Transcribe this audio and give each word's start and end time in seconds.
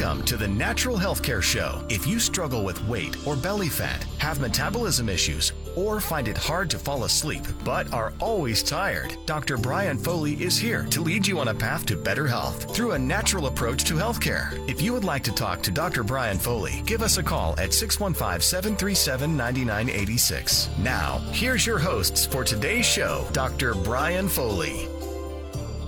Welcome 0.00 0.24
to 0.26 0.38
the 0.38 0.48
Natural 0.48 0.96
Healthcare 0.96 1.42
Show. 1.42 1.84
If 1.90 2.06
you 2.06 2.18
struggle 2.18 2.64
with 2.64 2.82
weight 2.88 3.14
or 3.26 3.36
belly 3.36 3.68
fat, 3.68 4.02
have 4.16 4.40
metabolism 4.40 5.10
issues, 5.10 5.52
or 5.76 6.00
find 6.00 6.26
it 6.26 6.38
hard 6.38 6.70
to 6.70 6.78
fall 6.78 7.04
asleep 7.04 7.42
but 7.66 7.92
are 7.92 8.14
always 8.18 8.62
tired, 8.62 9.14
Dr. 9.26 9.58
Brian 9.58 9.98
Foley 9.98 10.42
is 10.42 10.56
here 10.56 10.86
to 10.86 11.02
lead 11.02 11.26
you 11.26 11.38
on 11.38 11.48
a 11.48 11.54
path 11.54 11.84
to 11.84 11.96
better 11.96 12.26
health 12.26 12.74
through 12.74 12.92
a 12.92 12.98
natural 12.98 13.46
approach 13.46 13.84
to 13.84 13.94
healthcare. 13.94 14.66
If 14.70 14.80
you 14.80 14.94
would 14.94 15.04
like 15.04 15.22
to 15.24 15.32
talk 15.32 15.62
to 15.64 15.70
Dr. 15.70 16.02
Brian 16.02 16.38
Foley, 16.38 16.82
give 16.86 17.02
us 17.02 17.18
a 17.18 17.22
call 17.22 17.52
at 17.60 17.74
615 17.74 18.40
737 18.40 19.36
9986. 19.36 20.70
Now, 20.78 21.18
here's 21.30 21.66
your 21.66 21.78
hosts 21.78 22.24
for 22.24 22.42
today's 22.42 22.86
show, 22.86 23.26
Dr. 23.32 23.74
Brian 23.74 24.28
Foley. 24.28 24.88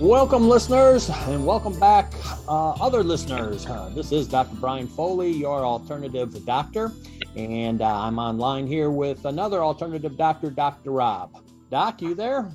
Welcome, 0.03 0.49
listeners, 0.49 1.09
and 1.29 1.47
welcome 1.47 1.79
back, 1.79 2.13
uh, 2.49 2.73
other 2.73 3.05
listeners. 3.05 3.65
Uh, 3.65 3.89
this 3.95 4.11
is 4.11 4.27
Dr. 4.27 4.57
Brian 4.57 4.89
Foley, 4.89 5.31
your 5.31 5.65
alternative 5.65 6.45
doctor, 6.45 6.91
and 7.37 7.81
uh, 7.81 7.87
I'm 7.87 8.19
online 8.19 8.67
here 8.67 8.91
with 8.91 9.25
another 9.27 9.63
alternative 9.63 10.17
doctor, 10.17 10.51
Dr. 10.51 10.91
Rob. 10.91 11.41
Doc, 11.71 12.03
you 12.03 12.17
there? 12.17 12.51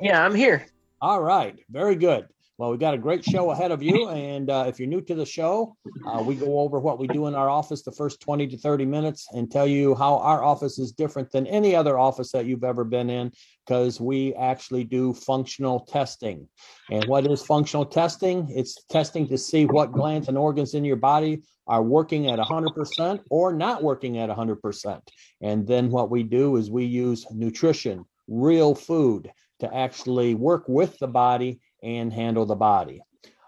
Yeah, 0.00 0.24
I'm 0.24 0.36
here. 0.36 0.66
All 1.00 1.20
right, 1.20 1.58
very 1.68 1.96
good. 1.96 2.28
Well, 2.58 2.72
we've 2.72 2.80
got 2.80 2.94
a 2.94 2.98
great 2.98 3.24
show 3.24 3.52
ahead 3.52 3.70
of 3.70 3.82
you. 3.82 4.08
And 4.18 4.50
uh, 4.50 4.64
if 4.66 4.78
you're 4.78 4.88
new 4.88 5.00
to 5.02 5.14
the 5.14 5.24
show, 5.24 5.76
uh, 6.06 6.22
we 6.22 6.34
go 6.34 6.60
over 6.60 6.80
what 6.80 6.98
we 6.98 7.06
do 7.06 7.26
in 7.26 7.34
our 7.34 7.48
office 7.48 7.82
the 7.82 7.92
first 7.92 8.20
20 8.20 8.48
to 8.48 8.56
30 8.56 8.84
minutes 8.84 9.28
and 9.32 9.50
tell 9.50 9.66
you 9.66 9.94
how 9.94 10.18
our 10.18 10.42
office 10.42 10.78
is 10.78 10.92
different 10.92 11.30
than 11.30 11.46
any 11.46 11.74
other 11.74 11.98
office 11.98 12.32
that 12.32 12.46
you've 12.46 12.64
ever 12.64 12.84
been 12.84 13.10
in 13.10 13.30
because 13.64 14.00
we 14.00 14.34
actually 14.34 14.82
do 14.82 15.14
functional 15.14 15.80
testing. 15.80 16.48
And 16.90 17.04
what 17.04 17.26
is 17.26 17.42
functional 17.42 17.86
testing? 17.86 18.48
It's 18.50 18.84
testing 18.86 19.28
to 19.28 19.38
see 19.38 19.66
what 19.66 19.92
glands 19.92 20.28
and 20.28 20.36
organs 20.36 20.74
in 20.74 20.84
your 20.84 20.96
body 20.96 21.42
are 21.66 21.82
working 21.82 22.28
at 22.28 22.38
100% 22.38 23.20
or 23.30 23.52
not 23.52 23.82
working 23.82 24.18
at 24.18 24.30
100%. 24.30 25.00
And 25.42 25.66
then 25.66 25.90
what 25.90 26.10
we 26.10 26.22
do 26.22 26.56
is 26.56 26.70
we 26.70 26.84
use 26.84 27.26
nutrition, 27.30 28.04
real 28.26 28.74
food 28.74 29.30
to 29.60 29.74
actually 29.74 30.34
work 30.34 30.64
with 30.68 30.98
the 30.98 31.08
body 31.08 31.60
and 31.82 32.12
handle 32.12 32.46
the 32.46 32.56
body. 32.56 33.02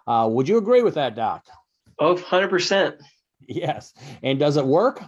Uh, 0.07 0.29
would 0.31 0.49
you 0.49 0.59
agree 0.59 0.83
with 0.83 0.95
that, 0.95 1.15
Doc? 1.15 1.45
Oh, 1.99 2.15
100%. 2.15 2.99
Yes. 3.47 3.93
And 4.23 4.39
does 4.39 4.57
it 4.57 4.67
work? 4.67 5.03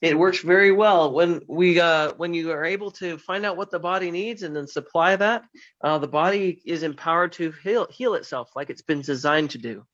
It 0.00 0.18
works 0.18 0.40
very 0.40 0.72
well 0.72 1.12
when 1.12 1.40
we 1.48 1.78
uh, 1.78 2.12
when 2.16 2.34
you 2.34 2.50
are 2.50 2.64
able 2.64 2.90
to 2.92 3.16
find 3.18 3.46
out 3.46 3.56
what 3.56 3.70
the 3.70 3.78
body 3.78 4.10
needs 4.10 4.42
and 4.42 4.54
then 4.54 4.66
supply 4.66 5.14
that. 5.14 5.44
Uh, 5.82 5.98
the 5.98 6.08
body 6.08 6.60
is 6.64 6.82
empowered 6.82 7.32
to 7.32 7.52
heal 7.62 7.86
heal 7.90 8.14
itself 8.14 8.50
like 8.56 8.70
it's 8.70 8.82
been 8.82 9.02
designed 9.02 9.50
to 9.50 9.58
do. 9.58 9.84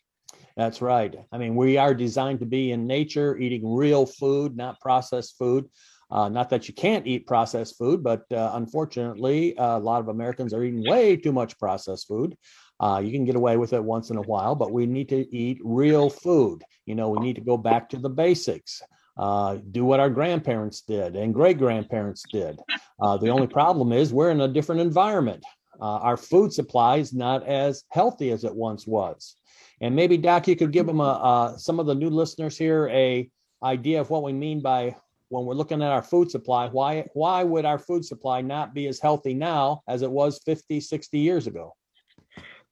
That's 0.56 0.80
right. 0.80 1.14
I 1.32 1.38
mean, 1.38 1.56
we 1.56 1.76
are 1.76 1.94
designed 1.94 2.40
to 2.40 2.46
be 2.46 2.70
in 2.70 2.86
nature, 2.86 3.36
eating 3.36 3.74
real 3.74 4.06
food, 4.06 4.56
not 4.56 4.80
processed 4.80 5.36
food. 5.36 5.68
Uh, 6.10 6.28
not 6.28 6.50
that 6.50 6.68
you 6.68 6.74
can't 6.74 7.06
eat 7.06 7.26
processed 7.26 7.76
food, 7.78 8.02
but 8.02 8.24
uh, 8.32 8.52
unfortunately, 8.54 9.56
uh, 9.56 9.78
a 9.78 9.80
lot 9.80 10.00
of 10.00 10.08
Americans 10.08 10.52
are 10.52 10.62
eating 10.62 10.84
way 10.88 11.16
too 11.16 11.32
much 11.32 11.58
processed 11.58 12.06
food. 12.06 12.36
Uh, 12.80 13.00
you 13.02 13.12
can 13.12 13.24
get 13.24 13.36
away 13.36 13.56
with 13.56 13.72
it 13.72 13.82
once 13.82 14.10
in 14.10 14.16
a 14.16 14.22
while, 14.22 14.54
but 14.54 14.72
we 14.72 14.86
need 14.86 15.08
to 15.08 15.34
eat 15.34 15.58
real 15.62 16.10
food. 16.10 16.62
You 16.86 16.94
know, 16.94 17.08
we 17.08 17.18
need 17.18 17.36
to 17.36 17.40
go 17.40 17.56
back 17.56 17.88
to 17.90 17.98
the 17.98 18.10
basics. 18.10 18.82
Uh, 19.16 19.58
do 19.70 19.84
what 19.84 20.00
our 20.00 20.10
grandparents 20.10 20.80
did 20.80 21.14
and 21.14 21.32
great 21.32 21.56
grandparents 21.56 22.24
did. 22.32 22.58
Uh, 23.00 23.16
the 23.16 23.28
only 23.28 23.46
problem 23.46 23.92
is 23.92 24.12
we're 24.12 24.32
in 24.32 24.40
a 24.40 24.48
different 24.48 24.80
environment. 24.80 25.44
our 25.80 26.16
food 26.16 26.52
supply 26.52 26.96
is 26.96 27.12
not 27.12 27.46
as 27.46 27.84
healthy 27.90 28.30
as 28.32 28.42
it 28.42 28.54
once 28.54 28.86
was. 28.86 29.36
And 29.80 29.94
maybe 29.94 30.16
Doc, 30.16 30.48
you 30.48 30.56
could 30.56 30.72
give 30.72 30.86
them 30.86 31.00
a, 31.00 31.54
some 31.58 31.78
of 31.78 31.86
the 31.86 31.94
new 31.94 32.10
listeners 32.10 32.58
here 32.58 32.88
a 32.88 33.30
idea 33.62 34.00
of 34.00 34.10
what 34.10 34.22
we 34.22 34.32
mean 34.32 34.60
by 34.60 34.96
when 35.34 35.46
we're 35.46 35.54
looking 35.54 35.82
at 35.82 35.90
our 35.90 36.02
food 36.02 36.30
supply, 36.30 36.68
why 36.68 37.06
why 37.12 37.42
would 37.42 37.64
our 37.64 37.78
food 37.78 38.04
supply 38.04 38.40
not 38.40 38.72
be 38.72 38.86
as 38.86 39.00
healthy 39.00 39.34
now 39.34 39.82
as 39.88 40.02
it 40.02 40.10
was 40.10 40.40
50, 40.46 40.80
60 40.80 41.18
years 41.18 41.48
ago? 41.48 41.74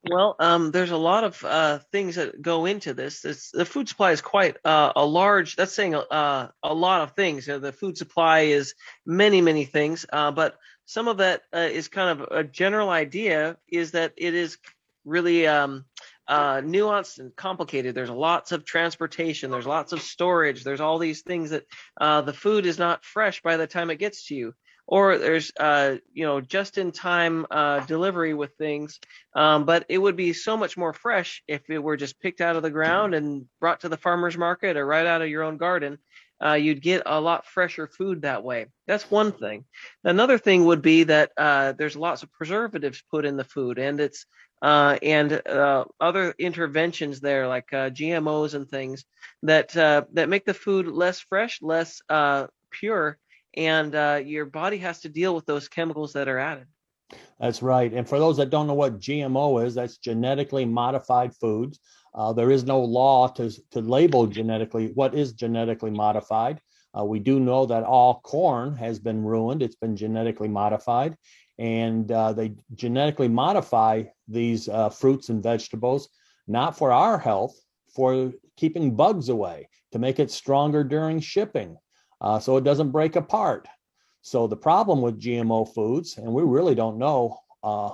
Well, 0.09 0.37
um, 0.39 0.71
there's 0.71 0.93
a 0.93 0.97
lot 0.97 1.25
of 1.25 1.45
uh, 1.45 1.79
things 1.91 2.17
that 2.17 2.41
go 2.41 2.67
into 2.67 2.95
this. 2.95 3.25
It's, 3.25 3.51
the 3.51 3.65
food 3.65 3.89
supply 3.89 4.13
is 4.13 4.21
quite 4.21 4.57
uh, 4.65 4.93
a 4.95 5.05
large. 5.05 5.57
That's 5.57 5.73
saying 5.73 5.95
uh, 5.95 6.49
a 6.63 6.75
lot 6.75 7.03
of 7.03 7.13
things. 7.13 7.47
You 7.47 7.55
know, 7.55 7.59
the 7.59 7.73
food 7.73 7.97
supply 7.97 8.41
is 8.41 8.75
many, 9.07 9.41
many 9.41 9.65
things, 9.65 10.07
uh, 10.13 10.31
but 10.31 10.57
some 10.87 11.09
of 11.09 11.19
that 11.19 11.43
uh, 11.55 11.69
is 11.71 11.89
kind 11.89 12.21
of 12.21 12.29
a 12.31 12.45
general 12.45 12.91
idea. 12.91 13.57
Is 13.69 13.93
that 13.93 14.13
it 14.17 14.35
is 14.35 14.59
really 15.05 15.47
um, 15.47 15.85
uh, 16.29 16.57
nuanced 16.57 17.19
and 17.19 17.35
complicated. 17.35 17.95
There's 17.95 18.11
lots 18.11 18.53
of 18.53 18.65
transportation. 18.65 19.51
There's 19.51 19.67
lots 19.67 19.93
of 19.93 20.03
storage. 20.03 20.65
There's 20.65 20.81
all 20.81 20.99
these 20.99 21.23
things 21.23 21.51
that 21.51 21.65
uh, 22.01 22.23
the 22.23 22.33
food 22.33 22.67
is 22.67 22.79
not 22.79 23.05
fresh 23.05 23.43
by 23.43 23.57
the 23.57 23.67
time 23.67 23.91
it 23.91 23.99
gets 23.99 24.27
to 24.29 24.35
you. 24.35 24.55
Or 24.87 25.17
there's, 25.17 25.53
uh, 25.59 25.97
you 26.13 26.27
know, 26.27 26.41
just 26.41 26.77
in 26.77 26.91
time 26.91 27.47
uh, 27.51 27.81
delivery 27.87 28.35
with 28.35 28.53
things. 28.57 28.99
Um, 29.35 29.65
but 29.65 29.87
it 29.89 29.97
would 29.99 30.17
be 30.17 30.33
so 30.33 30.57
much 30.57 30.77
more 30.77 30.93
fresh 30.93 31.43
if 31.47 31.71
it 31.71 31.79
were 31.79 31.97
just 31.97 32.21
picked 32.21 32.41
out 32.41 32.57
of 32.57 32.63
the 32.63 32.71
ground 32.71 33.15
and 33.15 33.47
brought 33.61 33.81
to 33.81 33.89
the 33.89 33.97
farmer's 33.97 34.37
market 34.37 34.77
or 34.77 34.85
right 34.85 35.07
out 35.07 35.23
of 35.23 35.29
your 35.29 35.45
own 35.45 35.57
garden. 35.57 35.99
Uh, 36.45 36.55
you'd 36.55 36.83
get 36.83 37.03
a 37.07 37.21
lot 37.21 37.47
fresher 37.47 37.87
food 37.87 38.23
that 38.23 38.43
way. 38.43 38.67
That's 38.87 39.11
one 39.11 39.33
thing. 39.33 39.65
Another 40.03 40.39
thing 40.39 40.65
would 40.65 40.83
be 40.83 41.05
that 41.05 41.31
uh, 41.37 41.73
there's 41.73 41.97
lots 41.97 42.23
of 42.23 42.33
preservatives 42.33 43.03
put 43.11 43.25
in 43.25 43.37
the 43.37 43.45
food, 43.45 43.79
and 43.79 44.01
it's 44.01 44.27
uh, 44.63 44.97
and 45.03 45.33
uh, 45.47 45.85
other 46.01 46.35
interventions 46.39 47.21
there, 47.21 47.49
like 47.49 47.73
uh, 47.73 47.91
GMOs 47.91 48.55
and 48.55 48.69
things 48.69 49.05
that 49.43 49.77
uh, 49.77 50.03
that 50.13 50.29
make 50.29 50.45
the 50.45 50.55
food 50.55 50.87
less 50.87 51.21
fresh, 51.21 51.61
less 51.63 52.01
pure, 52.71 53.19
and 53.57 53.93
your 54.27 54.47
body 54.47 54.79
has 54.79 55.01
to 55.01 55.09
deal 55.09 55.35
with 55.35 55.47
those 55.47 55.69
chemicals 55.69 56.13
that 56.15 56.29
are 56.29 56.39
added. 56.39 56.67
That's 57.39 57.61
right. 57.61 57.93
And 57.93 58.09
for 58.09 58.19
those 58.19 58.37
that 58.39 58.51
don't 58.51 58.67
know 58.67 58.75
what 58.75 59.01
GMO 59.01 59.67
is, 59.67 59.75
that's 59.75 59.99
genetically 59.99 60.65
modified 60.65 61.35
foods. 61.37 61.81
There 62.35 62.51
is 62.51 62.65
no 62.65 62.81
law 62.81 63.29
to 63.29 63.51
to 63.71 63.81
label 63.81 64.27
genetically 64.27 64.93
what 64.95 65.15
is 65.15 65.33
genetically 65.33 65.91
modified. 65.91 66.61
we 67.05 67.19
do 67.19 67.41
know 67.41 67.67
that 67.67 67.85
all 67.85 68.21
corn 68.21 68.77
has 68.77 68.99
been 68.99 69.23
ruined; 69.25 69.63
it's 69.63 69.77
been 69.77 69.97
genetically 69.97 70.49
modified 70.49 71.17
and 71.59 72.11
uh, 72.11 72.33
they 72.33 72.55
genetically 72.75 73.29
modify 73.29 74.03
these 74.29 74.69
uh, 74.69 74.89
fruits 74.89 75.29
and 75.29 75.43
vegetables, 75.43 76.09
not 76.47 76.77
for 76.77 76.93
our 76.93 77.19
health, 77.19 77.55
for 77.95 78.33
keeping 78.57 78.97
bugs 78.97 79.29
away, 79.29 79.69
to 79.93 79.99
make 79.99 80.19
it 80.19 80.31
stronger 80.31 80.83
during 80.83 81.21
shipping, 81.21 81.77
uh, 82.21 82.39
so 82.39 82.57
it 82.57 82.65
doesn't 82.65 82.91
break 82.91 83.17
apart. 83.17 83.69
So 84.23 84.47
the 84.47 84.57
problem 84.57 85.03
with 85.03 85.21
GMO 85.21 85.73
foods, 85.75 86.17
and 86.17 86.33
we 86.33 86.43
really 86.43 86.75
don't 86.75 86.99
know 86.99 87.39
uh, 87.63 87.91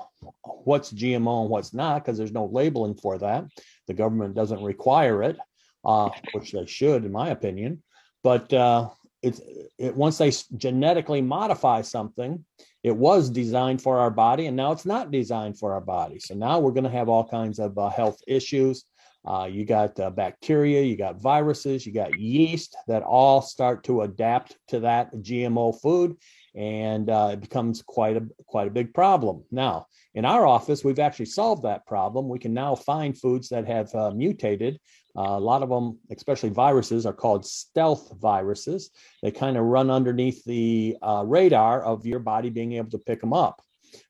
what's 0.65 0.93
GMO 0.93 1.43
and 1.43 1.51
what's 1.51 1.75
not, 1.75 2.03
because 2.03 2.19
there's 2.19 2.33
no 2.33 2.47
labeling 2.47 2.95
for 2.95 3.19
that. 3.19 3.45
The 3.87 3.95
government 3.95 4.35
doesn't 4.35 4.63
require 4.63 5.23
it, 5.23 5.39
uh, 5.85 6.11
which 6.33 6.53
they 6.53 6.67
should, 6.67 7.05
in 7.05 7.13
my 7.13 7.31
opinion. 7.31 7.83
But 8.23 8.53
uh, 8.53 8.91
it's 9.23 9.41
it, 9.79 9.95
once 9.95 10.19
they 10.19 10.33
genetically 10.57 11.23
modify 11.23 11.83
something, 11.83 12.45
it 12.83 12.97
was 12.97 13.31
designed 13.31 13.83
for 13.83 13.99
our 13.99 14.11
body, 14.11 14.47
and 14.47 14.57
now 14.57 14.73
it's 14.73 14.87
not 14.87 15.11
designed 15.11 15.59
for 15.59 15.73
our 15.73 15.81
body. 15.81 16.19
So 16.19 16.35
now 16.35 16.59
we're 16.59 16.73
going 16.73 16.85
to 16.85 16.91
have 16.91 17.09
all 17.09 17.27
kinds 17.27 17.59
of 17.59 17.77
uh, 17.79 17.89
health 17.91 18.21
issues. 18.27 18.85
Uh, 19.25 19.49
you 19.51 19.65
got 19.65 19.99
uh, 20.01 20.09
bacteria, 20.11 20.83
you 20.83 20.97
got 20.97 21.21
viruses, 21.21 21.85
you 21.85 21.93
got 21.93 22.19
yeast 22.19 22.77
that 22.87 23.03
all 23.03 23.43
start 23.43 23.85
to 23.85 24.03
adapt 24.03 24.57
to 24.69 24.81
that 24.81 25.13
GMO 25.13 25.79
food, 25.81 26.17
and 26.59 27.09
uh, 27.09 27.31
it 27.35 27.41
becomes 27.41 27.83
quite 27.83 28.17
a 28.17 28.27
quite 28.47 28.67
a 28.67 28.73
big 28.73 28.93
problem. 28.93 29.45
Now, 29.53 29.87
in 30.15 30.25
our 30.25 30.45
office, 30.45 30.83
we've 30.83 30.99
actually 30.99 31.27
solved 31.27 31.63
that 31.63 31.87
problem. 31.87 32.29
We 32.29 32.41
can 32.41 32.53
now 32.53 32.75
find 32.75 33.17
foods 33.17 33.49
that 33.51 33.67
have 33.69 33.95
uh, 33.95 34.11
mutated. 34.11 34.81
Uh, 35.17 35.39
a 35.39 35.41
lot 35.41 35.63
of 35.63 35.69
them, 35.69 35.99
especially 36.11 36.51
viruses, 36.51 37.07
are 37.07 37.13
called 37.13 37.47
stealth 37.47 38.13
viruses. 38.21 38.91
They 39.23 39.31
kind 39.31 39.57
of 39.57 39.65
run 39.65 39.89
underneath 39.89 40.45
the 40.45 40.97
uh, 41.01 41.23
radar 41.25 41.83
of 41.83 42.05
your 42.05 42.19
body 42.19 42.51
being 42.51 42.73
able 42.73 42.91
to 42.91 42.99
pick 42.99 43.21
them 43.21 43.33
up. 43.33 43.63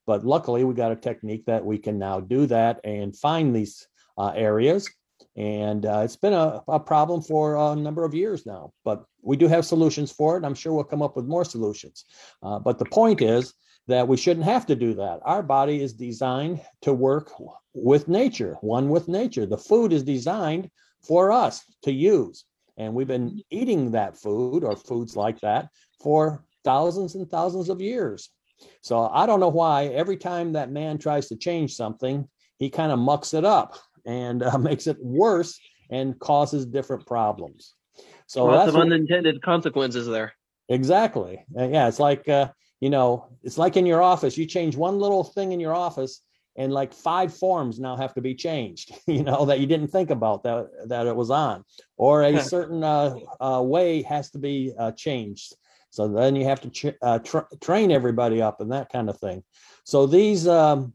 But 0.07 0.25
luckily, 0.25 0.65
we 0.65 0.73
got 0.73 0.93
a 0.93 0.97
technique 0.97 1.45
that 1.47 1.65
we 1.65 1.77
can 1.77 1.99
now 1.99 2.19
do 2.21 2.47
that 2.47 2.81
and 2.83 3.15
find 3.15 3.55
these 3.55 3.87
uh, 4.17 4.33
areas. 4.35 4.89
And 5.39 5.87
uh, 5.87 6.01
it's 6.05 6.17
been 6.17 6.33
a, 6.33 6.61
a 6.67 6.81
problem 6.81 7.23
for 7.23 7.55
a 7.55 7.77
number 7.77 8.05
of 8.05 8.13
years 8.13 8.45
now, 8.45 8.73
but 8.85 9.05
we 9.23 9.37
do 9.37 9.47
have 9.47 9.65
solutions 9.65 10.11
for 10.11 10.37
it. 10.37 10.45
I'm 10.45 10.55
sure 10.55 10.73
we'll 10.73 10.83
come 10.83 11.01
up 11.01 11.15
with 11.15 11.27
more 11.27 11.45
solutions. 11.45 12.05
Uh, 12.43 12.59
but 12.59 12.81
the 12.81 12.87
point 12.87 13.23
is 13.23 13.55
that 13.87 14.09
we 14.09 14.17
shouldn't 14.17 14.47
have 14.47 14.67
to 14.67 14.75
do 14.75 14.95
that. 14.95 15.21
Our 15.23 15.45
body 15.45 15.81
is 15.81 15.93
designed 15.93 16.61
to 16.83 16.93
work 16.93 17.31
with 17.73 18.09
nature, 18.09 18.59
one 18.63 18.89
with 18.89 19.07
nature. 19.07 19.47
The 19.47 19.57
food 19.57 19.93
is 19.93 20.03
designed 20.03 20.71
for 21.07 21.31
us 21.31 21.65
to 21.85 21.93
use. 21.93 22.45
And 22.77 22.93
we've 22.93 23.07
been 23.07 23.41
eating 23.49 23.93
that 23.93 24.19
food 24.19 24.65
or 24.65 24.75
foods 24.75 25.15
like 25.15 25.39
that 25.41 25.69
for 26.03 26.45
thousands 26.65 27.15
and 27.15 27.31
thousands 27.31 27.69
of 27.69 27.81
years. 27.81 28.31
So 28.81 29.09
I 29.13 29.25
don't 29.25 29.41
know 29.41 29.49
why 29.49 29.87
every 29.87 30.17
time 30.17 30.55
that 30.55 30.73
man 30.73 30.99
tries 30.99 31.29
to 31.29 31.37
change 31.37 31.77
something, 31.77 32.29
he 32.59 32.71
kind 32.71 32.91
of 32.91 32.99
mucks 32.99 33.35
it 33.35 33.45
up 33.45 33.79
and 34.09 34.43
uh, 34.43 34.59
makes 34.71 34.89
it 34.89 34.97
worse 35.01 35.61
and 35.91 36.19
causes 36.19 36.67
different 36.67 37.07
problems. 37.07 37.75
So 38.27 38.47
lots 38.47 38.69
of 38.69 38.77
unintended 38.77 39.43
consequences 39.43 40.07
there. 40.07 40.33
Exactly. 40.69 41.45
Uh, 41.59 41.69
yeah, 41.69 41.89
it's 41.89 42.01
like 42.01 42.29
uh, 42.29 42.49
you 42.81 42.91
know, 42.91 43.29
it's 43.43 43.59
like 43.59 43.77
in 43.77 43.87
your 43.87 44.03
office. 44.03 44.37
You 44.37 44.47
change 44.47 44.77
one 44.77 44.99
little 44.99 45.25
thing 45.25 45.53
in 45.53 45.61
your 45.61 45.75
office, 45.75 46.23
and 46.57 46.73
like 46.73 46.93
five 46.93 47.35
forms 47.35 47.79
now 47.81 47.97
have 47.97 48.15
to 48.15 48.21
be 48.21 48.35
changed. 48.35 48.93
You 49.07 49.23
know 49.23 49.47
that 49.47 49.61
you 49.61 49.67
didn't 49.67 49.89
think 49.89 50.11
about 50.11 50.43
that 50.45 50.69
that 50.89 51.07
it 51.07 51.17
was 51.17 51.31
on, 51.31 51.65
or 51.97 52.23
a 52.23 52.41
certain 52.43 52.85
uh, 52.85 53.15
uh, 53.41 53.63
way 53.63 54.03
has 54.03 54.31
to 54.33 54.39
be 54.39 54.73
uh, 54.79 54.93
changed. 54.93 55.55
So 55.91 56.07
then 56.07 56.37
you 56.37 56.45
have 56.45 56.61
to 56.61 56.71
ch- 56.71 56.99
uh, 57.01 57.19
tra- 57.21 57.49
train 57.63 57.91
everybody 57.91 58.43
up 58.43 58.61
and 58.61 58.71
that 58.73 58.93
kind 58.93 59.09
of 59.09 59.19
thing. 59.19 59.43
So 59.85 60.07
these 60.07 60.47
um, 60.47 60.93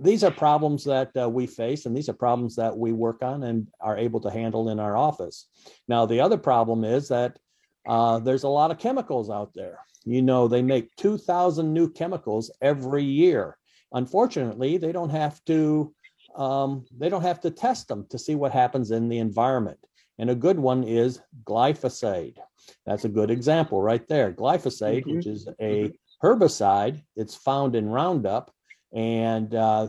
these 0.00 0.24
are 0.24 0.30
problems 0.30 0.84
that 0.84 1.10
uh, 1.20 1.28
we 1.28 1.46
face, 1.46 1.86
and 1.86 1.96
these 1.96 2.08
are 2.08 2.14
problems 2.14 2.56
that 2.56 2.76
we 2.76 2.92
work 2.92 3.22
on 3.22 3.42
and 3.42 3.68
are 3.80 3.98
able 3.98 4.20
to 4.20 4.30
handle 4.30 4.70
in 4.70 4.80
our 4.80 4.96
office. 4.96 5.46
Now, 5.88 6.06
the 6.06 6.20
other 6.20 6.38
problem 6.38 6.84
is 6.84 7.08
that 7.08 7.38
uh, 7.86 8.18
there's 8.18 8.44
a 8.44 8.48
lot 8.48 8.70
of 8.70 8.78
chemicals 8.78 9.28
out 9.30 9.52
there. 9.54 9.78
You 10.04 10.22
know, 10.22 10.48
they 10.48 10.62
make 10.62 10.94
2,000 10.96 11.72
new 11.72 11.90
chemicals 11.90 12.50
every 12.62 13.04
year. 13.04 13.58
Unfortunately, 13.92 14.78
they 14.78 14.92
don't 14.92 15.10
have 15.10 15.42
to 15.44 15.94
um, 16.34 16.84
they 16.96 17.08
don't 17.08 17.22
have 17.22 17.40
to 17.42 17.50
test 17.50 17.86
them 17.86 18.06
to 18.10 18.18
see 18.18 18.34
what 18.34 18.50
happens 18.50 18.90
in 18.90 19.08
the 19.08 19.18
environment. 19.18 19.78
And 20.18 20.30
a 20.30 20.34
good 20.34 20.58
one 20.58 20.82
is 20.82 21.20
glyphosate. 21.44 22.38
That's 22.86 23.04
a 23.04 23.08
good 23.08 23.30
example 23.30 23.80
right 23.80 24.06
there. 24.08 24.32
Glyphosate, 24.32 25.02
mm-hmm. 25.02 25.16
which 25.16 25.26
is 25.26 25.46
a 25.60 25.84
mm-hmm. 25.84 26.26
herbicide, 26.26 27.02
it's 27.16 27.34
found 27.34 27.76
in 27.76 27.88
Roundup, 27.88 28.52
and 28.94 29.54
uh, 29.54 29.88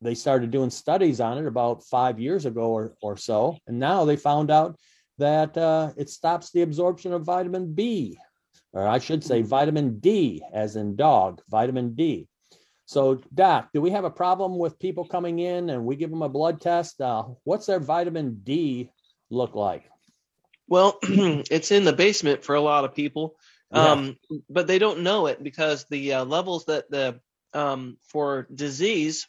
they 0.00 0.14
started 0.14 0.50
doing 0.50 0.70
studies 0.70 1.20
on 1.20 1.38
it 1.38 1.46
about 1.46 1.84
five 1.84 2.18
years 2.20 2.46
ago 2.46 2.70
or, 2.70 2.94
or 3.02 3.16
so. 3.16 3.58
And 3.66 3.78
now 3.78 4.04
they 4.04 4.16
found 4.16 4.50
out 4.50 4.78
that 5.18 5.56
uh, 5.58 5.90
it 5.96 6.08
stops 6.08 6.50
the 6.50 6.62
absorption 6.62 7.12
of 7.12 7.24
vitamin 7.24 7.74
B, 7.74 8.18
or 8.72 8.86
I 8.86 8.98
should 8.98 9.24
say 9.24 9.42
vitamin 9.42 9.98
D, 9.98 10.42
as 10.52 10.76
in 10.76 10.96
dog, 10.96 11.42
vitamin 11.48 11.94
D. 11.94 12.28
So, 12.84 13.20
Doc, 13.34 13.70
do 13.74 13.80
we 13.80 13.90
have 13.90 14.04
a 14.04 14.10
problem 14.10 14.58
with 14.58 14.78
people 14.78 15.04
coming 15.04 15.40
in 15.40 15.70
and 15.70 15.84
we 15.84 15.96
give 15.96 16.10
them 16.10 16.22
a 16.22 16.28
blood 16.28 16.60
test? 16.60 17.00
Uh, 17.00 17.24
what's 17.42 17.66
their 17.66 17.80
vitamin 17.80 18.40
D 18.44 18.90
look 19.28 19.56
like? 19.56 19.90
Well, 20.68 20.98
it's 21.02 21.72
in 21.72 21.84
the 21.84 21.92
basement 21.92 22.44
for 22.44 22.54
a 22.54 22.60
lot 22.60 22.84
of 22.84 22.94
people, 22.94 23.36
um, 23.72 24.16
yeah. 24.30 24.38
but 24.48 24.68
they 24.68 24.78
don't 24.78 25.00
know 25.00 25.26
it 25.26 25.42
because 25.42 25.84
the 25.90 26.14
uh, 26.14 26.24
levels 26.24 26.66
that 26.66 26.88
the 26.90 27.20
um, 27.54 27.96
for 28.08 28.46
disease 28.54 29.26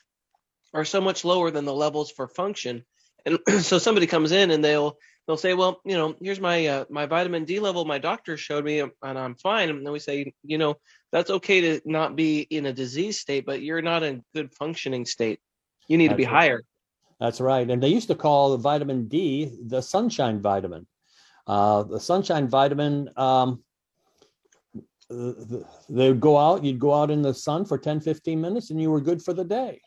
are 0.73 0.85
so 0.85 1.01
much 1.01 1.25
lower 1.25 1.51
than 1.51 1.65
the 1.65 1.73
levels 1.73 2.11
for 2.11 2.27
function. 2.27 2.83
And 3.25 3.39
so 3.63 3.77
somebody 3.77 4.07
comes 4.07 4.31
in 4.31 4.51
and 4.51 4.63
they'll 4.63 4.97
they'll 5.27 5.37
say, 5.37 5.53
well, 5.53 5.81
you 5.85 5.95
know, 5.95 6.15
here's 6.21 6.39
my 6.39 6.65
uh, 6.67 6.85
my 6.89 7.05
vitamin 7.05 7.45
D 7.45 7.59
level. 7.59 7.85
My 7.85 7.97
doctor 7.97 8.37
showed 8.37 8.65
me, 8.65 8.79
and 8.79 8.91
I'm 9.03 9.35
fine. 9.35 9.69
And 9.69 9.85
then 9.85 9.93
we 9.93 9.99
say, 9.99 10.33
you 10.43 10.57
know, 10.57 10.75
that's 11.11 11.29
okay 11.29 11.61
to 11.61 11.81
not 11.85 12.15
be 12.15 12.41
in 12.41 12.65
a 12.65 12.73
disease 12.73 13.19
state, 13.19 13.45
but 13.45 13.61
you're 13.61 13.81
not 13.81 14.03
in 14.03 14.23
good 14.33 14.53
functioning 14.53 15.05
state. 15.05 15.39
You 15.87 15.97
need 15.97 16.09
that's 16.09 16.13
to 16.13 16.17
be 16.17 16.25
right. 16.25 16.33
higher. 16.33 16.63
That's 17.19 17.41
right. 17.41 17.69
And 17.69 17.81
they 17.81 17.89
used 17.89 18.09
to 18.09 18.15
call 18.15 18.51
the 18.51 18.57
vitamin 18.57 19.07
D 19.07 19.51
the 19.65 19.81
sunshine 19.81 20.41
vitamin. 20.41 20.87
Uh, 21.47 21.83
the 21.83 21.99
sunshine 21.99 22.47
vitamin, 22.49 23.09
um, 23.15 23.63
they 25.09 26.09
would 26.09 26.19
go 26.19 26.37
out, 26.37 26.63
you'd 26.63 26.79
go 26.79 26.93
out 26.93 27.11
in 27.11 27.21
the 27.21 27.33
sun 27.33 27.65
for 27.65 27.77
10, 27.77 28.01
15 28.01 28.39
minutes, 28.39 28.71
and 28.71 28.81
you 28.81 28.91
were 28.91 29.01
good 29.01 29.21
for 29.21 29.33
the 29.33 29.43
day. 29.43 29.79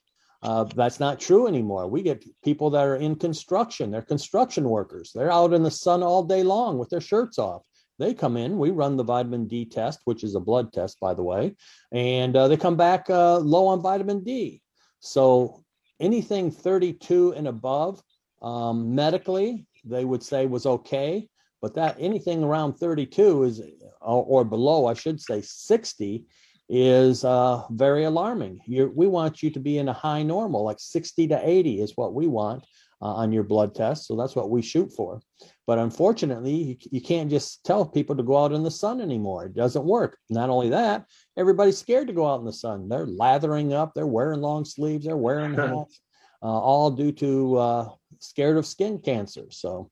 Uh, 0.42 0.64
that's 0.64 1.00
not 1.00 1.20
true 1.20 1.46
anymore. 1.46 1.86
We 1.86 2.02
get 2.02 2.24
people 2.42 2.70
that 2.70 2.86
are 2.86 2.96
in 2.96 3.16
construction, 3.16 3.90
they're 3.90 4.02
construction 4.02 4.64
workers. 4.64 5.12
They're 5.14 5.30
out 5.30 5.52
in 5.52 5.62
the 5.62 5.70
sun 5.70 6.02
all 6.02 6.22
day 6.22 6.42
long 6.42 6.78
with 6.78 6.88
their 6.88 7.00
shirts 7.00 7.38
off. 7.38 7.62
They 7.98 8.14
come 8.14 8.38
in, 8.38 8.56
we 8.56 8.70
run 8.70 8.96
the 8.96 9.04
vitamin 9.04 9.46
D 9.46 9.66
test, 9.66 10.00
which 10.04 10.24
is 10.24 10.34
a 10.34 10.40
blood 10.40 10.72
test, 10.72 10.98
by 11.00 11.12
the 11.12 11.22
way, 11.22 11.54
and 11.92 12.34
uh, 12.34 12.48
they 12.48 12.56
come 12.56 12.76
back 12.76 13.10
uh, 13.10 13.38
low 13.38 13.66
on 13.66 13.82
vitamin 13.82 14.24
D. 14.24 14.62
So 15.00 15.62
anything 16.00 16.50
32 16.50 17.34
and 17.34 17.46
above, 17.46 18.02
um, 18.40 18.94
medically, 18.94 19.66
they 19.84 20.06
would 20.06 20.22
say 20.22 20.46
was 20.46 20.64
okay, 20.64 21.28
but 21.60 21.74
that 21.74 21.96
anything 21.98 22.42
around 22.42 22.74
32 22.74 23.42
is, 23.44 23.62
or, 24.00 24.24
or 24.24 24.44
below, 24.44 24.86
I 24.86 24.94
should 24.94 25.20
say 25.20 25.42
60 25.42 26.24
is 26.68 27.24
uh, 27.24 27.64
very 27.70 28.04
alarming. 28.04 28.60
You're, 28.66 28.90
we 28.90 29.06
want 29.06 29.42
you 29.42 29.50
to 29.50 29.60
be 29.60 29.78
in 29.78 29.88
a 29.88 29.92
high 29.92 30.22
normal, 30.22 30.64
like 30.64 30.78
60 30.78 31.28
to 31.28 31.48
80 31.48 31.80
is 31.80 31.96
what 31.96 32.14
we 32.14 32.28
want 32.28 32.64
uh, 33.02 33.06
on 33.06 33.32
your 33.32 33.42
blood 33.42 33.74
test. 33.74 34.06
So 34.06 34.16
that's 34.16 34.36
what 34.36 34.50
we 34.50 34.62
shoot 34.62 34.92
for. 34.92 35.20
But 35.66 35.78
unfortunately, 35.78 36.54
you, 36.54 36.76
you 36.90 37.00
can't 37.00 37.30
just 37.30 37.64
tell 37.64 37.84
people 37.84 38.16
to 38.16 38.22
go 38.22 38.38
out 38.38 38.52
in 38.52 38.62
the 38.62 38.70
sun 38.70 39.00
anymore. 39.00 39.46
It 39.46 39.54
doesn't 39.54 39.84
work. 39.84 40.18
Not 40.28 40.50
only 40.50 40.70
that, 40.70 41.06
everybody's 41.36 41.78
scared 41.78 42.06
to 42.08 42.12
go 42.12 42.26
out 42.26 42.40
in 42.40 42.46
the 42.46 42.52
sun. 42.52 42.88
They're 42.88 43.06
lathering 43.06 43.72
up, 43.72 43.92
they're 43.94 44.06
wearing 44.06 44.40
long 44.40 44.64
sleeves, 44.64 45.06
they're 45.06 45.16
wearing 45.16 45.54
hats, 45.56 46.00
uh, 46.42 46.46
all 46.46 46.90
due 46.90 47.12
to 47.12 47.56
uh, 47.56 47.88
scared 48.20 48.56
of 48.56 48.66
skin 48.66 48.98
cancer. 48.98 49.46
So, 49.50 49.90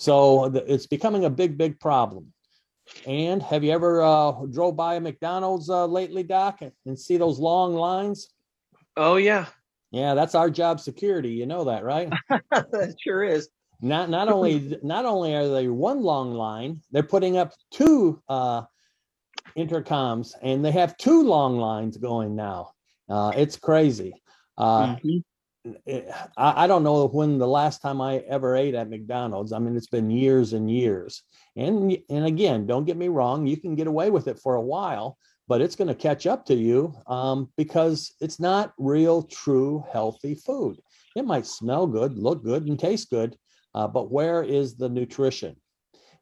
so 0.00 0.48
the, 0.48 0.64
it's 0.72 0.86
becoming 0.86 1.26
a 1.26 1.30
big, 1.30 1.58
big 1.58 1.78
problem. 1.78 2.32
And 3.06 3.42
have 3.42 3.62
you 3.62 3.70
ever 3.72 4.00
uh, 4.00 4.32
drove 4.50 4.74
by 4.74 4.94
a 4.94 5.00
McDonald's 5.00 5.68
uh, 5.68 5.84
lately, 5.84 6.22
Doc, 6.22 6.62
and 6.86 6.98
see 6.98 7.18
those 7.18 7.38
long 7.38 7.74
lines? 7.74 8.30
Oh 8.96 9.16
yeah, 9.16 9.44
yeah. 9.90 10.14
That's 10.14 10.34
our 10.34 10.48
job 10.48 10.80
security. 10.80 11.32
You 11.32 11.44
know 11.44 11.64
that, 11.64 11.84
right? 11.84 12.10
that 12.30 12.96
sure 12.98 13.22
is. 13.22 13.50
Not 13.82 14.08
not 14.08 14.28
only 14.28 14.78
not 14.82 15.04
only 15.04 15.34
are 15.34 15.48
they 15.48 15.68
one 15.68 16.02
long 16.02 16.32
line, 16.32 16.80
they're 16.90 17.02
putting 17.02 17.36
up 17.36 17.52
two 17.70 18.22
uh, 18.26 18.62
intercoms, 19.54 20.32
and 20.40 20.64
they 20.64 20.72
have 20.72 20.96
two 20.96 21.24
long 21.24 21.58
lines 21.58 21.98
going 21.98 22.34
now. 22.34 22.72
Uh, 23.06 23.32
it's 23.36 23.56
crazy. 23.58 24.14
Uh, 24.56 24.96
mm-hmm. 24.96 25.18
I, 25.66 26.04
I 26.36 26.66
don't 26.66 26.82
know 26.82 27.06
when 27.08 27.38
the 27.38 27.46
last 27.46 27.82
time 27.82 28.00
I 28.00 28.18
ever 28.28 28.56
ate 28.56 28.74
at 28.74 28.88
McDonald's. 28.88 29.52
I 29.52 29.58
mean, 29.58 29.76
it's 29.76 29.88
been 29.88 30.10
years 30.10 30.52
and 30.52 30.70
years. 30.70 31.22
And 31.56 31.96
and 32.08 32.24
again, 32.26 32.66
don't 32.66 32.86
get 32.86 32.96
me 32.96 33.08
wrong, 33.08 33.46
you 33.46 33.56
can 33.56 33.74
get 33.74 33.86
away 33.86 34.10
with 34.10 34.28
it 34.28 34.38
for 34.38 34.54
a 34.54 34.62
while, 34.62 35.18
but 35.48 35.60
it's 35.60 35.76
going 35.76 35.88
to 35.88 35.94
catch 35.94 36.26
up 36.26 36.46
to 36.46 36.54
you 36.54 36.94
um, 37.06 37.50
because 37.56 38.14
it's 38.20 38.40
not 38.40 38.72
real, 38.78 39.22
true, 39.22 39.84
healthy 39.92 40.34
food. 40.34 40.78
It 41.16 41.24
might 41.24 41.46
smell 41.46 41.86
good, 41.86 42.16
look 42.16 42.44
good, 42.44 42.66
and 42.66 42.78
taste 42.78 43.10
good, 43.10 43.36
uh, 43.74 43.88
but 43.88 44.10
where 44.10 44.42
is 44.42 44.76
the 44.76 44.88
nutrition? 44.88 45.56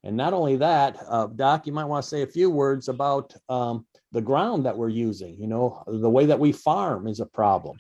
And 0.05 0.17
not 0.17 0.33
only 0.33 0.57
that, 0.57 0.97
uh, 1.09 1.27
Doc, 1.27 1.67
you 1.67 1.73
might 1.73 1.85
want 1.85 2.05
to 2.05 2.09
say 2.09 2.23
a 2.23 2.27
few 2.27 2.51
words 2.51 2.89
about 2.89 3.35
um, 3.49 3.87
the 4.13 4.21
ground 4.21 4.65
that 4.65 4.77
we're 4.77 4.89
using. 4.89 5.37
You 5.39 5.49
know, 5.49 5.83
the 5.87 6.09
way 6.09 6.25
that 6.27 6.39
we 6.39 6.53
farm 6.53 7.07
is 7.07 7.21
a 7.21 7.27
problem. 7.27 7.77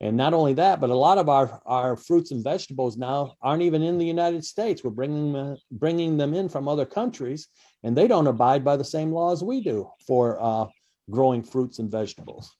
And 0.00 0.16
not 0.16 0.32
only 0.32 0.54
that, 0.54 0.80
but 0.80 0.90
a 0.90 0.94
lot 0.94 1.18
of 1.18 1.28
our, 1.28 1.60
our 1.66 1.96
fruits 1.96 2.30
and 2.30 2.44
vegetables 2.44 2.96
now 2.96 3.34
aren't 3.42 3.62
even 3.62 3.82
in 3.82 3.98
the 3.98 4.06
United 4.06 4.44
States. 4.44 4.84
We're 4.84 4.90
bringing 4.90 5.32
them, 5.32 5.56
bringing 5.72 6.16
them 6.16 6.34
in 6.34 6.48
from 6.48 6.68
other 6.68 6.86
countries, 6.86 7.48
and 7.82 7.96
they 7.96 8.06
don't 8.06 8.28
abide 8.28 8.64
by 8.64 8.76
the 8.76 8.84
same 8.84 9.10
laws 9.10 9.42
we 9.42 9.60
do 9.60 9.90
for 10.06 10.38
uh, 10.40 10.66
growing 11.10 11.42
fruits 11.42 11.80
and 11.80 11.90
vegetables. 11.90 12.54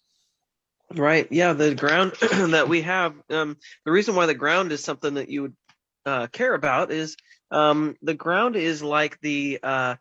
Right. 0.92 1.28
Yeah. 1.30 1.52
The 1.52 1.74
ground 1.74 2.14
that 2.20 2.68
we 2.68 2.82
have, 2.82 3.14
um, 3.30 3.56
the 3.84 3.92
reason 3.92 4.16
why 4.16 4.26
the 4.26 4.34
ground 4.34 4.72
is 4.72 4.82
something 4.82 5.14
that 5.14 5.28
you 5.28 5.42
would 5.42 5.56
uh, 6.06 6.26
care 6.28 6.54
about 6.54 6.90
is 6.90 7.16
um, 7.52 7.96
the 8.02 8.14
ground 8.14 8.56
is 8.56 8.82
like 8.82 9.20
the, 9.20 9.60
uh, 9.62 9.94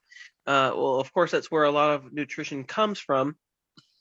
uh, 0.48 0.72
well, 0.74 1.00
of 1.00 1.14
course, 1.14 1.32
that's 1.32 1.52
where 1.52 1.66
a 1.66 1.72
lot 1.72 1.92
of 1.92 2.14
nutrition 2.14 2.64
comes 2.64 3.00
from. 3.00 3.36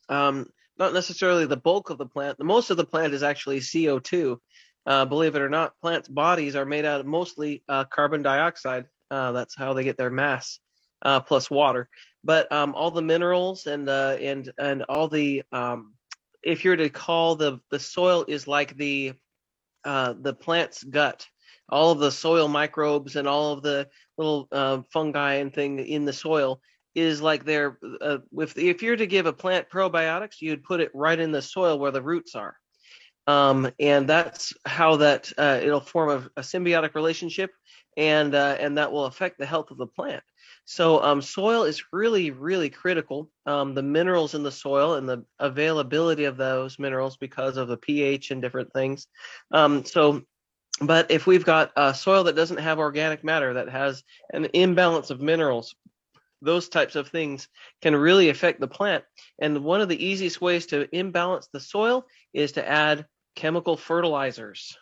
Um, 0.08 0.46
not 0.78 0.92
necessarily 0.92 1.46
the 1.46 1.56
bulk 1.56 1.90
of 1.90 1.98
the 1.98 2.06
plant. 2.06 2.38
The 2.38 2.44
most 2.44 2.70
of 2.70 2.76
the 2.76 2.84
plant 2.84 3.14
is 3.14 3.22
actually 3.22 3.60
CO2. 3.60 4.38
Uh, 4.86 5.04
believe 5.04 5.34
it 5.34 5.42
or 5.42 5.48
not, 5.48 5.78
plants' 5.80 6.08
bodies 6.08 6.54
are 6.54 6.64
made 6.64 6.84
out 6.84 7.00
of 7.00 7.06
mostly 7.06 7.62
uh, 7.68 7.84
carbon 7.84 8.22
dioxide. 8.22 8.86
Uh, 9.10 9.32
that's 9.32 9.56
how 9.56 9.72
they 9.72 9.84
get 9.84 9.96
their 9.96 10.10
mass, 10.10 10.60
uh, 11.02 11.20
plus 11.20 11.50
water. 11.50 11.88
But 12.22 12.50
um, 12.52 12.74
all 12.74 12.90
the 12.90 13.02
minerals 13.02 13.66
and 13.66 13.88
uh, 13.88 14.16
and 14.20 14.52
and 14.58 14.82
all 14.88 15.08
the 15.08 15.42
um, 15.52 15.94
if 16.42 16.64
you're 16.64 16.76
to 16.76 16.88
call 16.88 17.36
the 17.36 17.60
the 17.70 17.80
soil 17.80 18.24
is 18.28 18.46
like 18.46 18.76
the 18.76 19.14
uh, 19.84 20.14
the 20.20 20.34
plant's 20.34 20.82
gut. 20.84 21.26
All 21.68 21.90
of 21.90 21.98
the 21.98 22.12
soil 22.12 22.46
microbes 22.46 23.16
and 23.16 23.26
all 23.26 23.52
of 23.52 23.62
the 23.62 23.88
little 24.16 24.84
fungi 24.92 25.34
and 25.34 25.52
thing 25.52 25.80
in 25.80 26.04
the 26.04 26.12
soil 26.12 26.60
is 26.96 27.20
like 27.20 27.44
they're 27.44 27.78
uh, 28.00 28.18
if 28.38 28.56
if 28.56 28.82
you're 28.82 28.96
to 28.96 29.06
give 29.06 29.26
a 29.26 29.32
plant 29.32 29.68
probiotics, 29.70 30.40
you'd 30.40 30.64
put 30.64 30.80
it 30.80 30.90
right 30.94 31.18
in 31.18 31.30
the 31.30 31.42
soil 31.42 31.78
where 31.78 31.90
the 31.90 32.02
roots 32.02 32.34
are, 32.34 32.56
um, 33.26 33.70
and 33.78 34.08
that's 34.08 34.54
how 34.64 34.96
that 34.96 35.30
uh, 35.38 35.60
it'll 35.62 35.80
form 35.80 36.10
a, 36.10 36.40
a, 36.40 36.42
symbiotic 36.42 36.94
relationship, 36.94 37.50
and 37.96 38.34
uh, 38.34 38.56
and 38.58 38.78
that 38.78 38.90
will 38.90 39.04
affect 39.04 39.38
the 39.38 39.46
health 39.46 39.70
of 39.70 39.76
the 39.76 39.86
plant. 39.86 40.24
So 40.64 41.02
um, 41.02 41.20
soil 41.20 41.64
is 41.64 41.84
really 41.92 42.30
really 42.30 42.70
critical. 42.70 43.30
Um, 43.44 43.74
the 43.74 43.82
minerals 43.82 44.34
in 44.34 44.42
the 44.42 44.50
soil 44.50 44.94
and 44.94 45.08
the 45.08 45.24
availability 45.38 46.24
of 46.24 46.38
those 46.38 46.78
minerals 46.78 47.18
because 47.18 47.58
of 47.58 47.68
the 47.68 47.76
pH 47.76 48.30
and 48.30 48.40
different 48.40 48.72
things. 48.72 49.06
Um, 49.52 49.84
so 49.84 50.22
but 50.80 51.10
if 51.10 51.26
we've 51.26 51.44
got 51.44 51.72
a 51.76 51.94
soil 51.94 52.24
that 52.24 52.36
doesn't 52.36 52.58
have 52.58 52.78
organic 52.78 53.24
matter, 53.24 53.54
that 53.54 53.68
has 53.70 54.04
an 54.32 54.46
imbalance 54.52 55.10
of 55.10 55.20
minerals, 55.20 55.74
those 56.42 56.68
types 56.68 56.96
of 56.96 57.08
things 57.08 57.48
can 57.82 57.96
really 57.96 58.28
affect 58.28 58.60
the 58.60 58.68
plant. 58.68 59.04
And 59.40 59.64
one 59.64 59.80
of 59.80 59.88
the 59.88 60.04
easiest 60.04 60.40
ways 60.40 60.66
to 60.66 60.88
imbalance 60.96 61.48
the 61.52 61.60
soil 61.60 62.06
is 62.32 62.52
to 62.52 62.68
add 62.68 63.06
chemical 63.34 63.76
fertilizers. 63.76 64.76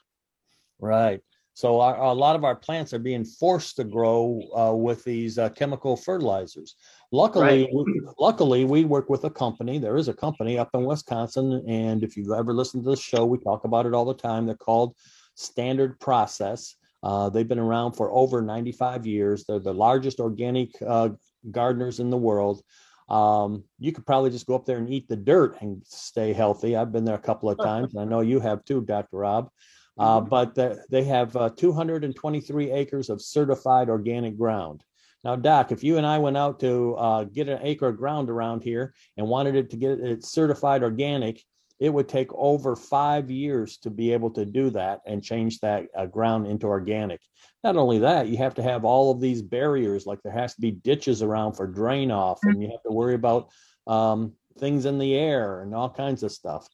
Right. 0.78 1.20
So 1.54 1.80
our, 1.80 1.96
a 1.96 2.12
lot 2.12 2.34
of 2.34 2.42
our 2.42 2.56
plants 2.56 2.92
are 2.92 2.99
being 2.99 3.25
forced 3.25 3.76
to 3.76 3.84
grow 3.84 4.40
uh, 4.56 4.75
with 4.75 5.04
these 5.04 5.38
uh, 5.38 5.50
chemical 5.50 5.96
fertilizers. 5.96 6.75
Luckily, 7.12 7.64
right. 7.64 7.68
we, 7.73 8.00
luckily 8.18 8.64
we 8.64 8.84
work 8.84 9.08
with 9.08 9.23
a 9.23 9.30
company. 9.30 9.78
There 9.78 9.96
is 9.96 10.08
a 10.08 10.14
company 10.14 10.58
up 10.58 10.70
in 10.75 10.84
Wisconsin, 10.84 11.64
and 11.68 12.02
if 12.02 12.16
you've 12.16 12.32
ever 12.32 12.52
listened 12.52 12.82
to 12.84 12.90
the 12.90 12.96
show, 12.96 13.25
we 13.25 13.38
talk 13.38 13.64
about 13.64 13.87
it 13.87 13.94
all 13.94 14.04
the 14.04 14.14
time. 14.14 14.46
They're 14.46 14.56
called 14.56 14.96
Standard 15.37 16.00
Process. 16.00 16.75
Uh, 17.04 17.28
they've 17.28 17.46
been 17.46 17.58
around 17.61 17.92
for 17.92 18.11
over 18.11 18.42
95 18.42 19.06
years. 19.06 19.44
They're 19.44 19.61
the 19.61 19.75
largest 19.75 20.18
organic 20.18 20.70
uh, 20.84 21.11
gardeners 21.50 22.00
in 22.00 22.10
the 22.10 22.16
world. 22.16 22.62
Um, 23.08 23.64
you 23.78 23.92
could 23.92 24.06
probably 24.06 24.30
just 24.30 24.46
go 24.46 24.54
up 24.54 24.64
there 24.64 24.78
and 24.78 24.90
eat 24.90 25.08
the 25.08 25.16
dirt 25.16 25.60
and 25.60 25.82
stay 25.86 26.32
healthy. 26.32 26.74
I've 26.74 26.92
been 26.92 27.04
there 27.04 27.14
a 27.14 27.18
couple 27.18 27.50
of 27.50 27.58
times, 27.58 27.94
and 27.94 28.00
I 28.00 28.04
know 28.04 28.20
you 28.20 28.40
have 28.40 28.64
too, 28.64 28.80
Dr. 28.80 29.18
Rob. 29.18 29.50
Uh, 29.96 30.20
mm-hmm. 30.20 30.28
but 30.28 30.88
they 30.90 31.04
have 31.04 31.36
uh, 31.36 31.50
223 31.50 32.70
acres 32.72 33.10
of 33.10 33.22
certified 33.22 33.88
organic 33.88 34.36
ground. 34.36 34.82
Now, 35.22 35.36
Doc, 35.36 35.72
if 35.72 35.82
you 35.82 35.96
and 35.96 36.06
I 36.06 36.18
went 36.18 36.36
out 36.36 36.60
to 36.60 36.94
uh, 36.96 37.24
get 37.24 37.48
an 37.48 37.60
acre 37.62 37.88
of 37.88 37.96
ground 37.96 38.28
around 38.28 38.62
here 38.62 38.92
and 39.16 39.26
wanted 39.26 39.54
it 39.54 39.70
to 39.70 39.76
get 39.76 40.00
it 40.00 40.24
certified 40.24 40.82
organic, 40.82 41.42
it 41.81 41.90
would 41.90 42.09
take 42.09 42.33
over 42.35 42.76
five 42.76 43.31
years 43.31 43.78
to 43.78 43.90
be 43.90 44.12
able 44.12 44.31
to 44.31 44.45
do 44.45 44.71
that 44.71 45.00
and 45.07 45.23
change 45.23 45.59
that 45.61 45.87
uh, 45.97 46.07
ground 46.07 46.47
into 46.47 46.66
organic. 46.66 47.21
Not 47.62 47.76
only 47.76 47.99
that, 47.99 48.28
you 48.28 48.37
have 48.37 48.54
to 48.54 48.62
have 48.62 48.85
all 48.85 49.11
of 49.11 49.21
these 49.21 49.43
barriers, 49.43 50.07
like 50.07 50.23
there 50.23 50.33
has 50.33 50.54
to 50.54 50.61
be 50.61 50.71
ditches 50.71 51.23
around 51.23 51.54
for 51.54 51.66
drain 51.66 52.11
off, 52.11 52.38
and 52.45 52.62
you 52.62 52.69
have 52.71 52.83
to 52.83 52.93
worry 52.93 53.14
about 53.14 53.49
um, 53.87 54.35
things 54.59 54.85
in 54.85 54.99
the 54.99 55.14
air 55.14 55.62
and 55.62 55.75
all 55.75 55.90
kinds 55.90 56.23
of 56.23 56.33
stuff. 56.33 56.69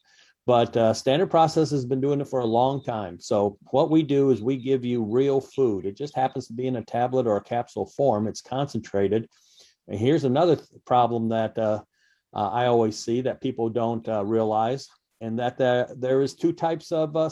But 0.47 0.75
uh, 0.75 0.93
Standard 0.93 1.29
Process 1.29 1.69
has 1.71 1.85
been 1.85 2.01
doing 2.01 2.19
it 2.19 2.27
for 2.27 2.39
a 2.39 2.45
long 2.45 2.83
time. 2.83 3.19
So 3.19 3.57
what 3.69 3.91
we 3.91 4.01
do 4.03 4.31
is 4.31 4.41
we 4.41 4.57
give 4.57 4.83
you 4.83 5.03
real 5.03 5.39
food. 5.39 5.85
It 5.85 5.95
just 5.95 6.15
happens 6.15 6.47
to 6.47 6.53
be 6.53 6.67
in 6.67 6.77
a 6.77 6.83
tablet 6.83 7.27
or 7.27 7.37
a 7.37 7.43
capsule 7.43 7.85
form. 7.95 8.27
It's 8.27 8.41
concentrated. 8.41 9.27
And 9.87 9.99
here's 9.99 10.23
another 10.23 10.55
th- 10.55 10.67
problem 10.85 11.29
that 11.29 11.57
uh, 11.57 11.83
uh, 12.33 12.49
I 12.49 12.67
always 12.67 12.97
see 12.97 13.21
that 13.21 13.41
people 13.41 13.69
don't 13.69 14.07
uh, 14.07 14.23
realize, 14.23 14.87
and 15.19 15.37
that 15.39 15.57
there 15.57 16.21
is 16.21 16.33
two 16.33 16.53
types 16.53 16.91
of 16.91 17.15
uh, 17.15 17.29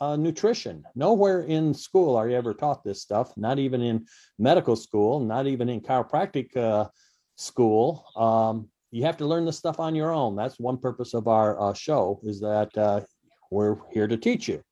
uh, 0.00 0.16
nutrition. 0.16 0.84
Nowhere 0.94 1.42
in 1.42 1.74
school 1.74 2.16
are 2.16 2.28
you 2.28 2.36
ever 2.36 2.54
taught 2.54 2.84
this 2.84 3.02
stuff. 3.02 3.32
Not 3.36 3.58
even 3.58 3.82
in 3.82 4.06
medical 4.38 4.76
school. 4.76 5.20
Not 5.20 5.46
even 5.46 5.68
in 5.68 5.80
chiropractic 5.80 6.56
uh, 6.56 6.88
school. 7.36 8.04
Um, 8.16 8.68
you 8.90 9.04
have 9.04 9.16
to 9.18 9.26
learn 9.26 9.44
this 9.44 9.58
stuff 9.58 9.80
on 9.80 9.94
your 9.94 10.12
own. 10.12 10.36
That's 10.36 10.60
one 10.60 10.78
purpose 10.78 11.12
of 11.12 11.28
our 11.28 11.60
uh, 11.60 11.74
show 11.74 12.20
is 12.22 12.40
that 12.40 13.04
we're 13.50 13.76
here 13.92 14.06
to 14.06 14.16
teach 14.16 14.48
you. 14.48 14.62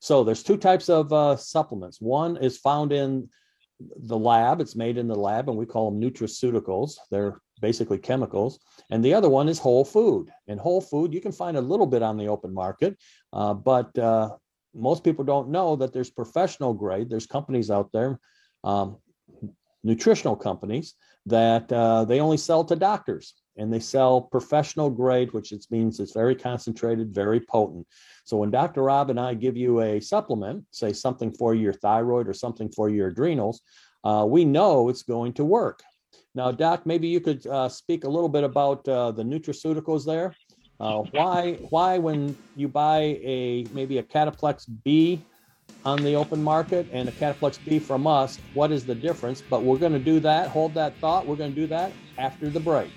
So 0.00 0.24
there's 0.24 0.42
two 0.42 0.56
types 0.56 0.88
of 0.88 1.40
supplements. 1.40 2.00
One 2.00 2.36
is 2.36 2.58
found 2.58 2.92
in 2.92 3.28
the 3.80 4.18
lab. 4.18 4.60
It's 4.60 4.76
made 4.76 4.96
in 4.96 5.06
the 5.06 5.14
lab, 5.14 5.48
and 5.48 5.58
we 5.58 5.66
call 5.66 5.90
them 5.90 6.00
nutraceuticals. 6.00 6.96
They're 7.10 7.40
basically 7.58 7.98
chemicals. 7.98 8.58
And 8.90 9.04
the 9.04 9.14
other 9.14 9.28
one 9.28 9.48
is 9.48 9.58
whole 9.58 9.84
food. 9.84 10.30
And 10.46 10.58
whole 10.58 10.80
food, 10.80 11.12
you 11.12 11.20
can 11.20 11.32
find 11.32 11.56
a 11.56 11.60
little 11.60 11.86
bit 11.86 12.02
on 12.02 12.16
the 12.16 12.28
open 12.28 12.52
market, 12.52 12.96
uh, 13.32 13.54
but 13.54 13.96
uh, 13.98 14.30
most 14.74 15.04
people 15.04 15.24
don't 15.24 15.50
know 15.50 15.76
that 15.76 15.92
there's 15.92 16.10
professional 16.10 16.72
grade. 16.74 17.10
There's 17.10 17.26
companies 17.26 17.70
out 17.70 17.90
there, 17.92 18.20
um, 18.64 18.98
nutritional 19.82 20.36
companies, 20.36 20.94
that 21.26 21.70
uh, 21.72 22.04
they 22.04 22.20
only 22.20 22.36
sell 22.36 22.64
to 22.64 22.76
doctors 22.76 23.34
and 23.56 23.72
they 23.72 23.80
sell 23.80 24.22
professional 24.22 24.88
grade, 24.88 25.32
which 25.32 25.52
it 25.52 25.66
means 25.70 25.98
it's 25.98 26.12
very 26.12 26.34
concentrated, 26.34 27.12
very 27.12 27.40
potent. 27.40 27.86
So 28.24 28.36
when 28.36 28.50
Dr. 28.50 28.82
Rob 28.82 29.10
and 29.10 29.18
I 29.18 29.34
give 29.34 29.56
you 29.56 29.80
a 29.80 30.00
supplement, 30.00 30.64
say 30.70 30.92
something 30.92 31.32
for 31.32 31.54
your 31.54 31.72
thyroid 31.72 32.28
or 32.28 32.34
something 32.34 32.70
for 32.70 32.88
your 32.88 33.08
adrenals, 33.08 33.60
uh, 34.04 34.24
we 34.28 34.44
know 34.44 34.88
it's 34.88 35.02
going 35.02 35.32
to 35.34 35.44
work. 35.44 35.82
Now, 36.34 36.52
Doc, 36.52 36.86
maybe 36.86 37.08
you 37.08 37.20
could 37.20 37.46
uh, 37.46 37.68
speak 37.68 38.04
a 38.04 38.08
little 38.08 38.28
bit 38.28 38.44
about 38.44 38.86
uh, 38.88 39.10
the 39.12 39.22
nutraceuticals 39.22 40.04
there. 40.04 40.34
Uh, 40.80 41.02
why, 41.10 41.54
why 41.70 41.98
when 41.98 42.36
you 42.56 42.68
buy 42.68 43.18
a 43.22 43.66
maybe 43.72 43.98
a 43.98 44.02
Cataplex 44.02 44.66
B 44.84 45.20
on 45.84 46.02
the 46.02 46.14
open 46.14 46.42
market 46.42 46.86
and 46.92 47.08
a 47.08 47.12
Cataplex 47.12 47.58
B 47.64 47.78
from 47.78 48.06
us, 48.06 48.38
what 48.54 48.70
is 48.70 48.86
the 48.86 48.94
difference? 48.94 49.42
But 49.42 49.62
we're 49.62 49.78
going 49.78 49.92
to 49.92 49.98
do 49.98 50.20
that. 50.20 50.48
Hold 50.48 50.74
that 50.74 50.94
thought. 50.96 51.26
We're 51.26 51.36
going 51.36 51.54
to 51.54 51.60
do 51.60 51.66
that 51.68 51.92
after 52.18 52.48
the 52.48 52.60
break. 52.60 52.90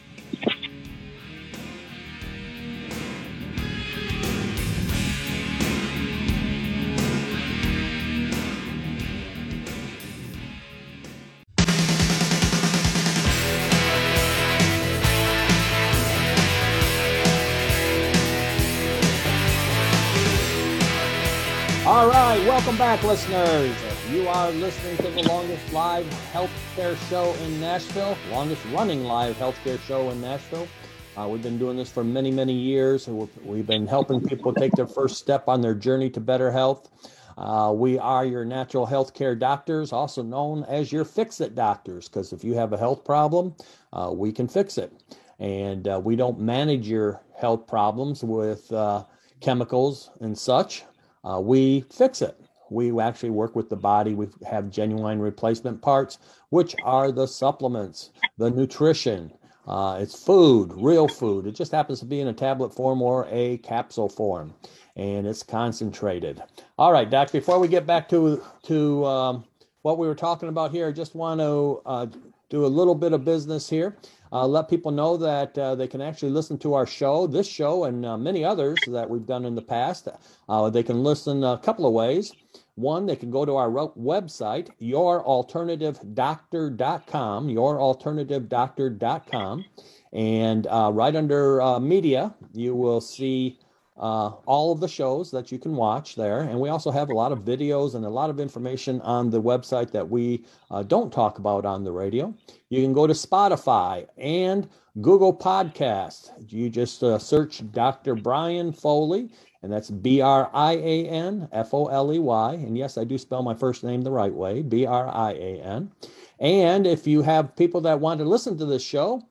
Back, 22.97 23.03
listeners. 23.03 23.73
You 24.09 24.27
are 24.27 24.51
listening 24.51 24.97
to 24.97 25.03
the 25.03 25.23
longest 25.23 25.71
live 25.71 26.05
healthcare 26.33 26.97
show 27.09 27.33
in 27.35 27.61
Nashville, 27.61 28.17
longest 28.29 28.65
running 28.73 29.05
live 29.05 29.37
healthcare 29.37 29.79
show 29.79 30.09
in 30.09 30.19
Nashville. 30.19 30.67
Uh, 31.15 31.25
we've 31.29 31.41
been 31.41 31.57
doing 31.57 31.77
this 31.77 31.89
for 31.89 32.03
many, 32.03 32.31
many 32.31 32.51
years. 32.51 33.07
We've 33.07 33.65
been 33.65 33.87
helping 33.87 34.19
people 34.19 34.53
take 34.53 34.73
their 34.73 34.87
first 34.87 35.19
step 35.19 35.47
on 35.47 35.61
their 35.61 35.73
journey 35.73 36.09
to 36.09 36.19
better 36.19 36.51
health. 36.51 36.89
Uh, 37.37 37.71
we 37.73 37.97
are 37.97 38.25
your 38.25 38.43
natural 38.43 38.85
health 38.85 39.13
care 39.13 39.37
doctors, 39.37 39.93
also 39.93 40.21
known 40.21 40.65
as 40.65 40.91
your 40.91 41.05
fix 41.05 41.39
it 41.39 41.55
doctors, 41.55 42.09
because 42.09 42.33
if 42.33 42.43
you 42.43 42.55
have 42.55 42.73
a 42.73 42.77
health 42.77 43.05
problem, 43.05 43.55
uh, 43.93 44.11
we 44.13 44.33
can 44.33 44.49
fix 44.49 44.77
it. 44.77 44.91
And 45.39 45.87
uh, 45.87 46.01
we 46.03 46.17
don't 46.17 46.41
manage 46.41 46.89
your 46.89 47.21
health 47.39 47.67
problems 47.67 48.21
with 48.21 48.69
uh, 48.73 49.05
chemicals 49.39 50.09
and 50.19 50.37
such 50.37 50.83
uh, 51.23 51.39
we 51.39 51.85
fix 51.89 52.21
it. 52.21 52.40
We 52.71 52.97
actually 53.01 53.31
work 53.31 53.55
with 53.55 53.69
the 53.69 53.75
body. 53.75 54.15
We 54.15 54.27
have 54.49 54.71
genuine 54.71 55.19
replacement 55.19 55.81
parts, 55.81 56.17
which 56.49 56.75
are 56.83 57.11
the 57.11 57.27
supplements, 57.27 58.11
the 58.37 58.49
nutrition. 58.49 59.33
Uh, 59.67 59.99
it's 60.01 60.23
food, 60.23 60.71
real 60.75 61.07
food. 61.07 61.47
It 61.47 61.51
just 61.53 61.73
happens 61.73 61.99
to 61.99 62.05
be 62.05 62.21
in 62.21 62.29
a 62.29 62.33
tablet 62.33 62.73
form 62.73 63.01
or 63.01 63.27
a 63.29 63.57
capsule 63.59 64.09
form, 64.09 64.55
and 64.95 65.27
it's 65.27 65.43
concentrated. 65.43 66.41
All 66.79 66.93
right, 66.93 67.09
Doc. 67.09 67.31
Before 67.31 67.59
we 67.59 67.67
get 67.67 67.85
back 67.85 68.09
to 68.09 68.41
to 68.63 69.05
um, 69.05 69.45
what 69.81 69.97
we 69.97 70.07
were 70.07 70.15
talking 70.15 70.49
about 70.49 70.71
here, 70.71 70.87
I 70.87 70.93
just 70.93 71.13
want 71.13 71.41
to 71.41 71.81
uh, 71.85 72.07
do 72.49 72.65
a 72.65 72.67
little 72.67 72.95
bit 72.95 73.13
of 73.13 73.25
business 73.25 73.69
here. 73.69 73.97
Uh, 74.33 74.47
let 74.47 74.69
people 74.69 74.91
know 74.91 75.17
that 75.17 75.57
uh, 75.57 75.75
they 75.75 75.87
can 75.87 76.01
actually 76.01 76.31
listen 76.31 76.57
to 76.59 76.73
our 76.73 76.87
show, 76.87 77.27
this 77.27 77.47
show, 77.47 77.83
and 77.83 78.05
uh, 78.05 78.17
many 78.17 78.45
others 78.45 78.79
that 78.87 79.09
we've 79.09 79.25
done 79.25 79.45
in 79.45 79.55
the 79.55 79.61
past. 79.61 80.07
Uh, 80.47 80.69
they 80.69 80.83
can 80.83 81.03
listen 81.03 81.43
a 81.43 81.57
couple 81.57 81.85
of 81.85 81.93
ways. 81.93 82.31
One, 82.75 83.05
they 83.05 83.15
can 83.15 83.31
go 83.31 83.45
to 83.45 83.55
our 83.57 83.69
website, 83.69 84.69
youralternativedoctor.com, 84.81 87.47
youralternativedoctor.com, 87.47 89.65
and 90.13 90.67
uh, 90.67 90.91
right 90.93 91.15
under 91.15 91.61
uh, 91.61 91.79
media, 91.79 92.35
you 92.53 92.75
will 92.75 93.01
see 93.01 93.59
uh, 93.97 94.29
all 94.45 94.71
of 94.71 94.79
the 94.79 94.87
shows 94.87 95.31
that 95.31 95.51
you 95.51 95.59
can 95.59 95.75
watch 95.75 96.15
there. 96.15 96.41
And 96.41 96.59
we 96.59 96.69
also 96.69 96.91
have 96.91 97.09
a 97.09 97.13
lot 97.13 97.31
of 97.31 97.39
videos 97.39 97.95
and 97.95 98.05
a 98.05 98.09
lot 98.09 98.29
of 98.29 98.39
information 98.39 99.01
on 99.01 99.29
the 99.29 99.41
website 99.41 99.91
that 99.91 100.09
we 100.09 100.43
uh, 100.69 100.83
don't 100.83 101.11
talk 101.11 101.37
about 101.37 101.65
on 101.65 101.83
the 101.83 101.91
radio. 101.91 102.33
You 102.69 102.81
can 102.81 102.93
go 102.93 103.05
to 103.05 103.13
Spotify 103.13 104.07
and 104.17 104.69
Google 105.01 105.35
Podcast. 105.35 106.31
You 106.51 106.69
just 106.69 107.03
uh, 107.03 107.19
search 107.19 107.69
Dr. 107.71 108.15
Brian 108.15 108.71
Foley, 108.71 109.29
and 109.61 109.71
that's 109.71 109.89
B 109.89 110.21
R 110.21 110.49
I 110.53 110.73
A 110.73 111.07
N 111.07 111.47
F 111.51 111.73
O 111.73 111.85
L 111.87 112.13
E 112.13 112.19
Y. 112.19 112.53
And 112.53 112.77
yes, 112.77 112.97
I 112.97 113.03
do 113.03 113.17
spell 113.17 113.43
my 113.43 113.53
first 113.53 113.83
name 113.83 114.01
the 114.01 114.11
right 114.11 114.33
way 114.33 114.61
B 114.61 114.85
R 114.85 115.07
I 115.07 115.31
A 115.33 115.61
N. 115.61 115.91
And 116.39 116.87
if 116.87 117.05
you 117.05 117.21
have 117.21 117.55
people 117.55 117.81
that 117.81 117.99
want 117.99 118.19
to 118.19 118.25
listen 118.25 118.57
to 118.57 118.65
this 118.65 118.83
show, 118.83 119.21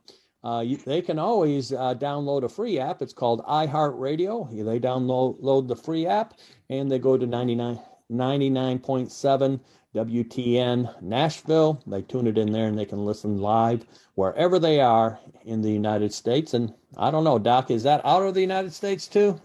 uh, 0.42 0.62
you, 0.66 0.76
they 0.78 1.02
can 1.02 1.18
always 1.18 1.72
uh, 1.72 1.94
download 1.94 2.44
a 2.44 2.48
free 2.48 2.78
app. 2.78 3.02
It's 3.02 3.12
called 3.12 3.44
iHeartRadio. 3.44 4.50
They 4.64 4.80
download 4.80 5.68
the 5.68 5.76
free 5.76 6.06
app 6.06 6.34
and 6.68 6.90
they 6.90 6.98
go 6.98 7.16
to 7.18 7.26
99, 7.26 7.78
99.7 8.10 9.60
WTN 9.94 11.02
Nashville. 11.02 11.82
They 11.86 12.02
tune 12.02 12.26
it 12.26 12.38
in 12.38 12.52
there 12.52 12.68
and 12.68 12.78
they 12.78 12.86
can 12.86 13.04
listen 13.04 13.38
live 13.38 13.84
wherever 14.14 14.58
they 14.58 14.80
are 14.80 15.18
in 15.44 15.62
the 15.62 15.70
United 15.70 16.14
States. 16.14 16.54
And 16.54 16.72
I 16.96 17.10
don't 17.10 17.24
know, 17.24 17.38
Doc, 17.38 17.70
is 17.70 17.82
that 17.82 18.04
out 18.04 18.22
of 18.22 18.34
the 18.34 18.40
United 18.40 18.72
States 18.72 19.08
too? 19.08 19.40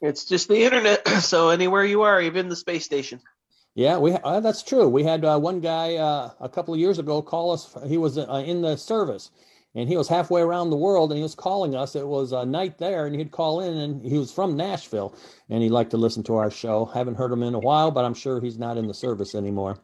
It's 0.00 0.24
just 0.24 0.48
the 0.48 0.62
internet. 0.64 1.06
So 1.20 1.50
anywhere 1.50 1.84
you 1.84 2.02
are, 2.02 2.20
even 2.20 2.48
the 2.48 2.56
space 2.56 2.84
station. 2.84 3.20
Yeah, 3.74 3.98
we 3.98 4.12
uh, 4.12 4.40
that's 4.40 4.62
true. 4.62 4.88
We 4.88 5.04
had 5.04 5.24
uh, 5.24 5.38
one 5.38 5.60
guy 5.60 5.96
uh, 5.96 6.30
a 6.40 6.48
couple 6.48 6.74
of 6.74 6.80
years 6.80 6.98
ago 6.98 7.22
call 7.22 7.52
us. 7.52 7.76
He 7.86 7.98
was 7.98 8.18
uh, 8.18 8.42
in 8.44 8.62
the 8.62 8.76
service, 8.76 9.30
and 9.74 9.88
he 9.88 9.96
was 9.96 10.08
halfway 10.08 10.40
around 10.40 10.70
the 10.70 10.76
world, 10.76 11.10
and 11.10 11.18
he 11.18 11.22
was 11.22 11.34
calling 11.34 11.74
us. 11.74 11.94
It 11.94 12.06
was 12.06 12.32
a 12.32 12.44
night 12.44 12.78
there, 12.78 13.06
and 13.06 13.14
he'd 13.14 13.30
call 13.30 13.60
in, 13.60 13.76
and 13.76 14.04
he 14.04 14.18
was 14.18 14.32
from 14.32 14.56
Nashville, 14.56 15.14
and 15.48 15.62
he 15.62 15.68
liked 15.68 15.90
to 15.92 15.96
listen 15.96 16.22
to 16.24 16.36
our 16.36 16.50
show. 16.50 16.86
Haven't 16.86 17.16
heard 17.16 17.32
him 17.32 17.42
in 17.42 17.54
a 17.54 17.58
while, 17.58 17.90
but 17.90 18.04
I'm 18.04 18.14
sure 18.14 18.40
he's 18.40 18.58
not 18.58 18.76
in 18.76 18.86
the 18.86 18.94
service 18.94 19.34
anymore. 19.34 19.78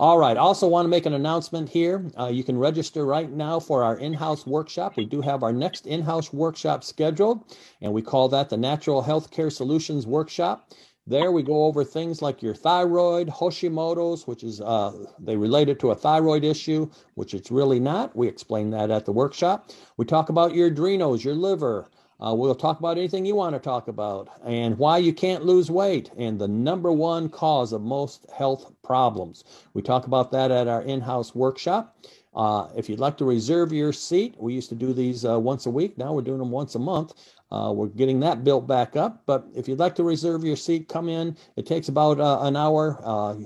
All 0.00 0.18
right. 0.18 0.36
Also, 0.36 0.68
want 0.68 0.84
to 0.84 0.90
make 0.90 1.06
an 1.06 1.14
announcement 1.14 1.68
here. 1.68 2.08
Uh, 2.18 2.26
you 2.26 2.44
can 2.44 2.56
register 2.56 3.04
right 3.04 3.30
now 3.30 3.58
for 3.58 3.82
our 3.82 3.98
in-house 3.98 4.46
workshop. 4.46 4.96
We 4.96 5.04
do 5.04 5.20
have 5.20 5.42
our 5.42 5.52
next 5.52 5.86
in-house 5.86 6.32
workshop 6.32 6.84
scheduled, 6.84 7.56
and 7.80 7.92
we 7.92 8.02
call 8.02 8.28
that 8.28 8.48
the 8.48 8.56
Natural 8.56 9.02
Healthcare 9.02 9.52
Solutions 9.52 10.06
Workshop. 10.06 10.72
There 11.08 11.32
we 11.32 11.42
go 11.42 11.64
over 11.64 11.84
things 11.84 12.20
like 12.20 12.42
your 12.42 12.54
thyroid, 12.54 13.28
Hashimoto's, 13.28 14.26
which 14.26 14.44
is 14.44 14.60
uh, 14.60 14.92
they 15.18 15.36
it 15.36 15.78
to 15.80 15.90
a 15.90 15.94
thyroid 15.94 16.44
issue, 16.44 16.90
which 17.14 17.32
it's 17.32 17.50
really 17.50 17.80
not. 17.80 18.14
We 18.14 18.28
explain 18.28 18.68
that 18.72 18.90
at 18.90 19.06
the 19.06 19.12
workshop. 19.12 19.70
We 19.96 20.04
talk 20.04 20.28
about 20.28 20.54
your 20.54 20.66
adrenals, 20.66 21.24
your 21.24 21.34
liver. 21.34 21.88
Uh, 22.20 22.34
we'll 22.34 22.54
talk 22.54 22.78
about 22.78 22.98
anything 22.98 23.24
you 23.24 23.34
want 23.34 23.54
to 23.54 23.58
talk 23.58 23.88
about 23.88 24.28
and 24.44 24.76
why 24.76 24.98
you 24.98 25.14
can't 25.14 25.46
lose 25.46 25.70
weight 25.70 26.10
and 26.18 26.38
the 26.38 26.48
number 26.48 26.92
one 26.92 27.30
cause 27.30 27.72
of 27.72 27.80
most 27.80 28.26
health 28.30 28.70
problems. 28.84 29.44
We 29.72 29.80
talk 29.80 30.06
about 30.06 30.30
that 30.32 30.50
at 30.50 30.68
our 30.68 30.82
in 30.82 31.00
house 31.00 31.34
workshop. 31.34 31.96
Uh, 32.34 32.68
if 32.76 32.88
you'd 32.88 33.00
like 33.00 33.16
to 33.16 33.24
reserve 33.24 33.72
your 33.72 33.92
seat, 33.92 34.34
we 34.38 34.52
used 34.52 34.68
to 34.68 34.74
do 34.74 34.92
these 34.92 35.24
uh, 35.24 35.40
once 35.40 35.64
a 35.64 35.70
week. 35.70 35.96
Now 35.96 36.12
we're 36.12 36.22
doing 36.22 36.38
them 36.38 36.50
once 36.50 36.74
a 36.74 36.78
month. 36.78 37.14
Uh, 37.50 37.72
we're 37.74 37.88
getting 37.88 38.20
that 38.20 38.44
built 38.44 38.66
back 38.66 38.96
up. 38.96 39.22
But 39.26 39.46
if 39.54 39.68
you'd 39.68 39.78
like 39.78 39.94
to 39.96 40.04
reserve 40.04 40.44
your 40.44 40.56
seat, 40.56 40.88
come 40.88 41.08
in. 41.08 41.36
It 41.56 41.66
takes 41.66 41.88
about 41.88 42.20
uh, 42.20 42.40
an 42.42 42.56
hour. 42.56 43.00
Uh, 43.02 43.36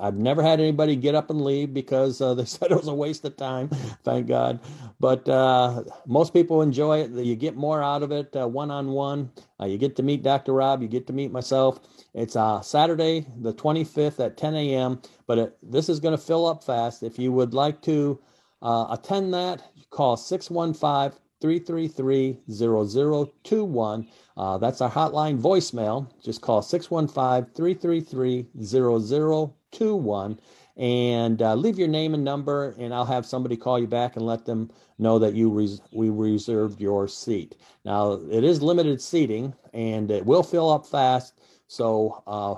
I've 0.00 0.16
never 0.16 0.42
had 0.44 0.60
anybody 0.60 0.94
get 0.94 1.16
up 1.16 1.30
and 1.30 1.42
leave 1.42 1.74
because 1.74 2.20
uh, 2.20 2.34
they 2.36 2.44
said 2.44 2.70
it 2.70 2.76
was 2.76 2.88
a 2.88 2.94
waste 2.94 3.24
of 3.24 3.36
time. 3.36 3.68
Thank 4.04 4.28
God. 4.28 4.60
But 5.00 5.28
uh, 5.28 5.84
most 6.06 6.32
people 6.32 6.62
enjoy 6.62 7.00
it. 7.00 7.10
You 7.10 7.34
get 7.36 7.56
more 7.56 7.82
out 7.82 8.02
of 8.02 8.12
it 8.12 8.30
one 8.34 8.70
on 8.70 8.90
one. 8.90 9.32
You 9.60 9.78
get 9.78 9.96
to 9.96 10.02
meet 10.04 10.22
Dr. 10.22 10.52
Rob. 10.52 10.82
You 10.82 10.88
get 10.88 11.06
to 11.08 11.12
meet 11.12 11.32
myself. 11.32 11.80
It's 12.14 12.36
uh, 12.36 12.60
Saturday, 12.60 13.26
the 13.40 13.52
25th 13.54 14.24
at 14.24 14.36
10 14.36 14.54
a.m. 14.54 15.02
But 15.26 15.38
it, 15.38 15.58
this 15.62 15.88
is 15.88 16.00
going 16.00 16.16
to 16.16 16.22
fill 16.22 16.46
up 16.46 16.62
fast. 16.64 17.02
If 17.02 17.18
you 17.18 17.32
would 17.32 17.54
like 17.54 17.82
to 17.82 18.20
attend 18.62 19.34
that, 19.34 19.62
call 19.90 20.16
615 20.16 21.18
333 21.40 22.38
0021. 22.50 24.08
Uh, 24.36 24.58
that's 24.58 24.80
our 24.80 24.90
hotline 24.90 25.40
voicemail. 25.40 26.08
Just 26.22 26.40
call 26.40 26.62
615 26.62 27.52
333 27.54 28.46
0021 28.64 30.38
and 30.78 31.42
uh, 31.42 31.54
leave 31.54 31.78
your 31.78 31.88
name 31.88 32.14
and 32.14 32.22
number, 32.22 32.74
and 32.78 32.94
I'll 32.94 33.04
have 33.04 33.26
somebody 33.26 33.56
call 33.56 33.80
you 33.80 33.88
back 33.88 34.14
and 34.16 34.24
let 34.24 34.44
them 34.44 34.70
know 34.98 35.18
that 35.18 35.34
you 35.34 35.50
res- 35.50 35.80
we 35.92 36.08
reserved 36.08 36.80
your 36.80 37.08
seat. 37.08 37.56
Now, 37.84 38.12
it 38.30 38.44
is 38.44 38.62
limited 38.62 39.02
seating 39.02 39.54
and 39.74 40.10
it 40.10 40.24
will 40.24 40.44
fill 40.44 40.70
up 40.70 40.86
fast. 40.86 41.34
So, 41.66 42.22
uh, 42.26 42.54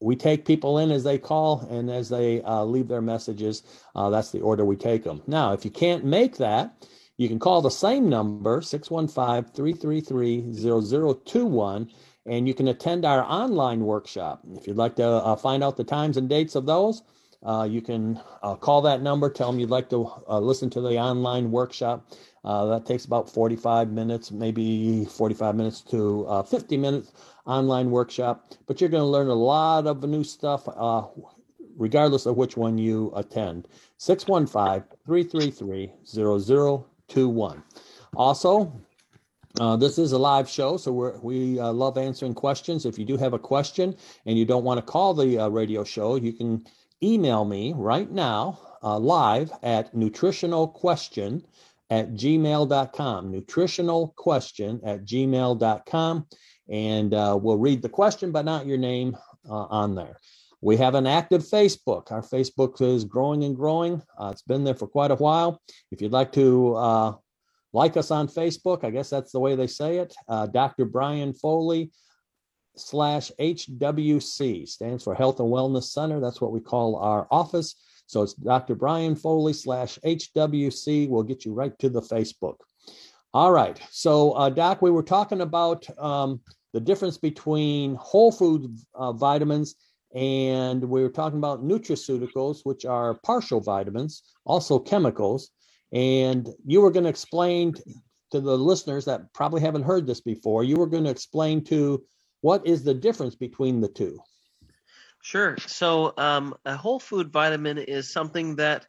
we 0.00 0.16
take 0.16 0.46
people 0.46 0.78
in 0.78 0.90
as 0.90 1.04
they 1.04 1.18
call 1.18 1.60
and 1.70 1.90
as 1.90 2.08
they 2.08 2.42
uh, 2.42 2.64
leave 2.64 2.88
their 2.88 3.02
messages. 3.02 3.62
Uh, 3.94 4.10
that's 4.10 4.30
the 4.30 4.40
order 4.40 4.64
we 4.64 4.76
take 4.76 5.04
them. 5.04 5.22
Now, 5.26 5.52
if 5.52 5.64
you 5.64 5.70
can't 5.70 6.04
make 6.04 6.38
that, 6.38 6.88
you 7.20 7.28
can 7.28 7.38
call 7.38 7.60
the 7.60 7.70
same 7.70 8.08
number, 8.08 8.62
615 8.62 9.52
333 9.52 10.54
0021, 10.54 11.90
and 12.24 12.48
you 12.48 12.54
can 12.54 12.68
attend 12.68 13.04
our 13.04 13.22
online 13.24 13.80
workshop. 13.80 14.40
If 14.54 14.66
you'd 14.66 14.78
like 14.78 14.96
to 14.96 15.06
uh, 15.06 15.36
find 15.36 15.62
out 15.62 15.76
the 15.76 15.84
times 15.84 16.16
and 16.16 16.30
dates 16.30 16.54
of 16.54 16.64
those, 16.64 17.02
uh, 17.44 17.68
you 17.70 17.82
can 17.82 18.18
uh, 18.42 18.54
call 18.54 18.80
that 18.82 19.02
number, 19.02 19.28
tell 19.28 19.52
them 19.52 19.60
you'd 19.60 19.68
like 19.68 19.90
to 19.90 20.10
uh, 20.30 20.38
listen 20.38 20.70
to 20.70 20.80
the 20.80 20.98
online 20.98 21.50
workshop. 21.50 22.10
Uh, 22.42 22.64
that 22.64 22.86
takes 22.86 23.04
about 23.04 23.28
45 23.28 23.90
minutes, 23.90 24.30
maybe 24.30 25.04
45 25.04 25.54
minutes 25.54 25.82
to 25.82 26.26
uh, 26.26 26.42
50 26.42 26.78
minutes 26.78 27.12
online 27.44 27.90
workshop, 27.90 28.54
but 28.66 28.80
you're 28.80 28.88
going 28.88 29.02
to 29.02 29.06
learn 29.06 29.28
a 29.28 29.34
lot 29.34 29.86
of 29.86 30.02
new 30.04 30.24
stuff 30.24 30.66
regardless 31.76 32.26
of 32.26 32.36
which 32.36 32.56
one 32.56 32.78
you 32.78 33.12
attend. 33.16 33.66
615 33.98 34.84
333 35.06 35.92
21. 37.10 37.62
Also, 38.16 38.72
uh, 39.58 39.76
this 39.76 39.98
is 39.98 40.12
a 40.12 40.18
live 40.18 40.48
show, 40.48 40.76
so 40.76 40.92
we 40.92 41.10
we 41.22 41.60
uh, 41.60 41.72
love 41.72 41.98
answering 41.98 42.34
questions. 42.34 42.86
If 42.86 42.98
you 42.98 43.04
do 43.04 43.16
have 43.16 43.32
a 43.32 43.38
question 43.38 43.96
and 44.26 44.38
you 44.38 44.44
don't 44.44 44.64
want 44.64 44.78
to 44.78 44.82
call 44.82 45.12
the 45.12 45.38
uh, 45.38 45.48
radio 45.48 45.82
show, 45.84 46.16
you 46.16 46.32
can 46.32 46.64
email 47.02 47.44
me 47.44 47.72
right 47.76 48.10
now 48.10 48.58
uh, 48.82 48.98
live 48.98 49.52
at 49.62 49.94
nutritionalquestion 49.94 51.42
at 51.90 52.12
gmail.com. 52.12 53.32
Nutritionalquestion 53.32 54.80
at 54.84 55.04
gmail.com. 55.04 56.26
And 56.68 57.14
uh, 57.14 57.38
we'll 57.40 57.58
read 57.58 57.82
the 57.82 57.88
question, 57.88 58.30
but 58.30 58.44
not 58.44 58.66
your 58.66 58.78
name 58.78 59.16
uh, 59.48 59.64
on 59.64 59.96
there. 59.96 60.16
We 60.62 60.76
have 60.76 60.94
an 60.94 61.06
active 61.06 61.42
Facebook. 61.42 62.12
Our 62.12 62.22
Facebook 62.22 62.82
is 62.82 63.04
growing 63.04 63.44
and 63.44 63.56
growing. 63.56 64.02
Uh, 64.18 64.30
it's 64.32 64.42
been 64.42 64.64
there 64.64 64.74
for 64.74 64.86
quite 64.86 65.10
a 65.10 65.16
while. 65.16 65.60
If 65.90 66.02
you'd 66.02 66.12
like 66.12 66.32
to 66.32 66.74
uh, 66.74 67.12
like 67.72 67.96
us 67.96 68.10
on 68.10 68.28
Facebook, 68.28 68.84
I 68.84 68.90
guess 68.90 69.08
that's 69.08 69.32
the 69.32 69.40
way 69.40 69.54
they 69.54 69.66
say 69.66 69.98
it. 69.98 70.14
Uh, 70.28 70.46
Dr. 70.46 70.84
Brian 70.84 71.32
Foley 71.32 71.90
slash 72.76 73.32
HWC 73.40 74.68
stands 74.68 75.04
for 75.04 75.14
Health 75.14 75.40
and 75.40 75.50
Wellness 75.50 75.84
Center. 75.84 76.20
That's 76.20 76.40
what 76.40 76.52
we 76.52 76.60
call 76.60 76.96
our 76.96 77.26
office. 77.30 77.76
So 78.06 78.22
it's 78.22 78.34
Dr. 78.34 78.74
Brian 78.74 79.16
Foley 79.16 79.52
slash 79.52 79.98
HWC. 80.04 81.08
We'll 81.08 81.22
get 81.22 81.44
you 81.44 81.54
right 81.54 81.78
to 81.78 81.88
the 81.88 82.02
Facebook. 82.02 82.56
All 83.32 83.52
right. 83.52 83.80
So, 83.90 84.32
uh, 84.32 84.50
Doc, 84.50 84.82
we 84.82 84.90
were 84.90 85.04
talking 85.04 85.40
about 85.40 85.86
um, 85.98 86.40
the 86.72 86.80
difference 86.80 87.16
between 87.16 87.94
whole 87.94 88.32
food 88.32 88.76
uh, 88.94 89.12
vitamins 89.12 89.76
and 90.14 90.82
we 90.82 91.02
were 91.02 91.10
talking 91.10 91.38
about 91.38 91.64
nutraceuticals, 91.64 92.60
which 92.64 92.84
are 92.84 93.20
partial 93.24 93.60
vitamins, 93.60 94.22
also 94.44 94.78
chemicals. 94.78 95.50
And 95.92 96.48
you 96.66 96.80
were 96.80 96.90
going 96.90 97.04
to 97.04 97.10
explain 97.10 97.74
to 98.30 98.40
the 98.40 98.56
listeners 98.56 99.04
that 99.04 99.32
probably 99.32 99.60
haven't 99.60 99.82
heard 99.82 100.06
this 100.06 100.20
before, 100.20 100.64
you 100.64 100.76
were 100.76 100.86
going 100.86 101.04
to 101.04 101.10
explain 101.10 101.64
to 101.64 102.04
what 102.42 102.66
is 102.66 102.84
the 102.84 102.94
difference 102.94 103.34
between 103.34 103.80
the 103.80 103.88
two? 103.88 104.18
Sure. 105.22 105.56
So, 105.66 106.14
um, 106.16 106.54
a 106.64 106.76
whole 106.76 106.98
food 106.98 107.30
vitamin 107.30 107.78
is 107.78 108.10
something 108.10 108.56
that 108.56 108.86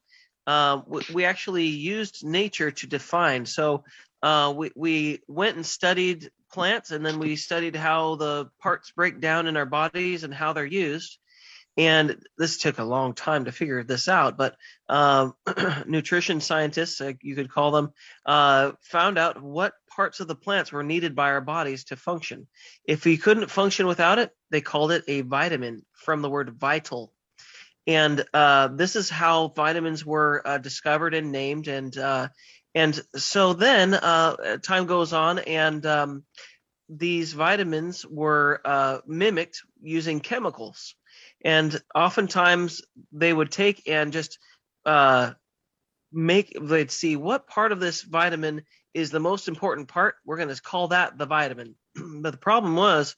uh, 0.47 0.81
we 1.11 1.25
actually 1.25 1.65
used 1.65 2.23
nature 2.23 2.71
to 2.71 2.87
define. 2.87 3.45
So, 3.45 3.83
uh, 4.23 4.53
we, 4.55 4.71
we 4.75 5.19
went 5.27 5.57
and 5.57 5.65
studied 5.65 6.31
plants 6.51 6.91
and 6.91 7.05
then 7.05 7.19
we 7.19 7.35
studied 7.35 7.75
how 7.75 8.15
the 8.15 8.49
parts 8.59 8.91
break 8.91 9.19
down 9.19 9.47
in 9.47 9.57
our 9.57 9.65
bodies 9.65 10.23
and 10.23 10.33
how 10.33 10.53
they're 10.53 10.65
used. 10.65 11.17
And 11.77 12.21
this 12.37 12.57
took 12.57 12.79
a 12.79 12.83
long 12.83 13.13
time 13.13 13.45
to 13.45 13.51
figure 13.51 13.83
this 13.83 14.09
out 14.09 14.37
but 14.37 14.57
um, 14.89 15.33
nutrition 15.87 16.41
scientists 16.41 17.01
you 17.21 17.35
could 17.35 17.49
call 17.49 17.71
them 17.71 17.93
uh, 18.25 18.73
found 18.81 19.17
out 19.17 19.41
what 19.41 19.73
parts 19.87 20.19
of 20.19 20.27
the 20.27 20.35
plants 20.35 20.71
were 20.71 20.83
needed 20.83 21.15
by 21.15 21.31
our 21.31 21.41
bodies 21.41 21.85
to 21.85 21.95
function. 21.95 22.47
If 22.85 23.05
we 23.05 23.17
couldn't 23.17 23.49
function 23.49 23.87
without 23.87 24.19
it 24.19 24.31
they 24.49 24.61
called 24.61 24.91
it 24.91 25.05
a 25.07 25.21
vitamin 25.21 25.85
from 25.93 26.21
the 26.21 26.29
word 26.29 26.51
vital. 26.59 27.13
And 27.87 28.23
uh, 28.33 28.67
this 28.67 28.95
is 28.95 29.09
how 29.09 29.47
vitamins 29.47 30.05
were 30.05 30.41
uh, 30.45 30.57
discovered 30.59 31.13
and 31.13 31.31
named 31.31 31.67
and 31.67 31.97
uh, 31.97 32.27
and 32.73 32.99
so 33.15 33.53
then 33.53 33.93
uh, 33.93 34.57
time 34.57 34.85
goes 34.85 35.13
on 35.13 35.39
and 35.39 35.85
um, 35.85 36.23
these 36.89 37.33
vitamins 37.33 38.05
were 38.05 38.61
uh, 38.63 38.99
mimicked 39.07 39.61
using 39.81 40.19
chemicals. 40.19 40.95
And 41.43 41.79
oftentimes 41.95 42.81
they 43.11 43.33
would 43.33 43.51
take 43.51 43.87
and 43.87 44.13
just 44.13 44.39
uh, 44.85 45.31
make, 46.11 46.55
they'd 46.61 46.91
see 46.91 47.15
what 47.15 47.47
part 47.47 47.71
of 47.71 47.79
this 47.79 48.01
vitamin 48.01 48.63
is 48.93 49.09
the 49.09 49.19
most 49.19 49.47
important 49.47 49.87
part. 49.87 50.15
We're 50.25 50.37
going 50.37 50.53
to 50.53 50.61
call 50.61 50.89
that 50.89 51.17
the 51.17 51.25
vitamin. 51.25 51.75
but 51.95 52.31
the 52.31 52.37
problem 52.37 52.75
was 52.75 53.15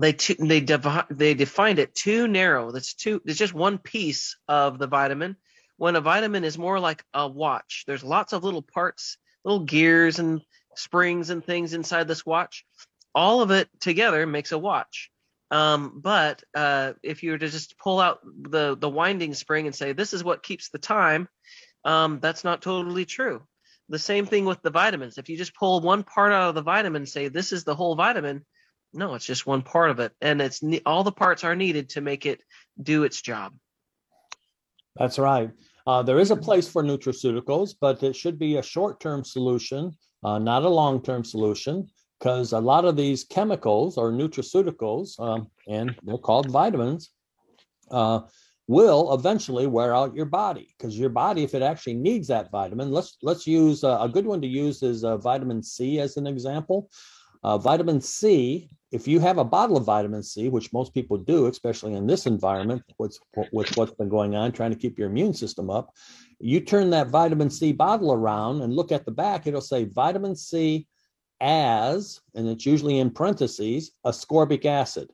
they 0.00 0.12
they 0.12 0.60
devi- 0.60 1.08
they 1.10 1.34
defined 1.34 1.80
it 1.80 1.94
too 1.94 2.28
narrow. 2.28 2.70
That's 2.70 2.94
too. 2.94 3.20
It's 3.24 3.38
just 3.38 3.54
one 3.54 3.78
piece 3.78 4.36
of 4.46 4.78
the 4.78 4.86
vitamin. 4.86 5.36
When 5.78 5.96
a 5.96 6.00
vitamin 6.00 6.44
is 6.44 6.58
more 6.58 6.78
like 6.80 7.04
a 7.14 7.26
watch, 7.26 7.84
there's 7.86 8.04
lots 8.04 8.32
of 8.32 8.44
little 8.44 8.62
parts, 8.62 9.16
little 9.44 9.64
gears 9.64 10.18
and 10.18 10.42
springs 10.76 11.30
and 11.30 11.42
things 11.42 11.72
inside 11.72 12.08
this 12.08 12.26
watch. 12.26 12.66
All 13.14 13.42
of 13.42 13.50
it 13.52 13.68
together 13.80 14.26
makes 14.26 14.52
a 14.52 14.58
watch. 14.58 15.10
Um, 15.50 16.00
but 16.02 16.42
uh, 16.54 16.92
if 17.02 17.22
you 17.22 17.30
were 17.30 17.38
to 17.38 17.48
just 17.48 17.78
pull 17.78 18.00
out 18.00 18.20
the 18.24 18.76
the 18.76 18.88
winding 18.88 19.32
spring 19.34 19.66
and 19.66 19.74
say 19.74 19.92
this 19.92 20.12
is 20.12 20.22
what 20.22 20.42
keeps 20.42 20.68
the 20.68 20.78
time, 20.78 21.28
um, 21.84 22.18
that's 22.20 22.44
not 22.44 22.60
totally 22.60 23.06
true. 23.06 23.42
The 23.88 23.98
same 23.98 24.26
thing 24.26 24.44
with 24.44 24.60
the 24.60 24.70
vitamins. 24.70 25.16
If 25.16 25.30
you 25.30 25.38
just 25.38 25.54
pull 25.54 25.80
one 25.80 26.02
part 26.02 26.32
out 26.32 26.50
of 26.50 26.54
the 26.54 26.62
vitamin 26.62 27.02
and 27.02 27.08
say 27.08 27.28
this 27.28 27.52
is 27.52 27.64
the 27.64 27.74
whole 27.74 27.94
vitamin, 27.94 28.44
No, 28.92 29.14
it's 29.14 29.24
just 29.24 29.46
one 29.46 29.62
part 29.62 29.90
of 29.90 30.00
it, 30.00 30.12
and 30.20 30.42
it's 30.42 30.60
all 30.84 31.04
the 31.04 31.12
parts 31.12 31.44
are 31.44 31.56
needed 31.56 31.90
to 31.90 32.00
make 32.00 32.26
it 32.26 32.42
do 32.80 33.04
its 33.04 33.22
job. 33.22 33.54
That's 34.96 35.18
right. 35.18 35.50
Uh, 35.88 36.02
there 36.02 36.18
is 36.18 36.30
a 36.30 36.36
place 36.36 36.68
for 36.68 36.84
nutraceuticals, 36.84 37.74
but 37.80 38.02
it 38.02 38.14
should 38.14 38.38
be 38.38 38.58
a 38.58 38.62
short-term 38.62 39.24
solution, 39.24 39.90
uh, 40.22 40.38
not 40.38 40.62
a 40.62 40.68
long-term 40.68 41.24
solution, 41.24 41.88
because 42.18 42.52
a 42.52 42.60
lot 42.60 42.84
of 42.84 42.94
these 42.94 43.24
chemicals 43.24 43.96
or 43.96 44.12
nutraceuticals, 44.12 45.18
um, 45.18 45.48
and 45.66 45.96
they're 46.02 46.18
called 46.18 46.50
vitamins, 46.50 47.08
uh, 47.90 48.20
will 48.66 49.14
eventually 49.14 49.66
wear 49.66 49.96
out 49.96 50.14
your 50.14 50.26
body 50.26 50.74
because 50.76 50.98
your 50.98 51.08
body 51.08 51.42
if 51.42 51.54
it 51.54 51.62
actually 51.62 51.94
needs 51.94 52.28
that 52.28 52.50
vitamin 52.50 52.90
let's 52.90 53.16
let's 53.22 53.46
use 53.46 53.82
uh, 53.82 53.96
a 54.02 54.08
good 54.10 54.26
one 54.26 54.42
to 54.42 54.46
use 54.46 54.82
is 54.82 55.04
uh, 55.04 55.16
vitamin 55.16 55.62
c 55.62 55.98
as 55.98 56.18
an 56.18 56.26
example. 56.26 56.90
Uh, 57.42 57.56
vitamin 57.56 57.98
c 57.98 58.68
if 58.90 59.06
you 59.06 59.20
have 59.20 59.38
a 59.38 59.44
bottle 59.44 59.76
of 59.76 59.84
vitamin 59.84 60.22
c 60.22 60.48
which 60.48 60.72
most 60.72 60.94
people 60.94 61.16
do 61.16 61.46
especially 61.46 61.94
in 61.94 62.06
this 62.06 62.26
environment 62.26 62.82
with, 62.98 63.18
what's 63.50 63.92
been 63.92 64.08
going 64.08 64.34
on 64.34 64.52
trying 64.52 64.70
to 64.70 64.78
keep 64.78 64.98
your 64.98 65.08
immune 65.08 65.34
system 65.34 65.70
up 65.70 65.90
you 66.40 66.60
turn 66.60 66.90
that 66.90 67.08
vitamin 67.08 67.50
c 67.50 67.72
bottle 67.72 68.12
around 68.12 68.62
and 68.62 68.74
look 68.74 68.92
at 68.92 69.04
the 69.04 69.10
back 69.10 69.46
it'll 69.46 69.60
say 69.60 69.84
vitamin 69.84 70.34
c 70.34 70.86
as 71.40 72.20
and 72.34 72.48
it's 72.48 72.66
usually 72.66 72.98
in 72.98 73.10
parentheses 73.10 73.92
ascorbic 74.04 74.64
acid 74.64 75.08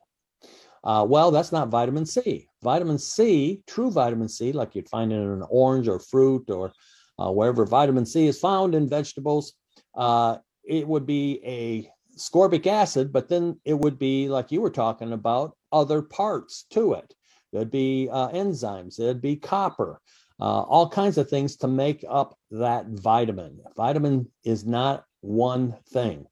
uh, 0.85 1.03
well, 1.03 1.31
that's 1.31 1.51
not 1.51 1.69
vitamin 1.69 2.05
C. 2.05 2.47
Vitamin 2.61 2.99
C, 2.99 3.63
true 3.65 3.89
vitamin 3.89 4.29
C, 4.29 4.51
like 4.51 4.75
you'd 4.75 4.87
find 4.87 5.11
in 5.11 5.19
an 5.19 5.43
orange 5.49 5.87
or 5.87 5.99
fruit 5.99 6.49
or 6.49 6.71
uh, 7.17 7.31
wherever 7.31 7.65
vitamin 7.65 8.05
C 8.05 8.27
is 8.27 8.39
found 8.39 8.75
in 8.75 8.87
vegetables, 8.87 9.53
uh, 9.95 10.37
it 10.63 10.87
would 10.87 11.07
be 11.07 11.41
a 11.43 11.89
ascorbic 12.17 12.67
acid, 12.67 13.11
but 13.11 13.29
then 13.29 13.59
it 13.65 13.73
would 13.73 13.99
be, 13.99 14.27
like 14.29 14.51
you 14.51 14.61
were 14.61 14.69
talking 14.69 15.13
about, 15.13 15.55
other 15.71 16.01
parts 16.01 16.65
to 16.71 16.93
it. 16.93 17.13
There'd 17.51 17.71
be 17.71 18.09
uh, 18.11 18.29
enzymes, 18.29 18.97
there'd 18.97 19.21
be 19.21 19.35
copper, 19.35 20.01
uh, 20.39 20.61
all 20.61 20.89
kinds 20.89 21.17
of 21.17 21.29
things 21.29 21.55
to 21.57 21.67
make 21.67 22.03
up 22.07 22.37
that 22.51 22.87
vitamin. 22.87 23.61
Vitamin 23.75 24.29
is 24.43 24.65
not 24.65 25.05
one 25.21 25.75
thing. 25.89 26.25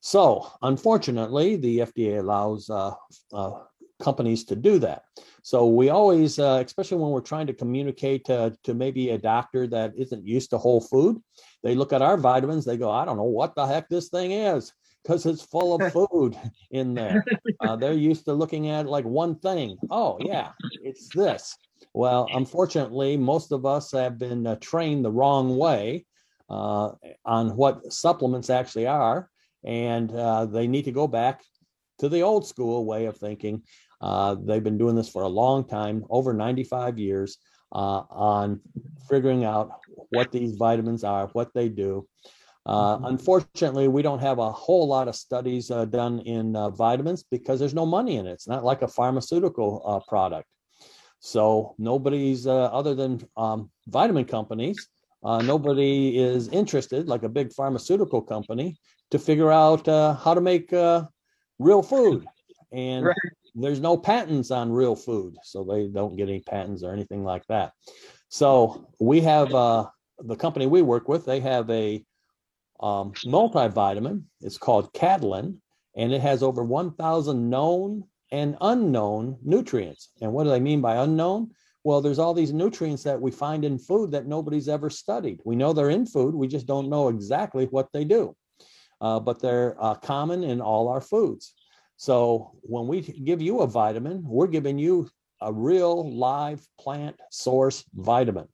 So, 0.00 0.50
unfortunately, 0.62 1.56
the 1.56 1.78
FDA 1.78 2.18
allows 2.18 2.68
uh, 2.68 2.94
uh, 3.32 3.52
companies 4.02 4.44
to 4.44 4.56
do 4.56 4.78
that. 4.80 5.02
So 5.42 5.66
we 5.66 5.90
always, 5.90 6.38
uh, 6.38 6.62
especially 6.64 6.98
when 6.98 7.10
we're 7.10 7.20
trying 7.20 7.46
to 7.46 7.54
communicate 7.54 8.24
to, 8.26 8.56
to 8.64 8.74
maybe 8.74 9.10
a 9.10 9.18
doctor 9.18 9.66
that 9.68 9.92
isn't 9.96 10.26
used 10.26 10.50
to 10.50 10.58
whole 10.58 10.80
food, 10.80 11.22
they 11.62 11.74
look 11.74 11.92
at 11.92 12.02
our 12.02 12.16
vitamins, 12.16 12.64
they 12.64 12.76
go, 12.76 12.90
I 12.90 13.04
don't 13.04 13.16
know 13.16 13.24
what 13.24 13.54
the 13.54 13.66
heck 13.66 13.88
this 13.88 14.08
thing 14.08 14.32
is 14.32 14.72
because 15.04 15.26
it's 15.26 15.42
full 15.42 15.74
of 15.74 15.92
food 16.10 16.36
in 16.70 16.94
there. 16.94 17.26
Uh, 17.60 17.76
they're 17.76 17.94
used 17.94 18.24
to 18.24 18.32
looking 18.34 18.68
at 18.68 18.84
like 18.84 19.04
one 19.06 19.36
thing. 19.36 19.78
Oh, 19.88 20.18
yeah, 20.20 20.50
it's 20.82 21.08
this. 21.10 21.56
Well, 21.94 22.28
unfortunately, 22.34 23.16
most 23.16 23.52
of 23.52 23.64
us 23.64 23.92
have 23.92 24.18
been 24.18 24.46
uh, 24.46 24.56
trained 24.56 25.04
the 25.04 25.10
wrong 25.10 25.56
way 25.56 26.04
uh, 26.50 26.90
on 27.24 27.56
what 27.56 27.90
supplements 27.92 28.50
actually 28.50 28.86
are. 28.86 29.30
And 29.64 30.14
uh, 30.14 30.46
they 30.46 30.66
need 30.66 30.84
to 30.84 30.92
go 30.92 31.06
back 31.06 31.42
to 32.00 32.08
the 32.08 32.22
old 32.22 32.46
school 32.46 32.84
way 32.84 33.06
of 33.06 33.16
thinking 33.16 33.62
uh, 34.00 34.36
they've 34.38 34.62
been 34.62 34.78
doing 34.78 34.96
this 34.96 35.08
for 35.08 35.22
a 35.22 35.28
long 35.28 35.66
time, 35.66 36.04
over 36.10 36.34
95 36.34 36.98
years, 36.98 37.38
uh, 37.72 38.02
on 38.10 38.60
figuring 39.08 39.44
out 39.44 39.70
what 40.10 40.30
these 40.30 40.56
vitamins 40.56 41.04
are, 41.04 41.28
what 41.28 41.54
they 41.54 41.68
do. 41.68 42.06
Uh, 42.66 42.98
unfortunately, 43.04 43.88
we 43.88 44.02
don't 44.02 44.20
have 44.20 44.38
a 44.38 44.50
whole 44.50 44.86
lot 44.86 45.08
of 45.08 45.14
studies 45.14 45.70
uh, 45.70 45.84
done 45.84 46.20
in 46.20 46.56
uh, 46.56 46.70
vitamins 46.70 47.22
because 47.22 47.60
there's 47.60 47.74
no 47.74 47.84
money 47.84 48.16
in 48.16 48.26
it. 48.26 48.32
It's 48.32 48.48
not 48.48 48.64
like 48.64 48.82
a 48.82 48.88
pharmaceutical 48.88 49.82
uh, 49.84 50.00
product. 50.08 50.48
So 51.20 51.74
nobody's 51.78 52.46
other 52.46 52.94
than 52.94 53.26
um, 53.36 53.70
vitamin 53.88 54.26
companies. 54.26 54.88
nobody 55.22 56.18
is 56.18 56.48
interested, 56.48 57.08
like 57.08 57.22
a 57.22 57.28
big 57.30 57.52
pharmaceutical 57.52 58.20
company, 58.20 58.76
to 59.10 59.18
figure 59.18 59.50
out 59.50 59.86
how 59.86 60.34
to 60.34 60.40
make 60.40 60.70
real 61.58 61.82
food. 61.82 62.26
And 62.72 63.06
right 63.06 63.16
there's 63.54 63.80
no 63.80 63.96
patents 63.96 64.50
on 64.50 64.72
real 64.72 64.96
food, 64.96 65.36
so 65.42 65.64
they 65.64 65.86
don't 65.86 66.16
get 66.16 66.28
any 66.28 66.40
patents 66.40 66.82
or 66.82 66.92
anything 66.92 67.24
like 67.24 67.46
that. 67.46 67.72
So 68.28 68.88
we 69.00 69.20
have 69.20 69.54
uh, 69.54 69.86
the 70.18 70.36
company 70.36 70.66
we 70.66 70.82
work 70.82 71.08
with. 71.08 71.24
They 71.24 71.40
have 71.40 71.70
a 71.70 72.04
um, 72.80 73.12
multivitamin. 73.24 74.22
It's 74.40 74.58
called 74.58 74.92
Catalyn, 74.92 75.56
and 75.96 76.12
it 76.12 76.20
has 76.20 76.42
over 76.42 76.64
1,000 76.64 77.48
known 77.48 78.04
and 78.32 78.56
unknown 78.60 79.38
nutrients. 79.42 80.10
And 80.20 80.32
what 80.32 80.44
do 80.44 80.50
they 80.50 80.60
mean 80.60 80.80
by 80.80 80.96
unknown? 80.96 81.50
Well, 81.84 82.00
there's 82.00 82.18
all 82.18 82.34
these 82.34 82.52
nutrients 82.52 83.02
that 83.02 83.20
we 83.20 83.30
find 83.30 83.64
in 83.64 83.78
food 83.78 84.10
that 84.12 84.26
nobody's 84.26 84.68
ever 84.68 84.88
studied. 84.88 85.40
We 85.44 85.54
know 85.54 85.72
they're 85.72 85.90
in 85.90 86.06
food, 86.06 86.34
we 86.34 86.48
just 86.48 86.66
don't 86.66 86.88
know 86.88 87.08
exactly 87.08 87.66
what 87.66 87.92
they 87.92 88.04
do. 88.04 88.34
Uh, 89.00 89.20
but 89.20 89.40
they're 89.40 89.76
uh, 89.78 89.94
common 89.94 90.42
in 90.42 90.60
all 90.60 90.88
our 90.88 91.00
foods. 91.00 91.54
So 91.96 92.52
when 92.62 92.86
we 92.86 93.02
give 93.02 93.42
you 93.42 93.60
a 93.60 93.66
vitamin, 93.66 94.22
we're 94.24 94.46
giving 94.46 94.78
you 94.78 95.08
a 95.40 95.52
real 95.52 96.10
live 96.16 96.66
plant 96.80 97.16
source 97.30 97.84
vitamin. 97.94 98.48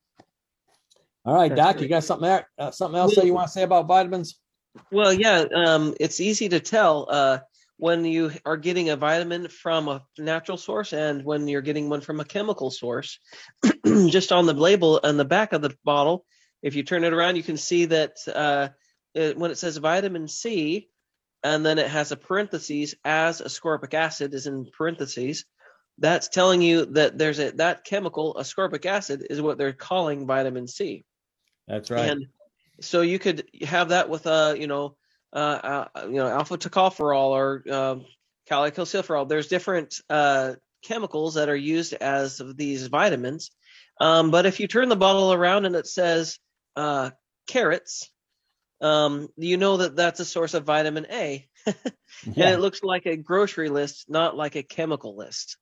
All 1.24 1.35
right, 1.35 1.48
That's 1.48 1.61
Doc, 1.61 1.76
great. 1.76 1.83
you 1.83 1.88
got 1.88 2.04
something 2.04 2.40
uh, 2.59 2.70
something 2.70 2.98
else 2.98 3.14
that 3.16 3.26
you 3.26 3.35
want 3.35 3.48
to 3.48 3.52
say 3.52 3.62
about 3.62 3.87
vitamins? 3.87 4.38
Well, 4.90 5.12
yeah, 5.12 5.44
um, 5.54 5.94
it's 6.00 6.20
easy 6.20 6.48
to 6.48 6.61
tell 6.61 7.06
uh, 7.11 7.38
when 7.76 8.04
you 8.04 8.30
are 8.44 8.56
getting 8.56 8.90
a 8.90 8.96
vitamin 8.96 9.48
from 9.48 9.88
a 9.88 10.02
natural 10.18 10.56
source 10.56 10.92
and 10.92 11.24
when 11.24 11.48
you're 11.48 11.61
getting 11.62 11.88
one 11.88 12.00
from 12.00 12.20
a 12.20 12.24
chemical 12.24 12.70
source. 12.70 13.18
Just 13.85 14.33
on 14.33 14.46
the 14.46 14.54
label 14.54 15.00
on 15.02 15.16
the 15.16 15.24
back 15.24 15.52
of 15.52 15.62
the 15.62 15.74
bottle, 15.85 16.24
if 16.62 16.74
you 16.74 16.83
turn 16.83 17.04
it 17.04 17.12
around, 17.12 17.37
you 17.37 17.42
can 17.42 17.56
see 17.56 17.87
that 17.87 18.16
uh, 18.33 18.68
it, 19.14 19.37
when 19.37 19.50
it 19.50 19.59
says 19.59 19.76
vitamin 19.76 20.28
C, 20.28 20.88
and 21.42 21.64
then 21.64 21.78
it 21.78 21.88
has 21.88 22.12
a 22.12 22.16
parentheses 22.16 22.94
as 23.04 23.40
ascorbic 23.40 23.94
acid 23.94 24.35
is 24.35 24.46
in 24.46 24.66
parentheses. 24.76 25.44
That's 25.98 26.28
telling 26.28 26.62
you 26.62 26.87
that 26.87 27.18
there's 27.18 27.38
a 27.38 27.50
that 27.52 27.85
chemical 27.85 28.37
ascorbic 28.38 28.87
acid 28.87 29.26
is 29.28 29.40
what 29.40 29.59
they're 29.59 29.72
calling 29.72 30.26
vitamin 30.26 30.66
C. 30.66 31.04
That's 31.70 31.90
right. 31.90 32.11
And 32.11 32.26
so 32.80 33.02
you 33.02 33.18
could 33.18 33.48
have 33.62 33.90
that 33.90 34.09
with 34.09 34.26
a 34.26 34.33
uh, 34.33 34.52
you 34.54 34.66
know 34.66 34.96
uh, 35.33 35.87
uh, 35.94 36.06
you 36.06 36.16
know 36.16 36.26
alpha 36.26 36.59
tocopherol 36.59 37.30
or 37.30 37.62
uh, 37.70 37.96
cholecalciferol. 38.50 39.28
There's 39.28 39.46
different 39.46 40.00
uh, 40.11 40.54
chemicals 40.83 41.35
that 41.35 41.48
are 41.48 41.56
used 41.56 41.92
as 41.94 42.42
these 42.56 42.88
vitamins. 42.88 43.52
Um, 44.00 44.30
but 44.30 44.46
if 44.46 44.59
you 44.59 44.66
turn 44.66 44.88
the 44.88 44.96
bottle 44.96 45.33
around 45.33 45.66
and 45.66 45.76
it 45.76 45.87
says 45.87 46.38
uh, 46.74 47.11
carrots, 47.46 48.11
um, 48.80 49.28
you 49.37 49.56
know 49.56 49.76
that 49.76 49.94
that's 49.94 50.20
a 50.20 50.24
source 50.24 50.54
of 50.54 50.64
vitamin 50.64 51.06
A. 51.11 51.46
yeah. 51.66 51.72
And 52.26 52.54
it 52.54 52.61
looks 52.61 52.83
like 52.83 53.06
a 53.06 53.16
grocery 53.16 53.68
list, 53.68 54.06
not 54.09 54.37
like 54.37 54.56
a 54.56 54.62
chemical 54.62 55.16
list. 55.16 55.56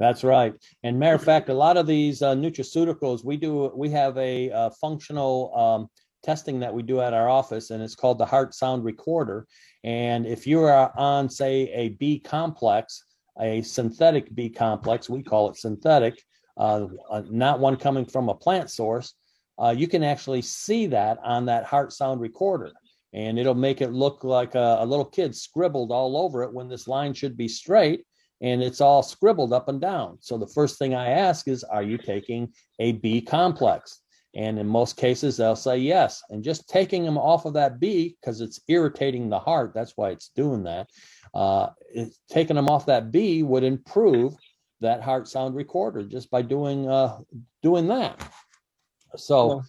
That's 0.00 0.24
right. 0.24 0.54
And 0.82 0.98
matter 0.98 1.14
of 1.14 1.22
fact, 1.22 1.50
a 1.50 1.54
lot 1.54 1.76
of 1.76 1.86
these 1.86 2.22
uh, 2.22 2.34
nutraceuticals, 2.34 3.22
we 3.22 3.36
do, 3.36 3.70
we 3.76 3.90
have 3.90 4.16
a 4.16 4.50
uh, 4.50 4.70
functional 4.80 5.54
um, 5.54 5.88
testing 6.24 6.58
that 6.60 6.72
we 6.72 6.82
do 6.82 7.02
at 7.02 7.12
our 7.12 7.28
office, 7.28 7.68
and 7.68 7.82
it's 7.82 7.94
called 7.94 8.16
the 8.16 8.24
Heart 8.24 8.54
Sound 8.54 8.82
Recorder. 8.82 9.46
And 9.84 10.26
if 10.26 10.46
you 10.46 10.62
are 10.64 10.90
on, 10.96 11.28
say, 11.28 11.70
a 11.74 11.90
B 11.90 12.18
complex, 12.18 13.04
a 13.38 13.60
synthetic 13.60 14.34
B 14.34 14.48
complex, 14.48 15.10
we 15.10 15.22
call 15.22 15.50
it 15.50 15.58
synthetic, 15.58 16.18
uh, 16.56 16.86
uh 17.10 17.22
not 17.30 17.60
one 17.60 17.76
coming 17.76 18.06
from 18.06 18.30
a 18.30 18.34
plant 18.34 18.70
source, 18.70 19.12
uh, 19.58 19.74
you 19.76 19.86
can 19.86 20.02
actually 20.02 20.40
see 20.40 20.86
that 20.86 21.18
on 21.22 21.44
that 21.44 21.64
heart 21.64 21.92
sound 21.92 22.22
recorder 22.22 22.72
and 23.12 23.38
it'll 23.38 23.54
make 23.54 23.82
it 23.82 23.92
look 23.92 24.24
like 24.24 24.54
a, 24.54 24.78
a, 24.80 24.86
little 24.86 25.04
kid 25.04 25.34
scribbled 25.34 25.90
all 25.90 26.16
over 26.16 26.42
it 26.44 26.52
when 26.52 26.68
this 26.68 26.86
line 26.86 27.12
should 27.12 27.36
be 27.36 27.48
straight 27.48 28.04
and 28.40 28.62
it's 28.62 28.80
all 28.80 29.02
scribbled 29.02 29.52
up 29.52 29.68
and 29.68 29.80
down 29.80 30.18
so 30.20 30.36
the 30.38 30.46
first 30.46 30.78
thing 30.78 30.94
i 30.94 31.10
ask 31.10 31.48
is 31.48 31.64
are 31.64 31.82
you 31.82 31.98
taking 31.98 32.52
a 32.78 32.92
b 32.92 33.20
complex 33.20 34.00
and 34.34 34.58
in 34.58 34.66
most 34.66 34.96
cases 34.96 35.36
they'll 35.36 35.56
say 35.56 35.76
yes 35.76 36.22
and 36.30 36.44
just 36.44 36.68
taking 36.68 37.04
them 37.04 37.18
off 37.18 37.44
of 37.44 37.54
that 37.54 37.80
b 37.80 38.16
because 38.20 38.40
it's 38.40 38.60
irritating 38.68 39.28
the 39.28 39.38
heart 39.38 39.72
that's 39.74 39.92
why 39.96 40.10
it's 40.10 40.30
doing 40.36 40.62
that 40.62 40.88
uh, 41.34 41.68
taking 42.28 42.56
them 42.56 42.68
off 42.68 42.86
that 42.86 43.10
b 43.10 43.42
would 43.42 43.64
improve 43.64 44.34
that 44.80 45.02
heart 45.02 45.28
sound 45.28 45.54
recorder 45.54 46.02
just 46.02 46.30
by 46.30 46.42
doing 46.42 46.88
uh, 46.88 47.18
doing 47.62 47.86
that 47.88 48.20
so 49.16 49.56
yeah. 49.56 49.62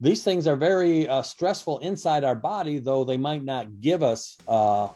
these 0.00 0.22
things 0.22 0.46
are 0.46 0.56
very 0.56 1.08
uh, 1.08 1.22
stressful 1.22 1.78
inside 1.78 2.24
our 2.24 2.34
body, 2.34 2.78
though 2.78 3.04
they 3.04 3.16
might 3.16 3.44
not 3.44 3.80
give 3.80 4.02
us 4.02 4.36
uh, 4.46 4.88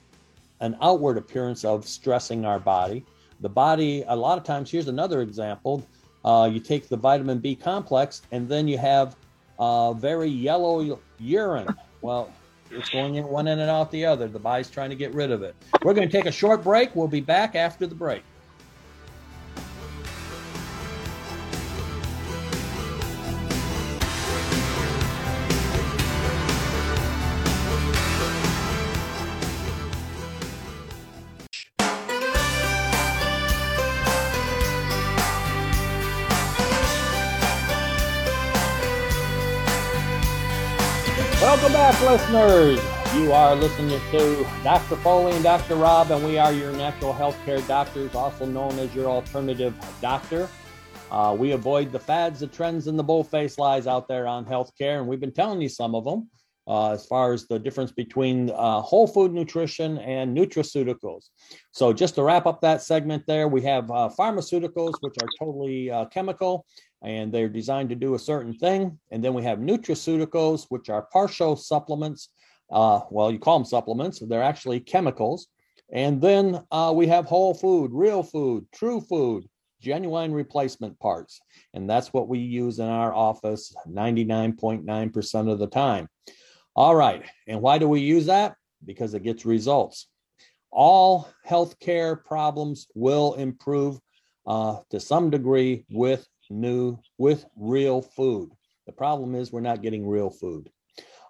an 0.61 0.77
outward 0.81 1.19
appearance 1.19 1.65
of 1.65 1.87
stressing 1.87 2.45
our 2.45 2.59
body. 2.59 3.05
The 3.43 3.49
body, 3.49 4.05
a 4.07 4.17
lot 4.17 4.39
of 4.39 4.45
times, 4.45 4.71
here's 4.71 4.89
another 4.89 5.21
example. 5.21 5.87
Uh, 6.25 6.49
you 6.51 6.61
take 6.61 6.89
the 6.89 6.97
vitamin 6.97 7.41
B 7.41 7.57
complex, 7.57 8.23
and 8.31 8.49
then 8.49 8.69
you 8.69 8.79
have 8.79 9.17
uh, 9.59 9.93
very 9.93 10.29
yellow 10.29 11.01
urine. 11.19 11.69
Well, 12.01 12.33
it's 12.71 12.89
going 12.89 13.17
in 13.17 13.27
one 13.27 13.49
end 13.49 13.61
and 13.61 13.69
out 13.69 13.91
the 13.91 14.07
other. 14.07 14.29
The 14.29 14.39
body's 14.39 14.71
trying 14.71 14.91
to 14.91 14.97
get 14.97 15.13
rid 15.13 15.31
of 15.31 15.43
it. 15.43 15.57
We're 15.83 15.95
going 15.95 16.09
to 16.09 16.13
take 16.17 16.27
a 16.27 16.33
short 16.33 16.63
break. 16.63 16.95
We'll 16.95 17.09
be 17.09 17.21
back 17.21 17.55
after 17.55 17.87
the 17.87 17.95
break. 17.95 18.23
Welcome 41.53 41.75
back, 41.75 42.01
listeners. 42.01 42.81
You 43.15 43.31
are 43.31 43.55
listening 43.55 44.01
to 44.11 44.47
Dr. 44.65 44.97
Foley 44.97 45.35
and 45.35 45.45
Dr. 45.45 45.75
Rob, 45.75 46.11
and 46.11 46.25
we 46.25 46.39
are 46.39 46.51
your 46.51 46.73
natural 46.73 47.13
health 47.13 47.37
care 47.45 47.61
doctors, 47.61 48.15
also 48.15 48.47
known 48.47 48.79
as 48.79 48.95
your 48.95 49.11
alternative 49.11 49.75
doctor. 50.01 50.49
Uh, 51.11 51.37
we 51.39 51.53
avoid 51.53 51.93
the 51.93 52.01
fads, 52.01 52.41
the 52.41 52.47
trends, 52.47 52.87
and 52.87 52.99
the 52.99 53.05
bullface 53.05 53.59
lies 53.59 53.87
out 53.87 54.09
there 54.09 54.27
on 54.27 54.47
healthcare, 54.47 54.99
and 54.99 55.07
we've 55.07 55.21
been 55.21 55.31
telling 55.31 55.61
you 55.61 55.69
some 55.69 55.95
of 55.95 56.07
them 56.07 56.31
uh, 56.67 56.93
as 56.93 57.05
far 57.05 57.35
as 57.35 57.47
the 57.49 57.59
difference 57.59 57.93
between 57.93 58.49
uh, 58.49 58.81
whole 58.81 59.07
food 59.07 59.31
nutrition 59.35 59.99
and 59.99 60.35
nutraceuticals. 60.35 61.29
So, 61.73 61.93
just 61.93 62.15
to 62.15 62.23
wrap 62.23 62.47
up 62.47 62.63
that 62.63 62.81
segment 62.81 63.25
there, 63.27 63.47
we 63.47 63.61
have 63.61 63.91
uh, 63.91 64.09
pharmaceuticals, 64.19 64.95
which 65.03 65.17
are 65.21 65.29
totally 65.39 65.91
uh, 65.91 66.07
chemical, 66.07 66.65
and 67.03 67.33
they're 67.33 67.49
designed 67.49 67.89
to 67.89 67.95
do 67.97 68.15
a 68.15 68.19
certain 68.19 68.55
thing. 68.55 68.99
And 69.11 69.23
then 69.23 69.35
we 69.35 69.43
have 69.43 69.59
nutraceuticals, 69.59 70.67
which 70.69 70.89
are 70.89 71.09
partial 71.13 71.57
supplements. 71.57 72.29
Uh, 72.71 73.01
well, 73.11 73.31
you 73.31 73.39
call 73.39 73.59
them 73.59 73.67
supplements, 73.67 74.21
they're 74.21 74.43
actually 74.43 74.81
chemicals. 74.81 75.49
And 75.93 76.23
then 76.23 76.65
uh, 76.71 76.93
we 76.95 77.07
have 77.09 77.27
whole 77.27 77.53
food, 77.53 77.91
real 77.93 78.23
food, 78.23 78.67
true 78.73 79.01
food, 79.01 79.45
genuine 79.81 80.33
replacement 80.33 80.99
parts. 81.01 81.41
And 81.75 81.91
that's 81.91 82.13
what 82.13 82.29
we 82.29 82.39
use 82.39 82.79
in 82.79 82.89
our 82.89 83.13
office 83.13 83.75
99.9% 83.87 85.53
of 85.53 85.59
the 85.59 85.67
time. 85.67 86.09
All 86.75 86.95
right. 86.95 87.25
And 87.47 87.61
why 87.61 87.79
do 87.79 87.89
we 87.89 88.01
use 88.01 88.27
that? 88.27 88.55
Because 88.85 89.13
it 89.13 89.23
gets 89.23 89.45
results. 89.45 90.09
All 90.71 91.29
healthcare 91.47 92.25
problems 92.25 92.87
will 92.95 93.35
improve 93.35 93.99
uh, 94.47 94.79
to 94.91 94.99
some 94.99 95.29
degree 95.29 95.85
with 95.91 96.27
new 96.53 96.99
with 97.19 97.45
real 97.57 98.03
food. 98.03 98.51
The 98.87 98.93
problem 98.93 99.35
is 99.35 99.53
we're 99.53 99.61
not 99.61 99.83
getting 99.83 100.07
real 100.07 100.31
food. 100.31 100.71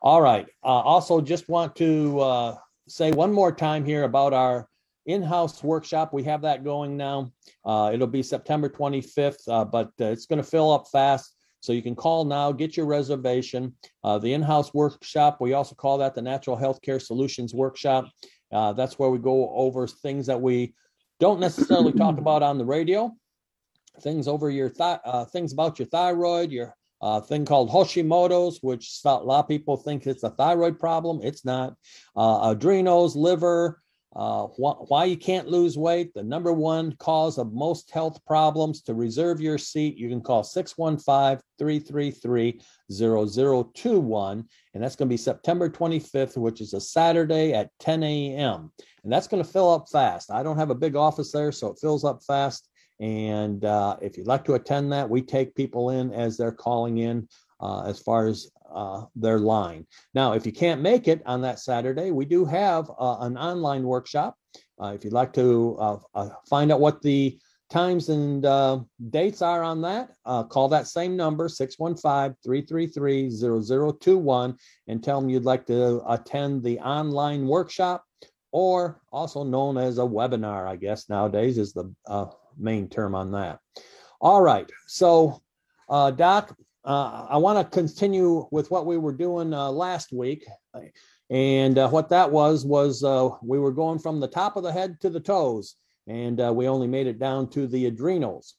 All 0.03 0.21
right. 0.21 0.47
Uh, 0.65 0.67
also, 0.67 1.21
just 1.21 1.49
want 1.49 1.77
to 1.77 2.21
uh, 2.21 2.57
say 2.89 3.13
one 3.13 3.33
more 3.33 3.53
time 3.53 3.85
here 3.85 4.03
about 4.03 4.33
our 4.33 4.69
in-house 5.07 5.63
workshop. 5.63 6.13
We 6.13 6.25
have 6.25 6.43
that 6.43 6.65
going 6.65 6.97
now. 6.97 7.33
Uh, 7.65 7.93
it'll 7.95 8.07
be 8.07 8.23
September 8.23 8.69
25th, 8.69 9.49
uh, 9.49 9.65
but 9.65 9.89
uh, 10.01 10.07
it's 10.07 10.27
going 10.27 10.43
to 10.43 10.49
fill 10.49 10.73
up 10.73 10.87
fast. 10.91 11.37
So 11.61 11.73
you 11.73 11.83
can 11.83 11.95
call 11.95 12.25
now, 12.25 12.51
get 12.51 12.77
your 12.77 12.87
reservation. 12.87 13.75
Uh, 14.03 14.19
the 14.19 14.33
in-house 14.33 14.75
workshop, 14.75 15.41
we 15.41 15.53
also 15.53 15.77
call 15.77 15.99
that 15.99 16.17
the 16.17 16.23
Natural 16.23 16.57
Healthcare 16.57 17.01
Solutions 17.01 17.55
Workshop. 17.55 18.07
that's 18.51 18.99
where 18.99 19.11
we 19.11 19.19
go 19.19 19.51
over 19.55 19.87
things 19.87 20.27
that 20.27 20.41
we 20.41 20.75
don't 21.21 21.39
necessarily 21.39 21.93
talk 21.93 22.19
about 22.19 22.43
on 22.43 22.59
the 22.59 22.65
radio 22.65 23.15
things 24.01 24.29
over 24.29 24.51
your 24.51 24.73
uh, 24.81 25.25
things 25.27 25.53
about 25.53 25.79
your 25.79 25.87
thyroid, 25.89 26.51
your 26.51 26.75
uh, 27.01 27.21
thing 27.21 27.45
called 27.45 27.71
Hashimoto's, 27.71 28.59
which 28.63 29.01
a 29.05 29.17
lot 29.17 29.41
of 29.41 29.49
people 29.49 29.77
think 29.77 30.07
it's 30.07 30.23
a 30.23 30.31
thyroid 30.31 30.79
problem. 30.79 31.21
It's 31.23 31.45
not. 31.45 31.75
Uh, 32.17 32.53
adrenals, 32.53 33.17
liver, 33.17 33.83
uh, 34.15 34.47
wh- 34.47 34.91
why 34.91 35.05
you 35.07 35.17
can't 35.17 35.49
lose 35.49 35.79
weight, 35.79 36.13
the 36.15 36.23
number 36.23 36.53
one 36.53 36.95
cause 36.97 37.39
of 37.39 37.53
most 37.53 37.91
health 37.91 38.25
problems. 38.27 38.83
To 38.83 38.95
reserve 38.95 39.41
your 39.41 39.59
seat, 39.59 39.97
you 39.97 40.09
can 40.09 40.21
call 40.21 40.45
615 40.45 41.43
333 41.59 42.61
0021. 42.93 44.49
And 44.75 44.83
that's 44.83 44.97
going 44.97 45.09
to 45.09 45.13
be 45.13 45.17
September 45.17 45.69
25th, 45.71 46.37
which 46.37 46.61
is 46.61 46.75
a 46.75 46.81
Saturday 46.81 47.53
at 47.53 47.71
10 47.81 48.03
a.m. 48.03 48.71
And 49.03 49.13
that's 49.13 49.27
going 49.27 49.43
to 49.43 49.49
fill 49.49 49.71
up 49.71 49.87
fast. 49.91 50.31
I 50.31 50.43
don't 50.43 50.59
have 50.59 50.71
a 50.71 50.75
big 50.75 50.95
office 50.95 51.33
there, 51.33 51.51
so 51.51 51.69
it 51.69 51.79
fills 51.81 52.05
up 52.05 52.23
fast. 52.23 52.69
And 53.03 53.65
uh, 53.65 53.97
if 54.01 54.17
you'd 54.17 54.29
like 54.29 54.45
to 54.45 54.55
attend 54.55 54.93
that, 54.93 55.11
we 55.11 55.23
take 55.23 55.57
people 55.57 55.91
in 55.91 56.13
as 56.13 56.37
they're 56.37 56.53
calling 56.53 56.99
in 56.99 57.29
uh, 57.59 57.83
as 57.83 57.99
far 57.99 58.29
as 58.29 58.49
uh, 58.73 59.07
their 59.17 59.41
line. 59.41 59.85
Now, 60.15 60.35
if 60.35 60.47
you 60.47 60.53
can't 60.53 60.81
make 60.81 61.09
it 61.09 61.21
on 61.27 61.41
that 61.43 61.59
Saturday, 61.59 62.13
we 62.13 62.25
do 62.25 62.45
have 62.45 62.89
uh, 62.91 63.17
an 63.21 63.37
online 63.37 63.83
workshop. 63.83 64.37
Uh, 64.81 64.93
if 64.95 65.03
you'd 65.03 65.13
like 65.13 65.33
to 65.33 65.77
uh, 66.15 66.29
find 66.49 66.71
out 66.71 66.79
what 66.79 67.03
the 67.03 67.37
times 67.71 68.09
and 68.09 68.43
dates 69.11 69.43
are 69.43 69.65
on 69.65 69.83
that, 69.83 70.11
call 70.49 70.69
that 70.69 70.87
same 70.87 71.17
number, 71.17 71.49
615 71.49 72.37
333 72.45 73.31
0021, 73.31 74.57
and 74.87 75.03
tell 75.03 75.21
them 75.21 75.29
you'd 75.29 75.45
like 75.45 75.67
to 75.67 76.01
attend 76.09 76.63
the 76.63 76.79
online 76.79 77.49
workshop 77.49 78.05
or 78.53 79.01
also 79.11 79.43
known 79.43 79.77
as 79.77 79.99
a 79.99 80.03
webinar, 80.03 80.69
I 80.69 80.77
guess 80.77 81.09
nowadays 81.09 81.59
is 81.59 81.73
the 81.73 81.93
uh, 82.07 82.27
main 82.59 82.89
term 82.89 83.15
on 83.15 83.33
that. 83.33 83.61
All 84.21 84.41
right. 84.41 84.71
So, 84.87 85.43
uh, 85.89 86.11
Doc, 86.13 86.57
uh, 86.85 87.27
I 87.29 87.37
want 87.37 87.59
to 87.59 87.77
continue 87.77 88.47
with 88.51 88.71
what 88.71 88.87
we 88.87 88.97
were 88.99 89.13
doing 89.13 89.53
uh, 89.53 89.71
last 89.71 90.13
week. 90.13 90.47
And 91.31 91.79
uh, 91.79 91.89
what 91.89 92.11
that 92.11 92.31
was, 92.31 92.65
was 92.65 93.03
uh, 93.03 93.31
we 93.43 93.59
were 93.59 93.73
going 93.73 93.99
from 93.99 94.21
the 94.21 94.29
top 94.29 94.57
of 94.57 94.63
the 94.63 94.73
head 94.73 95.01
to 95.01 95.09
the 95.09 95.21
toes, 95.21 95.77
and 96.07 96.39
uh, 96.41 96.53
we 96.53 96.69
only 96.69 96.87
made 96.87 97.07
it 97.07 97.19
down 97.19 97.49
to 97.51 97.67
the 97.67 97.87
adrenals. 97.87 98.57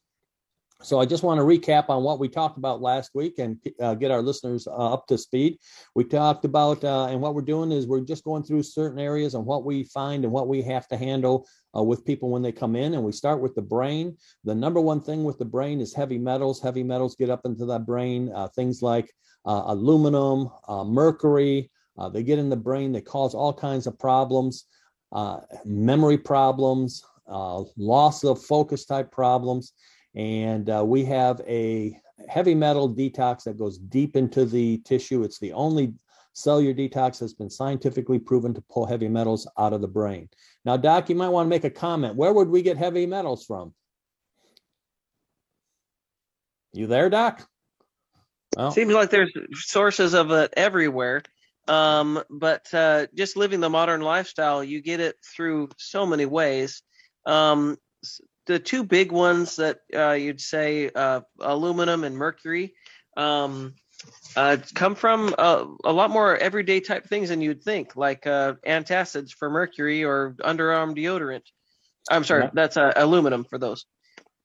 So 0.84 1.00
I 1.00 1.06
just 1.06 1.22
want 1.22 1.38
to 1.38 1.44
recap 1.44 1.88
on 1.88 2.02
what 2.02 2.18
we 2.18 2.28
talked 2.28 2.58
about 2.58 2.82
last 2.82 3.12
week 3.14 3.38
and 3.38 3.58
uh, 3.80 3.94
get 3.94 4.10
our 4.10 4.20
listeners 4.20 4.66
uh, 4.66 4.92
up 4.92 5.06
to 5.06 5.16
speed. 5.16 5.58
We 5.94 6.04
talked 6.04 6.44
about, 6.44 6.84
uh, 6.84 7.06
and 7.06 7.22
what 7.22 7.34
we're 7.34 7.40
doing 7.40 7.72
is 7.72 7.86
we're 7.86 8.02
just 8.02 8.22
going 8.22 8.42
through 8.42 8.64
certain 8.64 8.98
areas 8.98 9.34
and 9.34 9.46
what 9.46 9.64
we 9.64 9.84
find 9.84 10.24
and 10.24 10.32
what 10.32 10.46
we 10.46 10.60
have 10.62 10.86
to 10.88 10.98
handle 10.98 11.48
uh, 11.74 11.82
with 11.82 12.04
people 12.04 12.28
when 12.28 12.42
they 12.42 12.52
come 12.52 12.76
in. 12.76 12.92
And 12.92 13.02
we 13.02 13.12
start 13.12 13.40
with 13.40 13.54
the 13.54 13.62
brain. 13.62 14.18
The 14.44 14.54
number 14.54 14.78
one 14.78 15.00
thing 15.00 15.24
with 15.24 15.38
the 15.38 15.46
brain 15.46 15.80
is 15.80 15.94
heavy 15.94 16.18
metals. 16.18 16.60
Heavy 16.60 16.82
metals 16.82 17.16
get 17.16 17.30
up 17.30 17.46
into 17.46 17.64
that 17.66 17.86
brain. 17.86 18.30
Uh, 18.34 18.48
things 18.48 18.82
like 18.82 19.10
uh, 19.46 19.62
aluminum, 19.66 20.50
mercury. 20.68 21.70
they 22.12 22.22
get 22.22 22.38
in 22.38 22.50
the 22.50 22.56
brain. 22.56 22.92
They 22.92 23.00
cause 23.00 23.34
all 23.34 23.54
kinds 23.54 23.86
of 23.86 23.98
problems, 23.98 24.66
memory 25.64 26.18
problems, 26.18 27.02
loss 27.26 28.22
of 28.22 28.42
focus 28.44 28.84
type 28.84 29.10
problems 29.10 29.72
and 30.14 30.70
uh, 30.70 30.84
we 30.84 31.04
have 31.04 31.40
a 31.46 31.98
heavy 32.28 32.54
metal 32.54 32.88
detox 32.88 33.44
that 33.44 33.58
goes 33.58 33.78
deep 33.78 34.16
into 34.16 34.44
the 34.44 34.78
tissue. 34.78 35.22
It's 35.24 35.38
the 35.38 35.52
only 35.52 35.94
cellular 36.32 36.74
detox 36.74 37.18
that's 37.18 37.32
been 37.32 37.50
scientifically 37.50 38.18
proven 38.18 38.54
to 38.54 38.60
pull 38.62 38.86
heavy 38.86 39.08
metals 39.08 39.48
out 39.58 39.72
of 39.72 39.80
the 39.80 39.88
brain. 39.88 40.28
Now, 40.64 40.76
Doc, 40.76 41.08
you 41.08 41.14
might 41.14 41.28
want 41.28 41.46
to 41.46 41.50
make 41.50 41.64
a 41.64 41.70
comment. 41.70 42.16
Where 42.16 42.32
would 42.32 42.48
we 42.48 42.62
get 42.62 42.76
heavy 42.76 43.06
metals 43.06 43.44
from? 43.44 43.74
You 46.72 46.86
there, 46.86 47.08
Doc? 47.08 47.48
Well, 48.56 48.72
Seems 48.72 48.92
like 48.92 49.10
there's 49.10 49.32
sources 49.52 50.14
of 50.14 50.30
it 50.32 50.52
everywhere. 50.56 51.22
Um, 51.66 52.22
but 52.28 52.72
uh, 52.74 53.06
just 53.14 53.36
living 53.36 53.60
the 53.60 53.70
modern 53.70 54.02
lifestyle, 54.02 54.62
you 54.62 54.82
get 54.82 55.00
it 55.00 55.16
through 55.24 55.70
so 55.78 56.04
many 56.04 56.26
ways. 56.26 56.82
Um, 57.26 57.78
the 58.46 58.58
two 58.58 58.84
big 58.84 59.12
ones 59.12 59.56
that 59.56 59.80
uh, 59.94 60.12
you'd 60.12 60.40
say 60.40 60.90
uh, 60.94 61.20
aluminum 61.40 62.04
and 62.04 62.16
mercury 62.16 62.74
um, 63.16 63.74
uh, 64.36 64.56
come 64.74 64.94
from 64.94 65.34
uh, 65.38 65.64
a 65.84 65.92
lot 65.92 66.10
more 66.10 66.36
everyday 66.36 66.80
type 66.80 67.06
things 67.06 67.28
than 67.28 67.40
you'd 67.40 67.62
think, 67.62 67.96
like 67.96 68.26
uh, 68.26 68.54
antacids 68.66 69.30
for 69.30 69.48
mercury 69.48 70.04
or 70.04 70.34
underarm 70.40 70.96
deodorant. 70.96 71.42
I'm 72.10 72.24
sorry, 72.24 72.44
yeah. 72.44 72.50
that's 72.52 72.76
uh, 72.76 72.92
aluminum 72.96 73.44
for 73.44 73.58
those. 73.58 73.86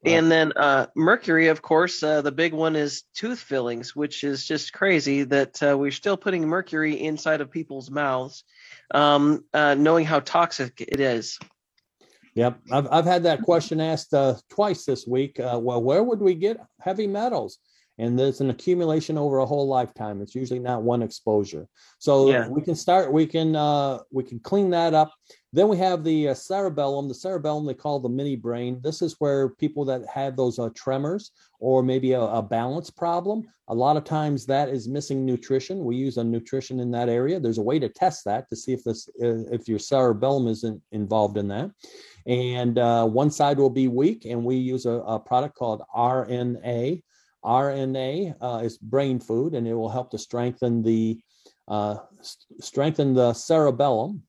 And 0.05 0.31
then 0.31 0.53
mercury, 0.95 1.49
of 1.49 1.61
course, 1.61 1.99
the 1.99 2.33
big 2.33 2.53
one 2.53 2.77
is 2.77 3.03
tooth 3.15 3.39
fillings, 3.39 3.93
which 3.93 4.23
is 4.23 4.45
just 4.45 4.71
crazy 4.71 5.23
that 5.23 5.57
we're 5.77 5.91
still 5.91 6.15
putting 6.15 6.47
mercury 6.47 6.93
inside 7.01 7.41
of 7.41 7.51
people's 7.51 7.91
mouths, 7.91 8.45
um, 8.93 9.43
knowing 9.53 10.05
how 10.05 10.21
toxic 10.21 10.79
it 10.79 11.01
is. 11.01 11.37
Yep, 12.35 12.59
I've 12.71 12.87
I've 12.91 13.05
had 13.05 13.23
that 13.23 13.41
question 13.41 13.81
asked 13.81 14.13
uh, 14.13 14.35
twice 14.49 14.85
this 14.85 15.07
week. 15.07 15.39
Uh, 15.39 15.59
well, 15.61 15.81
where 15.81 16.03
would 16.03 16.19
we 16.19 16.35
get 16.35 16.59
heavy 16.79 17.07
metals? 17.07 17.57
And 17.97 18.17
there's 18.17 18.39
an 18.39 18.49
accumulation 18.49 19.17
over 19.17 19.39
a 19.39 19.45
whole 19.45 19.67
lifetime. 19.67 20.21
It's 20.21 20.33
usually 20.33 20.59
not 20.59 20.83
one 20.83 21.01
exposure. 21.01 21.67
So 21.97 22.29
yeah. 22.29 22.47
we 22.47 22.61
can 22.61 22.75
start. 22.75 23.11
We 23.11 23.25
can 23.25 23.55
uh, 23.55 23.99
we 24.11 24.23
can 24.23 24.39
clean 24.39 24.69
that 24.69 24.93
up. 24.93 25.13
Then 25.51 25.67
we 25.67 25.77
have 25.77 26.03
the 26.03 26.29
uh, 26.29 26.33
cerebellum. 26.35 27.07
The 27.07 27.15
cerebellum 27.15 27.65
they 27.65 27.73
call 27.73 27.99
the 27.99 28.09
mini 28.09 28.35
brain. 28.35 28.79
This 28.83 29.01
is 29.01 29.15
where 29.19 29.49
people 29.49 29.83
that 29.85 30.05
have 30.05 30.35
those 30.35 30.59
uh, 30.59 30.69
tremors 30.75 31.31
or 31.59 31.81
maybe 31.81 32.11
a, 32.13 32.21
a, 32.21 32.41
balance 32.41 32.89
problem, 32.89 33.43
a 33.67 33.73
lot 33.73 33.97
of 33.97 34.03
times 34.03 34.45
that 34.45 34.69
is 34.69 34.87
missing 34.87 35.25
nutrition. 35.25 35.83
We 35.83 35.95
use 35.95 36.17
a 36.17 36.23
nutrition 36.23 36.79
in 36.79 36.91
that 36.91 37.09
area. 37.09 37.39
There's 37.39 37.57
a 37.57 37.63
way 37.63 37.79
to 37.79 37.89
test 37.89 38.25
that 38.25 38.47
to 38.49 38.55
see 38.55 38.73
if 38.73 38.83
this 38.83 39.09
uh, 39.21 39.49
if 39.51 39.67
your 39.67 39.79
cerebellum 39.79 40.47
isn't 40.47 40.81
involved 40.91 41.37
in 41.37 41.47
that. 41.47 41.71
And 42.27 42.77
uh, 42.77 43.07
one 43.07 43.31
side 43.31 43.57
will 43.57 43.69
be 43.71 43.87
weak, 43.87 44.25
and 44.25 44.43
we 44.45 44.55
use 44.55 44.85
a, 44.85 44.99
a 44.99 45.19
product 45.19 45.55
called 45.55 45.81
RNA. 45.95 47.01
RNA 47.43 48.35
uh, 48.39 48.61
is 48.63 48.77
brain 48.77 49.19
food, 49.19 49.55
and 49.55 49.67
it 49.67 49.73
will 49.73 49.89
help 49.89 50.11
to 50.11 50.17
strengthen 50.17 50.83
the 50.83 51.19
uh, 51.67 51.97
strengthen 52.59 53.13
the 53.13 53.33
cerebellum 53.33 54.23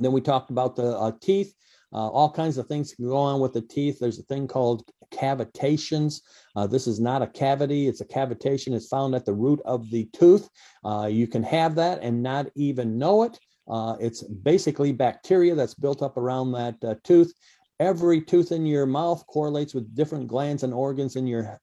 then 0.00 0.12
we 0.12 0.20
talked 0.20 0.50
about 0.50 0.76
the 0.76 0.96
uh, 0.96 1.12
teeth. 1.20 1.54
Uh, 1.92 2.08
all 2.08 2.30
kinds 2.30 2.58
of 2.58 2.66
things 2.66 2.92
can 2.92 3.06
go 3.06 3.16
on 3.16 3.40
with 3.40 3.52
the 3.52 3.62
teeth. 3.62 3.98
There's 3.98 4.18
a 4.18 4.24
thing 4.24 4.48
called 4.48 4.90
cavitations. 5.12 6.20
Uh, 6.54 6.66
this 6.66 6.86
is 6.86 6.98
not 6.98 7.22
a 7.22 7.26
cavity, 7.26 7.86
it's 7.86 8.00
a 8.00 8.06
cavitation. 8.06 8.74
It's 8.74 8.88
found 8.88 9.14
at 9.14 9.24
the 9.24 9.32
root 9.32 9.60
of 9.64 9.90
the 9.90 10.08
tooth. 10.12 10.48
Uh, 10.84 11.08
you 11.10 11.26
can 11.26 11.42
have 11.44 11.74
that 11.76 12.00
and 12.02 12.22
not 12.22 12.48
even 12.56 12.98
know 12.98 13.22
it. 13.22 13.38
Uh, 13.68 13.96
it's 14.00 14.22
basically 14.22 14.92
bacteria 14.92 15.54
that's 15.54 15.74
built 15.74 16.02
up 16.02 16.16
around 16.16 16.52
that 16.52 16.76
uh, 16.84 16.94
tooth. 17.04 17.32
Every 17.78 18.20
tooth 18.20 18.52
in 18.52 18.64
your 18.64 18.86
mouth 18.86 19.26
correlates 19.26 19.74
with 19.74 19.94
different 19.94 20.28
glands 20.28 20.62
and 20.62 20.72
organs 20.72 21.16
in 21.16 21.26
your 21.26 21.60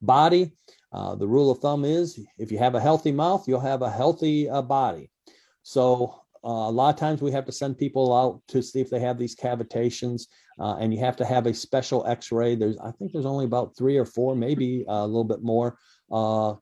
body. 0.00 0.52
the 0.92 1.26
rule 1.26 1.50
of 1.50 1.58
thumb 1.58 1.84
is 1.84 2.18
if 2.38 2.50
you 2.50 2.58
have 2.58 2.74
a 2.74 2.80
healthy 2.80 3.12
mouth, 3.12 3.46
you'll 3.46 3.60
have 3.60 3.82
a 3.82 3.90
healthy 3.90 4.48
body. 4.48 5.10
So 5.62 6.14
uh, 6.14 6.23
a 6.44 6.70
lot 6.70 6.92
of 6.92 7.00
times 7.00 7.22
we 7.22 7.32
have 7.32 7.46
to 7.46 7.52
send 7.52 7.78
people 7.78 8.14
out 8.14 8.42
to 8.48 8.62
see 8.62 8.80
if 8.80 8.90
they 8.90 9.00
have 9.00 9.18
these 9.18 9.34
cavitations, 9.34 10.26
uh, 10.60 10.76
and 10.76 10.92
you 10.92 11.00
have 11.00 11.16
to 11.16 11.24
have 11.24 11.46
a 11.46 11.54
special 11.54 12.06
X-ray. 12.06 12.54
There's, 12.54 12.76
I 12.78 12.90
think, 12.92 13.12
there's 13.12 13.26
only 13.26 13.46
about 13.46 13.76
three 13.76 13.96
or 13.96 14.04
four, 14.04 14.36
maybe 14.36 14.84
a 14.86 15.06
little 15.06 15.24
bit 15.24 15.42
more, 15.42 15.78
uh, 16.12 16.54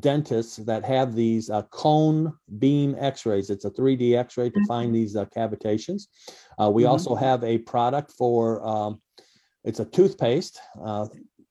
dentists 0.00 0.56
that 0.56 0.84
have 0.84 1.14
these 1.14 1.48
uh, 1.48 1.62
cone 1.70 2.32
beam 2.58 2.96
X-rays. 2.98 3.50
It's 3.50 3.64
a 3.64 3.70
3D 3.70 4.16
X-ray 4.16 4.50
to 4.50 4.64
find 4.66 4.86
mm-hmm. 4.86 4.94
these 4.94 5.16
uh, 5.16 5.26
cavitations. 5.26 6.04
Uh, 6.60 6.70
we 6.70 6.82
mm-hmm. 6.82 6.92
also 6.92 7.14
have 7.14 7.44
a 7.44 7.58
product 7.58 8.12
for. 8.12 8.66
Um, 8.66 9.00
it's 9.64 9.78
a 9.78 9.84
toothpaste. 9.84 10.58
a 10.76 11.08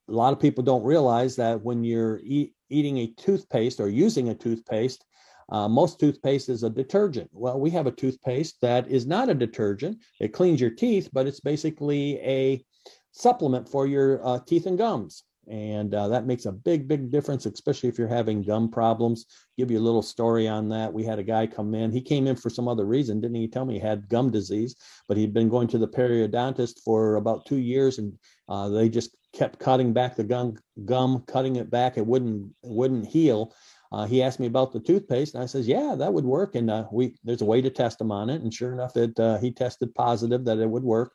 lot 0.09 0.33
of 0.33 0.39
people 0.41 0.65
don't 0.65 0.83
realize 0.83 1.37
that 1.37 1.61
when 1.61 1.81
you're 1.85 2.19
eat, 2.25 2.53
eating 2.69 2.97
a 2.97 3.13
toothpaste 3.15 3.79
or 3.79 3.87
using 3.87 4.27
a 4.29 4.35
toothpaste, 4.35 5.05
uh, 5.51 5.67
most 5.67 5.99
toothpaste 5.99 6.49
is 6.49 6.63
a 6.63 6.69
detergent. 6.69 7.29
Well, 7.33 7.59
we 7.59 7.69
have 7.71 7.85
a 7.85 7.91
toothpaste 7.91 8.61
that 8.61 8.87
is 8.87 9.05
not 9.05 9.29
a 9.29 9.35
detergent. 9.35 9.99
It 10.19 10.29
cleans 10.29 10.61
your 10.61 10.69
teeth, 10.69 11.09
but 11.11 11.27
it's 11.27 11.41
basically 11.41 12.19
a 12.19 12.63
supplement 13.11 13.67
for 13.67 13.85
your 13.85 14.25
uh, 14.25 14.39
teeth 14.47 14.65
and 14.65 14.77
gums. 14.77 15.23
And 15.49 15.93
uh, 15.93 16.07
that 16.09 16.27
makes 16.27 16.45
a 16.45 16.51
big, 16.51 16.87
big 16.87 17.11
difference, 17.11 17.45
especially 17.45 17.89
if 17.89 17.97
you're 17.97 18.07
having 18.07 18.43
gum 18.43 18.69
problems. 18.69 19.25
Give 19.57 19.71
you 19.71 19.79
a 19.79 19.81
little 19.81 20.03
story 20.03 20.47
on 20.47 20.69
that. 20.69 20.93
We 20.93 21.03
had 21.03 21.19
a 21.19 21.23
guy 21.23 21.47
come 21.47 21.75
in. 21.75 21.91
He 21.91 21.99
came 21.99 22.27
in 22.27 22.35
for 22.37 22.49
some 22.49 22.69
other 22.69 22.85
reason. 22.85 23.19
Didn't 23.19 23.35
he 23.35 23.47
tell 23.47 23.65
me 23.65 23.73
he 23.73 23.79
had 23.79 24.07
gum 24.07 24.31
disease? 24.31 24.75
But 25.07 25.17
he'd 25.17 25.33
been 25.33 25.49
going 25.49 25.67
to 25.69 25.77
the 25.77 25.87
periodontist 25.87 26.79
for 26.85 27.15
about 27.15 27.45
two 27.45 27.57
years, 27.57 27.97
and 27.97 28.13
uh, 28.47 28.69
they 28.69 28.87
just 28.87 29.17
kept 29.33 29.59
cutting 29.59 29.91
back 29.91 30.15
the 30.15 30.23
gum, 30.23 30.57
gum, 30.85 31.23
cutting 31.27 31.57
it 31.57 31.69
back. 31.69 31.97
It 31.97 32.05
wouldn't, 32.05 32.51
it 32.63 32.71
wouldn't 32.71 33.07
heal 33.07 33.53
uh, 33.91 34.05
he 34.05 34.23
asked 34.23 34.39
me 34.39 34.47
about 34.47 34.71
the 34.71 34.79
toothpaste, 34.79 35.33
and 35.33 35.43
I 35.43 35.47
says, 35.47 35.67
"Yeah, 35.67 35.95
that 35.97 36.13
would 36.13 36.23
work." 36.23 36.55
And 36.55 36.69
uh, 36.69 36.85
we 36.91 37.15
there's 37.23 37.41
a 37.41 37.45
way 37.45 37.61
to 37.61 37.69
test 37.69 37.99
him 37.99 38.11
on 38.11 38.29
it, 38.29 38.41
and 38.41 38.53
sure 38.53 38.71
enough, 38.71 38.95
it 38.95 39.19
uh, 39.19 39.37
he 39.39 39.51
tested 39.51 39.93
positive 39.95 40.45
that 40.45 40.59
it 40.59 40.69
would 40.69 40.83
work. 40.83 41.13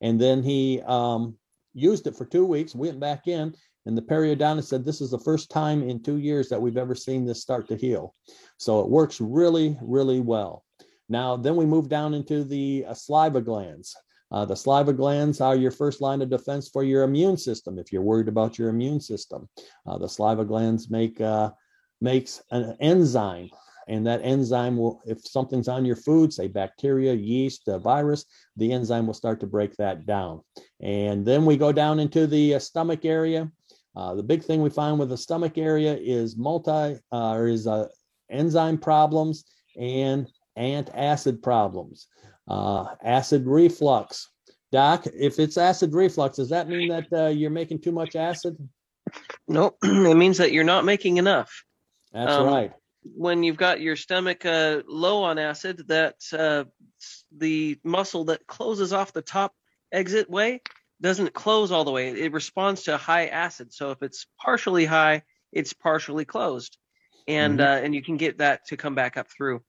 And 0.00 0.20
then 0.20 0.42
he 0.42 0.80
um, 0.82 1.36
used 1.74 2.06
it 2.06 2.16
for 2.16 2.24
two 2.24 2.46
weeks. 2.46 2.74
Went 2.74 2.98
back 2.98 3.28
in, 3.28 3.54
and 3.84 3.96
the 3.96 4.02
periodontist 4.02 4.64
said, 4.64 4.84
"This 4.84 5.02
is 5.02 5.10
the 5.10 5.18
first 5.18 5.50
time 5.50 5.82
in 5.82 6.02
two 6.02 6.16
years 6.16 6.48
that 6.48 6.60
we've 6.60 6.78
ever 6.78 6.94
seen 6.94 7.26
this 7.26 7.42
start 7.42 7.68
to 7.68 7.76
heal." 7.76 8.14
So 8.56 8.80
it 8.80 8.88
works 8.88 9.20
really, 9.20 9.76
really 9.82 10.20
well. 10.20 10.64
Now, 11.10 11.36
then 11.36 11.56
we 11.56 11.66
move 11.66 11.90
down 11.90 12.14
into 12.14 12.44
the 12.44 12.86
uh, 12.88 12.94
saliva 12.94 13.42
glands. 13.42 13.94
Uh, 14.32 14.46
the 14.46 14.56
saliva 14.56 14.94
glands 14.94 15.42
are 15.42 15.54
your 15.54 15.70
first 15.70 16.00
line 16.00 16.22
of 16.22 16.30
defense 16.30 16.70
for 16.70 16.82
your 16.82 17.02
immune 17.02 17.36
system 17.36 17.78
if 17.78 17.92
you're 17.92 18.02
worried 18.02 18.28
about 18.28 18.58
your 18.58 18.70
immune 18.70 19.00
system. 19.00 19.46
Uh, 19.86 19.98
the 19.98 20.08
saliva 20.08 20.44
glands 20.44 20.90
make 20.90 21.20
uh, 21.20 21.50
makes 22.04 22.42
an 22.50 22.76
enzyme 22.80 23.50
and 23.88 24.06
that 24.06 24.20
enzyme 24.22 24.76
will 24.76 25.00
if 25.04 25.26
something's 25.26 25.68
on 25.68 25.84
your 25.84 25.96
food 25.96 26.32
say 26.32 26.46
bacteria 26.46 27.12
yeast 27.12 27.68
a 27.68 27.78
virus 27.78 28.24
the 28.56 28.72
enzyme 28.72 29.06
will 29.06 29.14
start 29.14 29.40
to 29.40 29.46
break 29.46 29.76
that 29.76 30.06
down. 30.06 30.40
And 30.80 31.26
then 31.26 31.44
we 31.44 31.56
go 31.56 31.72
down 31.72 31.98
into 31.98 32.26
the 32.26 32.54
uh, 32.54 32.58
stomach 32.58 33.04
area. 33.04 33.50
Uh, 33.96 34.14
the 34.14 34.22
big 34.22 34.42
thing 34.42 34.60
we 34.62 34.70
find 34.70 34.98
with 34.98 35.08
the 35.08 35.16
stomach 35.16 35.58
area 35.58 35.96
is 35.96 36.36
multi 36.36 36.98
uh, 37.12 37.32
or 37.32 37.48
is 37.48 37.66
uh, 37.66 37.88
enzyme 38.30 38.78
problems 38.78 39.44
and 39.78 40.28
antacid 40.58 41.42
problems. 41.42 42.06
Uh, 42.48 42.86
acid 43.02 43.46
reflux. 43.46 44.30
Doc 44.72 45.06
if 45.06 45.38
it's 45.38 45.56
acid 45.56 45.94
reflux 45.94 46.36
does 46.36 46.50
that 46.50 46.68
mean 46.68 46.88
that 46.88 47.06
uh, 47.12 47.28
you're 47.28 47.50
making 47.50 47.80
too 47.80 47.92
much 47.92 48.16
acid? 48.16 48.56
No 49.48 49.76
it 49.82 50.16
means 50.16 50.38
that 50.38 50.52
you're 50.52 50.64
not 50.64 50.84
making 50.84 51.16
enough 51.18 51.64
that's 52.14 52.32
um, 52.32 52.46
right. 52.46 52.72
When 53.02 53.42
you've 53.42 53.58
got 53.58 53.80
your 53.80 53.96
stomach 53.96 54.46
uh, 54.46 54.82
low 54.88 55.22
on 55.22 55.38
acid, 55.38 55.84
that 55.88 56.16
uh, 56.32 56.64
the 57.36 57.78
muscle 57.84 58.24
that 58.26 58.46
closes 58.46 58.92
off 58.92 59.12
the 59.12 59.20
top 59.20 59.52
exit 59.92 60.30
way 60.30 60.62
doesn't 61.02 61.34
close 61.34 61.70
all 61.70 61.84
the 61.84 61.90
way. 61.90 62.08
It 62.08 62.32
responds 62.32 62.84
to 62.84 62.96
high 62.96 63.26
acid. 63.26 63.74
So 63.74 63.90
if 63.90 64.02
it's 64.02 64.26
partially 64.40 64.86
high, 64.86 65.22
it's 65.52 65.72
partially 65.74 66.24
closed, 66.24 66.78
and 67.28 67.58
mm-hmm. 67.58 67.68
uh, 67.68 67.84
and 67.84 67.94
you 67.94 68.02
can 68.02 68.16
get 68.16 68.38
that 68.38 68.66
to 68.68 68.76
come 68.76 68.94
back 68.94 69.16
up 69.16 69.28
through. 69.30 69.60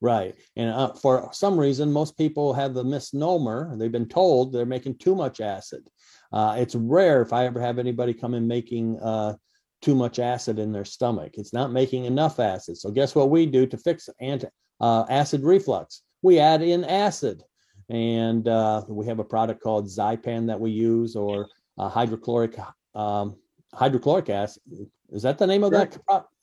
Right. 0.00 0.34
And 0.56 0.68
uh, 0.68 0.92
for 0.92 1.30
some 1.32 1.58
reason, 1.58 1.90
most 1.90 2.18
people 2.18 2.52
have 2.52 2.74
the 2.74 2.84
misnomer. 2.84 3.74
They've 3.74 3.90
been 3.90 4.08
told 4.08 4.52
they're 4.52 4.66
making 4.66 4.98
too 4.98 5.14
much 5.14 5.40
acid. 5.40 5.88
Uh, 6.30 6.56
it's 6.58 6.74
rare 6.74 7.22
if 7.22 7.32
I 7.32 7.46
ever 7.46 7.58
have 7.58 7.78
anybody 7.78 8.12
come 8.12 8.34
in 8.34 8.46
making 8.46 8.98
uh, 9.00 9.36
too 9.84 9.94
much 9.94 10.18
acid 10.18 10.58
in 10.58 10.72
their 10.72 10.84
stomach. 10.84 11.32
It's 11.34 11.52
not 11.52 11.70
making 11.70 12.06
enough 12.06 12.40
acid. 12.40 12.78
So 12.78 12.90
guess 12.90 13.14
what 13.14 13.28
we 13.28 13.44
do 13.44 13.66
to 13.66 13.76
fix 13.76 14.08
anti, 14.18 14.48
uh, 14.80 15.04
acid 15.10 15.42
reflux? 15.42 16.02
We 16.22 16.38
add 16.38 16.62
in 16.62 16.84
acid, 16.84 17.42
and 17.90 18.48
uh, 18.48 18.82
we 18.88 19.06
have 19.06 19.18
a 19.18 19.24
product 19.24 19.62
called 19.62 19.86
Zypan 19.86 20.46
that 20.46 20.58
we 20.58 20.70
use, 20.70 21.14
or 21.16 21.48
uh, 21.78 21.90
hydrochloric 21.90 22.58
um, 22.94 23.36
hydrochloric 23.74 24.30
acid. 24.30 24.62
Is 25.10 25.22
that 25.22 25.36
the 25.36 25.46
name 25.46 25.64
of 25.64 25.72
that 25.72 25.98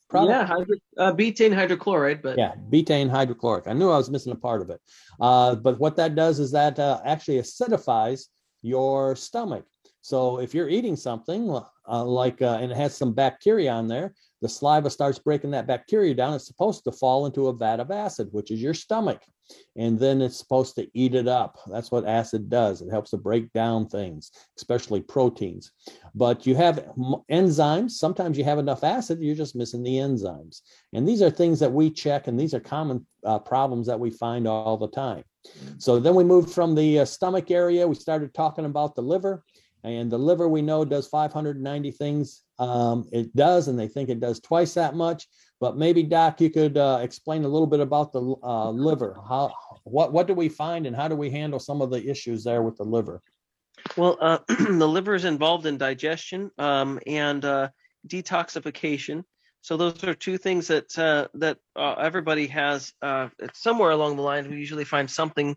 product? 0.08 0.30
Yeah, 0.30 0.46
hydro, 0.46 0.76
uh, 0.98 1.12
betaine 1.12 1.52
hydrochloride, 1.52 2.22
but 2.22 2.38
yeah, 2.38 2.52
betaine 2.70 3.10
hydrochloric. 3.10 3.66
I 3.66 3.72
knew 3.72 3.90
I 3.90 3.96
was 3.96 4.08
missing 4.10 4.32
a 4.32 4.36
part 4.36 4.62
of 4.62 4.70
it. 4.70 4.80
Uh, 5.20 5.56
but 5.56 5.80
what 5.80 5.96
that 5.96 6.14
does 6.14 6.38
is 6.38 6.52
that 6.52 6.78
uh, 6.78 7.00
actually 7.04 7.38
acidifies 7.38 8.26
your 8.62 9.16
stomach. 9.16 9.64
So 10.00 10.38
if 10.38 10.54
you're 10.54 10.68
eating 10.68 10.94
something 10.94 11.48
uh, 11.88 12.04
like, 12.04 12.42
uh, 12.42 12.58
and 12.60 12.70
it 12.70 12.76
has 12.76 12.96
some 12.96 13.12
bacteria 13.12 13.70
on 13.70 13.88
there, 13.88 14.14
the 14.40 14.48
saliva 14.48 14.90
starts 14.90 15.18
breaking 15.18 15.52
that 15.52 15.66
bacteria 15.66 16.14
down. 16.14 16.34
It's 16.34 16.46
supposed 16.46 16.84
to 16.84 16.92
fall 16.92 17.26
into 17.26 17.46
a 17.46 17.52
vat 17.52 17.80
of 17.80 17.90
acid, 17.90 18.28
which 18.32 18.50
is 18.50 18.60
your 18.60 18.74
stomach. 18.74 19.22
And 19.76 19.98
then 19.98 20.22
it's 20.22 20.38
supposed 20.38 20.74
to 20.76 20.88
eat 20.94 21.14
it 21.14 21.28
up. 21.28 21.58
That's 21.66 21.90
what 21.90 22.06
acid 22.06 22.48
does. 22.48 22.80
It 22.80 22.90
helps 22.90 23.10
to 23.10 23.18
break 23.18 23.52
down 23.52 23.86
things, 23.86 24.32
especially 24.56 25.00
proteins. 25.00 25.70
But 26.14 26.46
you 26.46 26.54
have 26.56 26.88
enzymes. 27.30 27.92
Sometimes 27.92 28.38
you 28.38 28.44
have 28.44 28.58
enough 28.58 28.82
acid, 28.82 29.20
you're 29.20 29.36
just 29.36 29.56
missing 29.56 29.82
the 29.82 29.96
enzymes. 29.96 30.62
And 30.92 31.06
these 31.06 31.22
are 31.22 31.30
things 31.30 31.60
that 31.60 31.72
we 31.72 31.90
check, 31.90 32.26
and 32.26 32.38
these 32.38 32.54
are 32.54 32.60
common 32.60 33.06
uh, 33.24 33.38
problems 33.38 33.86
that 33.86 34.00
we 34.00 34.10
find 34.10 34.48
all 34.48 34.76
the 34.76 34.88
time. 34.88 35.24
So 35.78 35.98
then 35.98 36.14
we 36.14 36.24
moved 36.24 36.50
from 36.50 36.74
the 36.74 37.00
uh, 37.00 37.04
stomach 37.04 37.50
area. 37.50 37.86
We 37.86 37.94
started 37.94 38.32
talking 38.32 38.64
about 38.64 38.94
the 38.94 39.02
liver. 39.02 39.44
And 39.84 40.10
the 40.10 40.18
liver, 40.18 40.48
we 40.48 40.62
know, 40.62 40.84
does 40.84 41.08
590 41.08 41.90
things. 41.90 42.42
Um, 42.58 43.08
it 43.10 43.34
does, 43.34 43.66
and 43.66 43.78
they 43.78 43.88
think 43.88 44.08
it 44.08 44.20
does 44.20 44.38
twice 44.38 44.74
that 44.74 44.94
much. 44.94 45.26
But 45.60 45.76
maybe, 45.76 46.02
Doc, 46.02 46.40
you 46.40 46.50
could 46.50 46.78
uh, 46.78 47.00
explain 47.02 47.44
a 47.44 47.48
little 47.48 47.66
bit 47.66 47.80
about 47.80 48.12
the 48.12 48.34
uh, 48.42 48.70
liver. 48.70 49.16
How, 49.28 49.52
what, 49.84 50.12
what 50.12 50.26
do 50.26 50.34
we 50.34 50.48
find, 50.48 50.86
and 50.86 50.94
how 50.94 51.08
do 51.08 51.16
we 51.16 51.30
handle 51.30 51.58
some 51.58 51.80
of 51.80 51.90
the 51.90 52.04
issues 52.08 52.44
there 52.44 52.62
with 52.62 52.76
the 52.76 52.84
liver? 52.84 53.22
Well, 53.96 54.18
uh, 54.20 54.38
the 54.48 54.88
liver 54.88 55.14
is 55.14 55.24
involved 55.24 55.66
in 55.66 55.78
digestion 55.78 56.50
um, 56.58 57.00
and 57.06 57.44
uh, 57.44 57.68
detoxification. 58.06 59.24
So 59.62 59.76
those 59.76 60.02
are 60.04 60.14
two 60.14 60.38
things 60.38 60.66
that 60.68 60.98
uh, 60.98 61.28
that 61.34 61.58
uh, 61.76 61.94
everybody 61.94 62.48
has 62.48 62.92
somewhere 63.54 63.90
along 63.90 64.16
the 64.16 64.22
line. 64.22 64.50
We 64.50 64.56
usually 64.56 64.84
find 64.84 65.08
something 65.08 65.56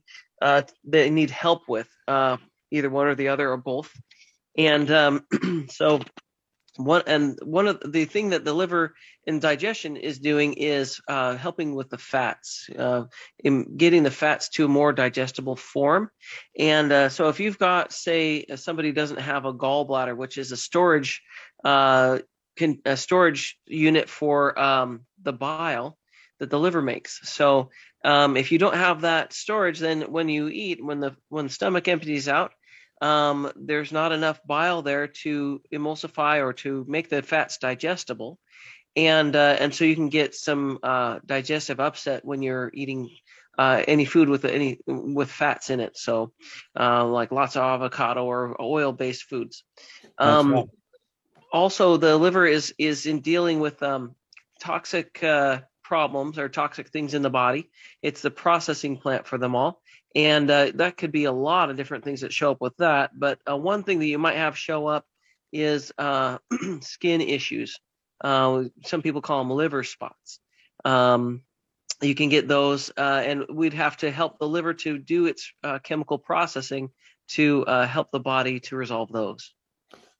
they 0.83 1.09
need 1.09 1.31
help 1.31 1.67
with, 1.67 1.89
either 2.07 2.89
one 2.89 3.07
or 3.07 3.15
the 3.15 3.29
other 3.29 3.51
or 3.51 3.57
both. 3.57 3.91
And 4.57 4.89
um, 4.91 5.25
so 5.69 6.01
one 6.77 7.03
and 7.07 7.39
one 7.41 7.67
of 7.67 7.81
the 7.85 8.05
thing 8.05 8.31
that 8.31 8.43
the 8.43 8.53
liver 8.53 8.95
in 9.25 9.39
digestion 9.39 9.95
is 9.95 10.19
doing 10.19 10.53
is 10.53 10.99
uh, 11.07 11.35
helping 11.37 11.73
with 11.73 11.89
the 11.89 11.97
fats, 11.97 12.69
uh, 12.77 13.03
in 13.39 13.77
getting 13.77 14.03
the 14.03 14.11
fats 14.11 14.49
to 14.49 14.65
a 14.65 14.69
more 14.69 14.91
digestible 14.91 15.55
form. 15.55 16.09
And 16.57 16.91
uh, 16.91 17.09
so, 17.09 17.29
if 17.29 17.39
you've 17.39 17.59
got, 17.59 17.93
say, 17.93 18.45
somebody 18.55 18.91
doesn't 18.91 19.21
have 19.21 19.45
a 19.45 19.53
gallbladder, 19.53 20.15
which 20.15 20.37
is 20.37 20.51
a 20.51 20.57
storage 20.57 21.21
uh, 21.63 22.19
can, 22.57 22.79
a 22.85 22.97
storage 22.97 23.57
unit 23.65 24.09
for 24.09 24.57
um, 24.59 25.05
the 25.21 25.33
bile 25.33 25.97
that 26.39 26.49
the 26.49 26.59
liver 26.59 26.81
makes. 26.81 27.21
So, 27.23 27.69
um, 28.03 28.37
if 28.37 28.51
you 28.51 28.59
don't 28.59 28.75
have 28.75 29.01
that 29.01 29.33
storage, 29.33 29.79
then 29.79 30.01
when 30.03 30.29
you 30.29 30.49
eat, 30.49 30.83
when 30.83 30.99
the 30.99 31.15
when 31.29 31.45
the 31.45 31.53
stomach 31.53 31.87
empties 31.87 32.27
out, 32.27 32.51
um, 33.01 33.51
there's 33.55 33.91
not 33.91 34.11
enough 34.11 34.39
bile 34.45 34.81
there 34.81 35.07
to 35.07 35.61
emulsify 35.73 36.41
or 36.41 36.53
to 36.53 36.85
make 36.87 37.09
the 37.09 37.21
fats 37.21 37.57
digestible, 37.57 38.39
and 38.95 39.35
uh, 39.35 39.57
and 39.59 39.73
so 39.73 39.85
you 39.85 39.95
can 39.95 40.09
get 40.09 40.35
some 40.35 40.79
uh, 40.81 41.19
digestive 41.25 41.79
upset 41.79 42.23
when 42.23 42.41
you're 42.41 42.71
eating 42.73 43.09
uh, 43.57 43.83
any 43.87 44.05
food 44.05 44.29
with 44.29 44.45
any 44.45 44.79
with 44.87 45.29
fats 45.29 45.69
in 45.69 45.79
it. 45.79 45.97
So, 45.97 46.31
uh, 46.79 47.05
like 47.05 47.31
lots 47.31 47.55
of 47.55 47.63
avocado 47.63 48.25
or 48.25 48.61
oil-based 48.61 49.23
foods. 49.23 49.63
Um, 50.17 50.53
right. 50.53 50.65
Also, 51.51 51.97
the 51.97 52.17
liver 52.17 52.45
is 52.45 52.73
is 52.77 53.05
in 53.05 53.19
dealing 53.19 53.59
with 53.59 53.81
um, 53.83 54.15
toxic 54.59 55.21
uh, 55.23 55.61
problems 55.83 56.39
or 56.39 56.49
toxic 56.49 56.89
things 56.89 57.13
in 57.13 57.21
the 57.21 57.29
body. 57.29 57.69
It's 58.01 58.21
the 58.21 58.31
processing 58.31 58.97
plant 58.97 59.27
for 59.27 59.37
them 59.37 59.55
all 59.55 59.81
and 60.15 60.49
uh, 60.49 60.71
that 60.75 60.97
could 60.97 61.11
be 61.11 61.25
a 61.25 61.31
lot 61.31 61.69
of 61.69 61.77
different 61.77 62.03
things 62.03 62.21
that 62.21 62.33
show 62.33 62.51
up 62.51 62.61
with 62.61 62.75
that 62.77 63.11
but 63.17 63.39
uh, 63.49 63.55
one 63.55 63.83
thing 63.83 63.99
that 63.99 64.07
you 64.07 64.17
might 64.17 64.37
have 64.37 64.57
show 64.57 64.87
up 64.87 65.05
is 65.55 65.91
uh, 65.97 66.37
skin 66.81 67.21
issues. 67.21 67.79
Uh, 68.21 68.63
some 68.85 69.01
people 69.01 69.21
call 69.21 69.39
them 69.39 69.51
liver 69.51 69.83
spots. 69.83 70.39
Um, 70.83 71.41
you 72.01 72.13
can 72.13 72.29
get 72.29 72.47
those 72.47 72.91
uh, 72.97 73.23
and 73.25 73.45
we'd 73.49 73.73
have 73.73 73.97
to 73.97 74.11
help 74.11 74.37
the 74.37 74.47
liver 74.47 74.73
to 74.73 74.97
do 74.97 75.27
its 75.27 75.51
uh, 75.63 75.79
chemical 75.79 76.17
processing 76.17 76.89
to 77.27 77.63
help 77.65 78.11
the 78.11 78.19
body 78.19 78.59
to 78.59 78.75
resolve 78.75 79.11
those 79.11 79.53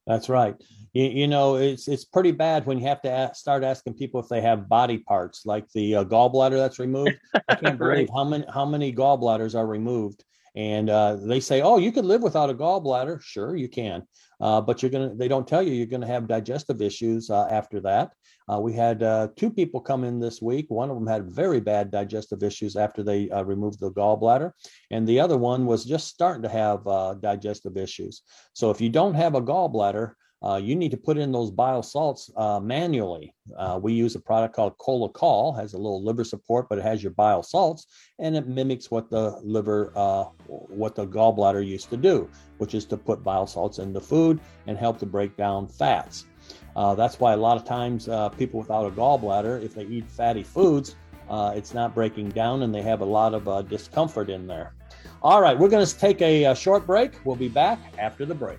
that's 0.06 0.28
right. 0.28 0.54
You, 0.92 1.04
you, 1.04 1.26
know 1.26 1.56
it's 1.56 1.88
it's 1.88 2.04
pretty 2.04 2.32
bad 2.32 2.64
when 2.64 2.78
you 2.78 2.86
have 2.86 3.02
to 3.02 3.10
ask, 3.10 3.36
start 3.36 3.64
asking 3.64 3.94
people 3.94 4.20
if 4.20 4.28
they 4.28 4.40
have 4.40 4.68
body 4.68 4.98
parts 4.98 5.44
like 5.44 5.70
the 5.72 5.96
uh, 5.96 6.04
gallbladder 6.04 6.56
that's 6.56 6.78
removed. 6.78 7.18
I 7.48 7.54
can't 7.56 7.78
believe 7.78 8.08
how 8.14 8.24
many 8.24 8.44
how 8.52 8.64
many 8.64 8.92
gallbladders 8.92 9.54
are 9.54 9.66
removed. 9.66 10.24
And 10.54 10.88
uh, 10.88 11.16
they 11.16 11.40
say 11.40 11.60
oh 11.60 11.78
you 11.78 11.92
could 11.92 12.06
live 12.06 12.22
without 12.22 12.50
a 12.50 12.54
gallbladder. 12.54 13.20
Sure 13.20 13.56
you 13.56 13.68
can. 13.68 14.04
Uh, 14.40 14.60
but 14.60 14.82
you're 14.82 14.90
gonna 14.90 15.14
they 15.14 15.28
don't 15.28 15.46
tell 15.46 15.62
you 15.62 15.74
you're 15.74 15.86
gonna 15.86 16.06
have 16.06 16.28
digestive 16.28 16.80
issues 16.80 17.30
uh, 17.30 17.46
after 17.50 17.80
that 17.80 18.12
uh, 18.52 18.58
we 18.60 18.72
had 18.72 19.02
uh, 19.02 19.28
two 19.36 19.50
people 19.50 19.80
come 19.80 20.04
in 20.04 20.18
this 20.18 20.40
week 20.40 20.66
one 20.68 20.90
of 20.90 20.96
them 20.96 21.06
had 21.06 21.34
very 21.34 21.60
bad 21.60 21.90
digestive 21.90 22.42
issues 22.42 22.76
after 22.76 23.02
they 23.02 23.28
removed 23.44 23.80
the 23.80 23.90
gallbladder 23.92 24.52
and 24.90 25.06
the 25.06 25.20
other 25.20 25.36
one 25.36 25.66
was 25.66 25.84
just 25.84 26.08
starting 26.08 26.42
to 26.42 26.48
have 26.48 26.84
digestive 27.20 27.76
issues 27.76 28.22
so 28.52 28.70
if 28.70 28.80
you 28.80 28.88
don't 28.88 29.14
have 29.14 29.34
a 29.34 29.42
gallbladder 29.42 30.12
uh, 30.42 30.56
you 30.56 30.76
need 30.76 30.90
to 30.90 30.96
put 30.96 31.16
in 31.16 31.32
those 31.32 31.50
bile 31.50 31.82
salts 31.82 32.30
uh, 32.36 32.60
manually. 32.60 33.34
Uh, 33.56 33.78
we 33.82 33.92
use 33.92 34.14
a 34.14 34.20
product 34.20 34.54
called 34.54 34.76
Cholacol, 34.78 35.58
has 35.58 35.72
a 35.72 35.78
little 35.78 36.04
liver 36.04 36.24
support, 36.24 36.68
but 36.68 36.78
it 36.78 36.84
has 36.84 37.02
your 37.02 37.12
bile 37.12 37.42
salts, 37.42 37.86
and 38.18 38.36
it 38.36 38.46
mimics 38.46 38.90
what 38.90 39.08
the 39.10 39.38
liver, 39.42 39.92
uh, 39.96 40.24
what 40.46 40.94
the 40.94 41.06
gallbladder 41.06 41.66
used 41.66 41.88
to 41.90 41.96
do, 41.96 42.28
which 42.58 42.74
is 42.74 42.84
to 42.86 42.96
put 42.96 43.24
bile 43.24 43.46
salts 43.46 43.78
in 43.78 43.92
the 43.92 44.00
food 44.00 44.38
and 44.66 44.76
help 44.76 44.98
to 44.98 45.06
break 45.06 45.36
down 45.36 45.66
fats. 45.66 46.26
Uh, 46.74 46.94
that's 46.94 47.18
why 47.18 47.32
a 47.32 47.36
lot 47.36 47.56
of 47.56 47.64
times 47.64 48.08
uh, 48.08 48.28
people 48.28 48.60
without 48.60 48.86
a 48.86 48.90
gallbladder, 48.90 49.62
if 49.62 49.74
they 49.74 49.84
eat 49.84 50.08
fatty 50.10 50.42
foods, 50.42 50.96
it's 51.30 51.74
not 51.74 51.94
breaking 51.94 52.28
down 52.30 52.62
and 52.62 52.74
they 52.74 52.82
have 52.82 53.00
a 53.00 53.04
lot 53.04 53.34
of 53.34 53.68
discomfort 53.68 54.30
in 54.30 54.46
there. 54.46 54.74
All 55.22 55.40
right, 55.40 55.58
we're 55.58 55.68
going 55.68 55.84
to 55.84 55.98
take 55.98 56.20
a, 56.22 56.44
a 56.44 56.54
short 56.54 56.86
break. 56.86 57.12
We'll 57.24 57.36
be 57.36 57.48
back 57.48 57.78
after 57.98 58.26
the 58.26 58.34
break. 58.34 58.58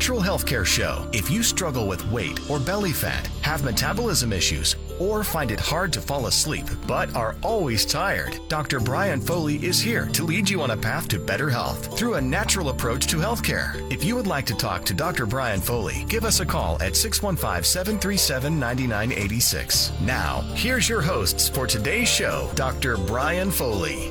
Natural 0.00 0.22
Healthcare 0.22 0.64
Show. 0.64 1.06
If 1.12 1.30
you 1.30 1.42
struggle 1.42 1.86
with 1.86 2.10
weight 2.10 2.40
or 2.48 2.58
belly 2.58 2.90
fat, 2.90 3.26
have 3.42 3.62
metabolism 3.62 4.32
issues, 4.32 4.74
or 4.98 5.22
find 5.22 5.50
it 5.50 5.60
hard 5.60 5.92
to 5.92 6.00
fall 6.00 6.26
asleep 6.26 6.64
but 6.86 7.14
are 7.14 7.36
always 7.42 7.84
tired, 7.84 8.40
Dr. 8.48 8.80
Brian 8.80 9.20
Foley 9.20 9.56
is 9.56 9.78
here 9.78 10.06
to 10.14 10.24
lead 10.24 10.48
you 10.48 10.62
on 10.62 10.70
a 10.70 10.76
path 10.76 11.06
to 11.08 11.18
better 11.18 11.50
health 11.50 11.98
through 11.98 12.14
a 12.14 12.20
natural 12.20 12.70
approach 12.70 13.08
to 13.08 13.18
healthcare. 13.18 13.76
If 13.92 14.02
you 14.02 14.16
would 14.16 14.26
like 14.26 14.46
to 14.46 14.54
talk 14.54 14.86
to 14.86 14.94
Dr. 14.94 15.26
Brian 15.26 15.60
Foley, 15.60 16.06
give 16.08 16.24
us 16.24 16.40
a 16.40 16.46
call 16.46 16.80
at 16.80 16.96
615 16.96 17.62
737 17.62 18.58
9986. 18.58 19.92
Now, 20.00 20.40
here's 20.54 20.88
your 20.88 21.02
hosts 21.02 21.50
for 21.50 21.66
today's 21.66 22.08
show, 22.08 22.50
Dr. 22.54 22.96
Brian 22.96 23.50
Foley. 23.50 24.10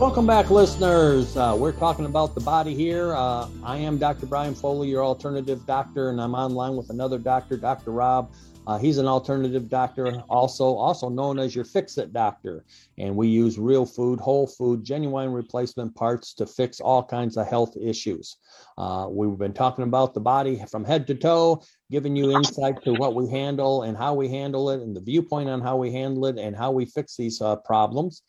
Welcome 0.00 0.26
back, 0.26 0.50
listeners. 0.50 1.36
Uh, 1.36 1.56
we're 1.56 1.70
talking 1.70 2.04
about 2.04 2.34
the 2.34 2.40
body 2.40 2.74
here. 2.74 3.14
Uh, 3.14 3.48
I 3.62 3.76
am 3.76 3.96
Dr. 3.96 4.26
Brian 4.26 4.52
Foley, 4.52 4.88
your 4.88 5.04
alternative 5.04 5.64
doctor, 5.66 6.10
and 6.10 6.20
I'm 6.20 6.34
online 6.34 6.74
with 6.74 6.90
another 6.90 7.16
doctor, 7.16 7.56
Dr. 7.56 7.92
Rob. 7.92 8.28
Uh, 8.66 8.76
he's 8.76 8.98
an 8.98 9.06
alternative 9.06 9.68
doctor, 9.68 10.20
also 10.28 10.74
also 10.74 11.08
known 11.08 11.38
as 11.38 11.54
your 11.54 11.64
fix-it 11.64 12.12
doctor, 12.12 12.64
and 12.98 13.14
we 13.14 13.28
use 13.28 13.56
real 13.56 13.86
food, 13.86 14.18
whole 14.18 14.48
food, 14.48 14.82
genuine 14.82 15.32
replacement 15.32 15.94
parts 15.94 16.34
to 16.34 16.44
fix 16.44 16.80
all 16.80 17.02
kinds 17.04 17.36
of 17.36 17.46
health 17.46 17.76
issues. 17.76 18.38
Uh, 18.76 19.06
we've 19.08 19.38
been 19.38 19.52
talking 19.52 19.84
about 19.84 20.12
the 20.12 20.20
body 20.20 20.60
from 20.70 20.84
head 20.84 21.06
to 21.06 21.14
toe, 21.14 21.62
giving 21.90 22.16
you 22.16 22.32
insight 22.32 22.82
to 22.82 22.94
what 22.94 23.14
we 23.14 23.28
handle 23.28 23.82
and 23.82 23.96
how 23.96 24.12
we 24.12 24.28
handle 24.28 24.70
it, 24.70 24.80
and 24.80 24.96
the 24.96 25.00
viewpoint 25.00 25.48
on 25.48 25.60
how 25.60 25.76
we 25.76 25.92
handle 25.92 26.26
it 26.26 26.36
and 26.36 26.56
how 26.56 26.72
we 26.72 26.84
fix 26.84 27.16
these 27.16 27.40
uh, 27.40 27.54
problems. 27.56 28.22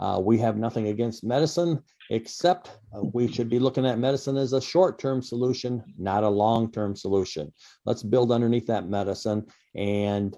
Uh, 0.00 0.20
we 0.22 0.38
have 0.38 0.56
nothing 0.56 0.88
against 0.88 1.24
medicine, 1.24 1.82
except 2.10 2.78
uh, 2.94 3.02
we 3.12 3.30
should 3.30 3.48
be 3.48 3.58
looking 3.58 3.86
at 3.86 3.98
medicine 3.98 4.36
as 4.36 4.52
a 4.52 4.60
short 4.60 4.98
term 4.98 5.22
solution, 5.22 5.82
not 5.98 6.24
a 6.24 6.28
long 6.28 6.70
term 6.70 6.96
solution. 6.96 7.52
Let's 7.84 8.02
build 8.02 8.32
underneath 8.32 8.66
that 8.66 8.88
medicine 8.88 9.46
and 9.74 10.36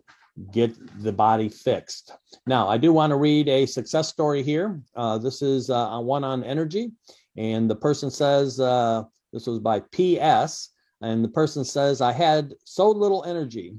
get 0.53 0.75
the 1.03 1.13
body 1.13 1.49
fixed. 1.49 2.13
Now, 2.47 2.69
I 2.69 2.77
do 2.77 2.93
want 2.93 3.11
to 3.11 3.17
read 3.17 3.49
a 3.49 3.67
success 3.67 4.09
story 4.09 4.43
here. 4.43 4.81
Uh, 4.97 5.19
this 5.19 5.43
is 5.43 5.71
uh, 5.71 5.99
one 5.99 6.25
on 6.25 6.45
energy, 6.45 6.93
and 7.37 7.71
the 7.71 7.77
person 7.77 8.11
says, 8.11 8.59
uh, 8.61 9.05
this 9.33 9.47
was 9.47 9.61
by 9.61 9.81
PS, 9.81 10.71
and 11.01 11.25
the 11.25 11.29
person 11.29 11.65
says, 11.65 12.01
I 12.01 12.13
had 12.13 12.55
so 12.65 12.91
little 12.91 13.25
energy. 13.25 13.77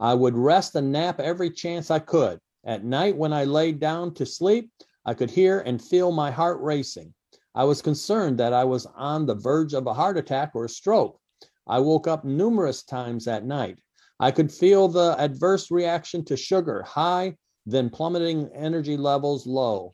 I 0.00 0.14
would 0.14 0.36
rest 0.36 0.74
and 0.74 0.92
nap 0.92 1.20
every 1.20 1.50
chance 1.50 1.90
I 1.90 2.00
could. 2.00 2.40
At 2.66 2.84
night, 2.84 3.16
when 3.16 3.32
I 3.32 3.44
laid 3.44 3.78
down 3.78 4.14
to 4.14 4.26
sleep, 4.26 4.70
I 5.06 5.14
could 5.14 5.30
hear 5.30 5.60
and 5.60 5.82
feel 5.82 6.12
my 6.12 6.30
heart 6.30 6.60
racing. 6.60 7.12
I 7.54 7.64
was 7.64 7.82
concerned 7.82 8.38
that 8.38 8.52
I 8.52 8.64
was 8.64 8.86
on 8.96 9.26
the 9.26 9.34
verge 9.34 9.74
of 9.74 9.86
a 9.86 9.94
heart 9.94 10.16
attack 10.16 10.52
or 10.54 10.64
a 10.64 10.68
stroke. 10.68 11.18
I 11.66 11.78
woke 11.78 12.06
up 12.06 12.24
numerous 12.24 12.82
times 12.82 13.28
at 13.28 13.44
night. 13.44 13.78
I 14.18 14.30
could 14.30 14.52
feel 14.52 14.88
the 14.88 15.14
adverse 15.18 15.70
reaction 15.70 16.24
to 16.26 16.36
sugar 16.36 16.82
high, 16.82 17.36
then 17.66 17.90
plummeting 17.90 18.50
energy 18.54 18.96
levels 18.96 19.46
low. 19.46 19.92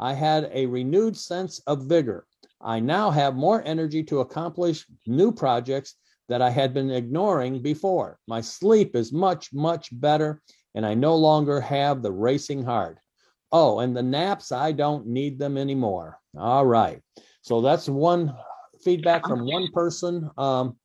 I 0.00 0.12
had 0.12 0.50
a 0.52 0.66
renewed 0.66 1.16
sense 1.16 1.60
of 1.66 1.84
vigor. 1.84 2.26
I 2.60 2.80
now 2.80 3.10
have 3.10 3.36
more 3.36 3.62
energy 3.64 4.02
to 4.04 4.20
accomplish 4.20 4.86
new 5.06 5.32
projects 5.32 5.94
that 6.28 6.42
I 6.42 6.50
had 6.50 6.74
been 6.74 6.90
ignoring 6.90 7.62
before. 7.62 8.18
My 8.26 8.40
sleep 8.40 8.96
is 8.96 9.12
much, 9.12 9.52
much 9.52 9.88
better, 10.00 10.42
and 10.74 10.84
I 10.84 10.94
no 10.94 11.14
longer 11.14 11.60
have 11.60 12.02
the 12.02 12.12
racing 12.12 12.64
heart. 12.64 12.98
Oh, 13.52 13.78
and 13.78 13.96
the 13.96 14.02
naps, 14.02 14.52
I 14.52 14.72
don't 14.72 15.06
need 15.06 15.38
them 15.38 15.56
anymore. 15.56 16.18
All 16.36 16.66
right. 16.66 17.00
So 17.42 17.60
that's 17.60 17.88
one 17.88 18.34
feedback 18.82 19.26
from 19.26 19.46
one 19.46 19.70
person 19.72 20.30
um, 20.36 20.76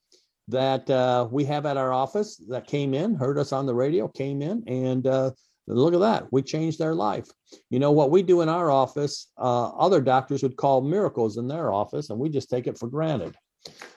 that 0.48 0.90
uh, 0.90 1.28
we 1.32 1.44
have 1.46 1.66
at 1.66 1.78
our 1.78 1.92
office 1.92 2.42
that 2.50 2.68
came 2.68 2.94
in, 2.94 3.16
heard 3.16 3.38
us 3.38 3.52
on 3.52 3.66
the 3.66 3.74
radio, 3.74 4.08
came 4.08 4.42
in, 4.42 4.64
and 4.68 5.08
uh, 5.08 5.32
look 5.68 5.94
at 5.94 6.00
that. 6.00 6.32
We 6.32 6.42
changed 6.42 6.78
their 6.78 6.94
life. 6.94 7.28
You 7.70 7.80
know, 7.80 7.92
what 7.92 8.12
we 8.12 8.22
do 8.22 8.42
in 8.42 8.50
our 8.50 8.70
office, 8.70 9.32
uh, 9.38 9.70
other 9.70 10.02
doctors 10.02 10.44
would 10.44 10.56
call 10.56 10.82
miracles 10.82 11.38
in 11.38 11.48
their 11.48 11.74
office, 11.74 12.10
and 12.10 12.20
we 12.20 12.30
just 12.30 12.50
take 12.50 12.68
it 12.68 12.78
for 12.78 12.88
granted. 12.88 13.36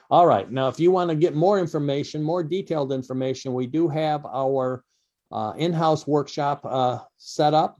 All 0.09 0.27
right. 0.27 0.49
Now, 0.51 0.67
if 0.67 0.79
you 0.79 0.91
want 0.91 1.09
to 1.09 1.15
get 1.15 1.35
more 1.35 1.59
information, 1.59 2.21
more 2.21 2.43
detailed 2.43 2.91
information, 2.91 3.53
we 3.53 3.67
do 3.67 3.87
have 3.87 4.25
our 4.25 4.83
uh, 5.31 5.53
in 5.57 5.73
house 5.73 6.05
workshop 6.05 6.61
uh, 6.63 6.99
set 7.17 7.53
up 7.53 7.79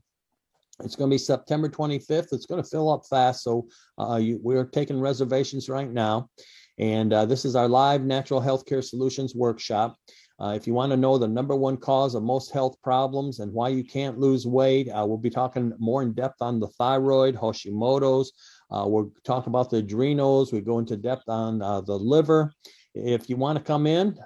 It's 0.84 0.96
going 0.96 1.10
to 1.10 1.14
be 1.14 1.18
September 1.18 1.70
25th. 1.70 2.34
It's 2.34 2.46
going 2.46 2.62
to 2.62 2.70
fill 2.70 2.92
up 2.92 3.06
fast. 3.10 3.44
So 3.44 3.68
uh, 3.98 4.18
you, 4.18 4.40
we're 4.42 4.66
taking 4.66 5.00
reservations 5.00 5.70
right 5.70 5.92
now. 5.92 6.30
And 6.78 7.14
uh, 7.14 7.26
this 7.26 7.46
is 7.46 7.56
our 7.56 7.70
live 7.70 8.04
natural 8.04 8.42
healthcare 8.42 8.84
solutions 8.84 9.34
workshop. 9.34 9.96
Uh, 10.38 10.50
if 10.50 10.68
you 10.68 10.74
want 10.74 10.92
to 10.92 10.98
know 10.98 11.18
the 11.18 11.28
number 11.28 11.56
one 11.56 11.78
cause 11.78 12.14
of 12.14 12.22
most 12.22 12.52
health 12.52 12.76
problems 12.84 13.40
and 13.40 13.54
why 13.54 13.70
you 13.70 13.86
can't 13.86 14.20
lose 14.20 14.46
weight, 14.46 14.90
uh, 14.90 15.06
we'll 15.08 15.18
be 15.18 15.30
talking 15.30 15.72
more 15.80 16.02
in 16.02 16.12
depth 16.12 16.42
on 16.42 16.60
the 16.60 16.68
thyroid, 16.68 17.36
Hashimoto's. 17.36 18.34
Uh, 18.70 18.84
we'll 18.86 19.14
talk 19.24 19.48
about 19.48 19.70
the 19.70 19.78
adrenals. 19.78 20.52
We 20.52 20.60
go 20.60 20.80
into 20.80 20.98
depth 20.98 21.30
on 21.30 21.62
uh, 21.62 21.80
the 21.80 21.98
liver. 21.98 22.52
If 22.94 23.30
you 23.30 23.38
want 23.38 23.58
to 23.58 23.64
come 23.64 23.88
in, 23.88 24.18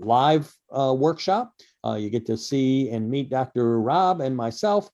live 0.00 0.52
workshop, 0.70 1.52
you 1.96 2.10
get 2.10 2.26
to 2.26 2.36
see 2.36 2.90
and 2.90 3.08
meet 3.08 3.30
Dr. 3.30 3.80
Rob 3.80 4.20
and 4.20 4.36
myself. 4.36 4.90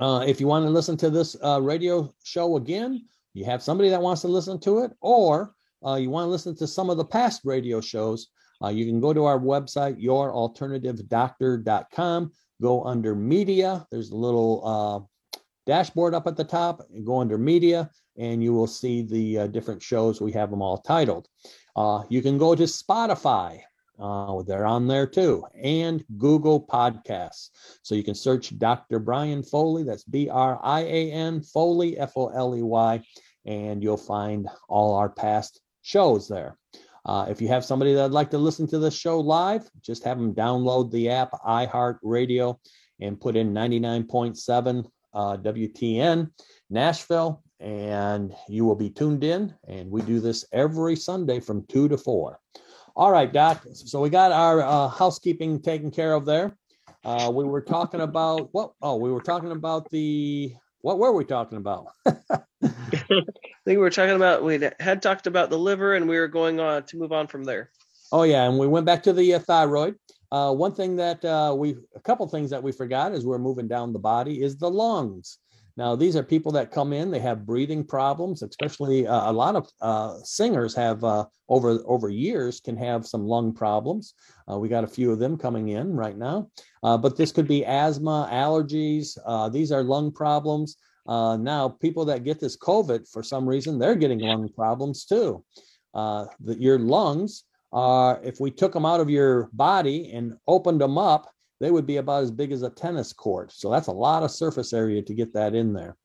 uh, 0.00 0.24
if 0.26 0.40
you 0.40 0.46
want 0.46 0.64
to 0.64 0.70
listen 0.70 0.96
to 0.96 1.10
this 1.10 1.36
uh, 1.44 1.60
radio 1.60 2.10
show 2.24 2.56
again 2.56 3.04
you 3.38 3.44
have 3.44 3.62
somebody 3.62 3.88
that 3.88 4.02
wants 4.02 4.22
to 4.22 4.28
listen 4.28 4.58
to 4.60 4.80
it 4.80 4.90
or 5.00 5.54
uh, 5.86 5.94
you 5.94 6.10
want 6.10 6.26
to 6.26 6.30
listen 6.30 6.56
to 6.56 6.66
some 6.66 6.90
of 6.90 6.96
the 6.96 7.04
past 7.04 7.42
radio 7.44 7.80
shows 7.80 8.26
uh, 8.62 8.68
you 8.68 8.84
can 8.84 9.00
go 9.00 9.12
to 9.12 9.24
our 9.24 9.38
website 9.38 10.02
youralternativedoctor.com 10.02 12.32
go 12.60 12.82
under 12.84 13.14
media 13.14 13.86
there's 13.90 14.10
a 14.10 14.16
little 14.16 14.62
uh, 14.64 14.98
dashboard 15.66 16.14
up 16.14 16.26
at 16.26 16.36
the 16.36 16.44
top 16.44 16.82
go 17.04 17.20
under 17.20 17.38
media 17.38 17.88
and 18.18 18.42
you 18.42 18.52
will 18.52 18.66
see 18.66 19.02
the 19.02 19.38
uh, 19.38 19.46
different 19.46 19.80
shows. 19.80 20.20
We 20.20 20.32
have 20.32 20.50
them 20.50 20.60
all 20.60 20.78
titled. 20.78 21.28
Uh, 21.76 22.02
you 22.08 22.20
can 22.20 22.36
go 22.36 22.54
to 22.54 22.64
Spotify. 22.64 23.60
Uh, 23.98 24.42
they're 24.42 24.66
on 24.66 24.86
there 24.86 25.08
too, 25.08 25.44
and 25.60 26.04
Google 26.18 26.64
Podcasts. 26.64 27.50
So 27.82 27.96
you 27.96 28.04
can 28.04 28.14
search 28.14 28.56
Dr. 28.56 29.00
Brian 29.00 29.42
Foley. 29.42 29.82
That's 29.82 30.04
B 30.04 30.28
R 30.28 30.60
I 30.62 30.82
A 30.82 31.10
N 31.10 31.40
Foley, 31.40 31.98
F 31.98 32.12
O 32.14 32.28
L 32.28 32.54
E 32.54 32.62
Y, 32.62 33.02
and 33.48 33.82
you'll 33.82 33.96
find 33.96 34.46
all 34.68 34.94
our 34.94 35.08
past 35.08 35.60
shows 35.80 36.28
there. 36.28 36.58
Uh, 37.06 37.26
if 37.30 37.40
you 37.40 37.48
have 37.48 37.64
somebody 37.64 37.94
that'd 37.94 38.12
like 38.12 38.30
to 38.30 38.38
listen 38.38 38.66
to 38.66 38.78
the 38.78 38.90
show 38.90 39.18
live, 39.18 39.68
just 39.80 40.04
have 40.04 40.18
them 40.18 40.34
download 40.34 40.90
the 40.92 41.08
app 41.08 41.32
iHeartRadio 41.46 42.56
and 43.00 43.18
put 43.18 43.36
in 43.36 43.54
99.7 43.54 44.84
uh, 45.14 45.36
WTN 45.38 46.30
Nashville, 46.68 47.42
and 47.60 48.34
you 48.48 48.66
will 48.66 48.74
be 48.74 48.90
tuned 48.90 49.24
in. 49.24 49.54
And 49.66 49.90
we 49.90 50.02
do 50.02 50.20
this 50.20 50.44
every 50.52 50.94
Sunday 50.94 51.40
from 51.40 51.64
2 51.68 51.88
to 51.88 51.96
4. 51.96 52.38
All 52.94 53.10
right, 53.10 53.32
Doc. 53.32 53.64
So 53.72 54.02
we 54.02 54.10
got 54.10 54.30
our 54.30 54.60
uh, 54.60 54.88
housekeeping 54.88 55.62
taken 55.62 55.90
care 55.90 56.12
of 56.12 56.26
there. 56.26 56.54
Uh, 57.02 57.30
we 57.32 57.44
were 57.44 57.62
talking 57.62 58.00
about 58.00 58.48
what? 58.52 58.72
Oh, 58.82 58.96
we 58.96 59.10
were 59.10 59.22
talking 59.22 59.52
about 59.52 59.88
the. 59.90 60.52
What 60.82 60.98
were 60.98 61.12
we 61.12 61.24
talking 61.24 61.58
about? 61.58 61.86
I 63.10 63.14
think 63.14 63.32
we 63.66 63.76
were 63.76 63.90
talking 63.90 64.16
about 64.16 64.44
we 64.44 64.60
had 64.80 65.02
talked 65.02 65.26
about 65.26 65.50
the 65.50 65.58
liver, 65.58 65.94
and 65.94 66.08
we 66.08 66.18
were 66.18 66.28
going 66.28 66.60
on 66.60 66.84
to 66.84 66.98
move 66.98 67.12
on 67.12 67.26
from 67.26 67.44
there. 67.44 67.70
Oh 68.12 68.22
yeah, 68.22 68.48
and 68.48 68.58
we 68.58 68.66
went 68.66 68.86
back 68.86 69.02
to 69.04 69.12
the 69.12 69.34
uh, 69.34 69.38
thyroid. 69.38 69.96
Uh, 70.30 70.52
one 70.52 70.74
thing 70.74 70.96
that 70.96 71.24
uh, 71.24 71.54
we, 71.56 71.76
a 71.94 72.00
couple 72.00 72.28
things 72.28 72.50
that 72.50 72.62
we 72.62 72.70
forgot 72.70 73.12
as 73.12 73.24
we're 73.24 73.38
moving 73.38 73.66
down 73.66 73.92
the 73.92 73.98
body 73.98 74.42
is 74.42 74.58
the 74.58 74.70
lungs. 74.70 75.38
Now, 75.78 75.94
these 75.94 76.16
are 76.16 76.24
people 76.24 76.50
that 76.52 76.72
come 76.72 76.92
in, 76.92 77.10
they 77.10 77.20
have 77.20 77.46
breathing 77.46 77.84
problems, 77.84 78.42
especially 78.42 79.06
uh, 79.06 79.30
a 79.30 79.32
lot 79.32 79.54
of 79.54 79.68
uh, 79.80 80.18
singers 80.24 80.74
have 80.74 81.04
uh, 81.04 81.24
over, 81.48 81.78
over 81.86 82.08
years 82.08 82.60
can 82.60 82.76
have 82.76 83.06
some 83.06 83.24
lung 83.24 83.52
problems. 83.52 84.14
We 84.48 84.68
got 84.68 84.82
a 84.82 84.88
few 84.88 85.12
of 85.12 85.20
them 85.20 85.36
coming 85.36 85.68
in 85.68 85.94
right 85.94 86.16
now, 86.16 86.50
but 86.82 87.16
this 87.16 87.30
could 87.30 87.46
be 87.46 87.64
asthma, 87.64 88.28
allergies. 88.32 89.16
These 89.52 89.70
are 89.70 89.84
lung 89.84 90.10
problems. 90.10 90.76
Now, 91.08 91.76
people 91.80 92.04
that 92.06 92.24
get 92.24 92.38
this 92.38 92.56
COVID 92.56 93.10
for 93.10 93.22
some 93.22 93.48
reason, 93.48 93.78
they're 93.78 93.94
getting 93.94 94.20
lung 94.20 94.48
problems 94.48 95.04
too. 95.04 95.44
the, 95.94 96.56
your 96.58 96.78
lungs 96.78 97.44
are, 97.72 98.20
if 98.22 98.40
we 98.40 98.50
took 98.50 98.72
them 98.72 98.86
out 98.86 99.00
of 99.00 99.10
your 99.10 99.48
body 99.52 100.12
and 100.12 100.34
opened 100.46 100.80
them 100.80 100.98
up, 100.98 101.30
they 101.60 101.70
would 101.70 101.86
be 101.86 101.96
about 101.96 102.22
as 102.22 102.30
big 102.30 102.52
as 102.52 102.62
a 102.62 102.70
tennis 102.70 103.12
court. 103.12 103.52
So 103.52 103.70
that's 103.70 103.88
a 103.88 103.92
lot 103.92 104.22
of 104.22 104.30
surface 104.30 104.72
area 104.72 105.02
to 105.02 105.14
get 105.14 105.32
that 105.34 105.54
in 105.54 105.72
there. 105.72 105.96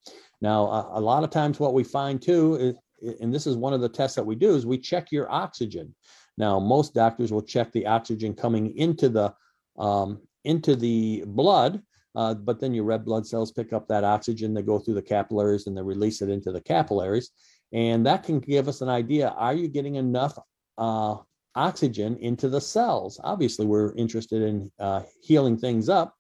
Now, 0.41 0.66
a, 0.66 0.99
a 0.99 1.01
lot 1.01 1.24
of 1.24 1.30
times 1.30 1.60
what 1.60 1.74
we 1.74 1.84
find 1.84 2.22
too 2.22 2.56
is, 2.56 2.76
and 3.22 3.34
this 3.34 3.47
is 3.47 3.56
one 3.56 3.74
of 3.74 3.82
the 3.82 3.89
tests 3.89 4.16
that 4.16 4.26
we 4.26 4.36
do, 4.36 4.56
is 4.56 4.66
we 4.66 4.78
check 4.78 5.12
your 5.12 5.32
oxygen. 5.32 5.93
Now, 6.38 6.60
most 6.60 6.93
doctors 6.93 7.32
will 7.32 7.41
check 7.41 7.72
the 7.72 7.86
oxygen 7.86 8.34
coming 8.34 8.76
into 8.78 9.10
the 9.10 9.34
um, 9.78 10.22
into 10.45 10.76
the 10.76 11.24
blood, 11.26 11.82
uh, 12.16 12.34
but 12.34 12.59
then 12.59 12.74
your 12.74 12.86
red 12.86 13.05
blood 13.05 13.26
cells 13.26 13.51
pick 13.51 13.74
up 13.74 13.88
that 13.88 14.03
oxygen. 14.03 14.53
They 14.53 14.61
go 14.61 14.80
through 14.80 14.95
the 14.95 15.01
capillaries 15.01 15.68
and 15.68 15.78
they 15.78 15.82
release 15.82 16.22
it 16.22 16.30
into 16.30 16.51
the 16.51 16.61
capillaries, 16.61 17.32
and 17.72 18.05
that 18.05 18.24
can 18.24 18.39
give 18.39 18.68
us 18.68 18.82
an 18.82 18.89
idea: 18.89 19.30
Are 19.30 19.53
you 19.53 19.68
getting 19.68 19.95
enough 19.95 20.38
uh, 20.78 21.16
oxygen 21.55 22.18
into 22.18 22.49
the 22.49 22.61
cells. 22.61 23.20
Obviously, 23.24 23.66
we're 23.66 23.93
interested 23.95 24.41
in 24.41 24.72
uh, 24.80 25.01
healing 25.22 25.57
things 25.57 25.89
up. 25.89 26.16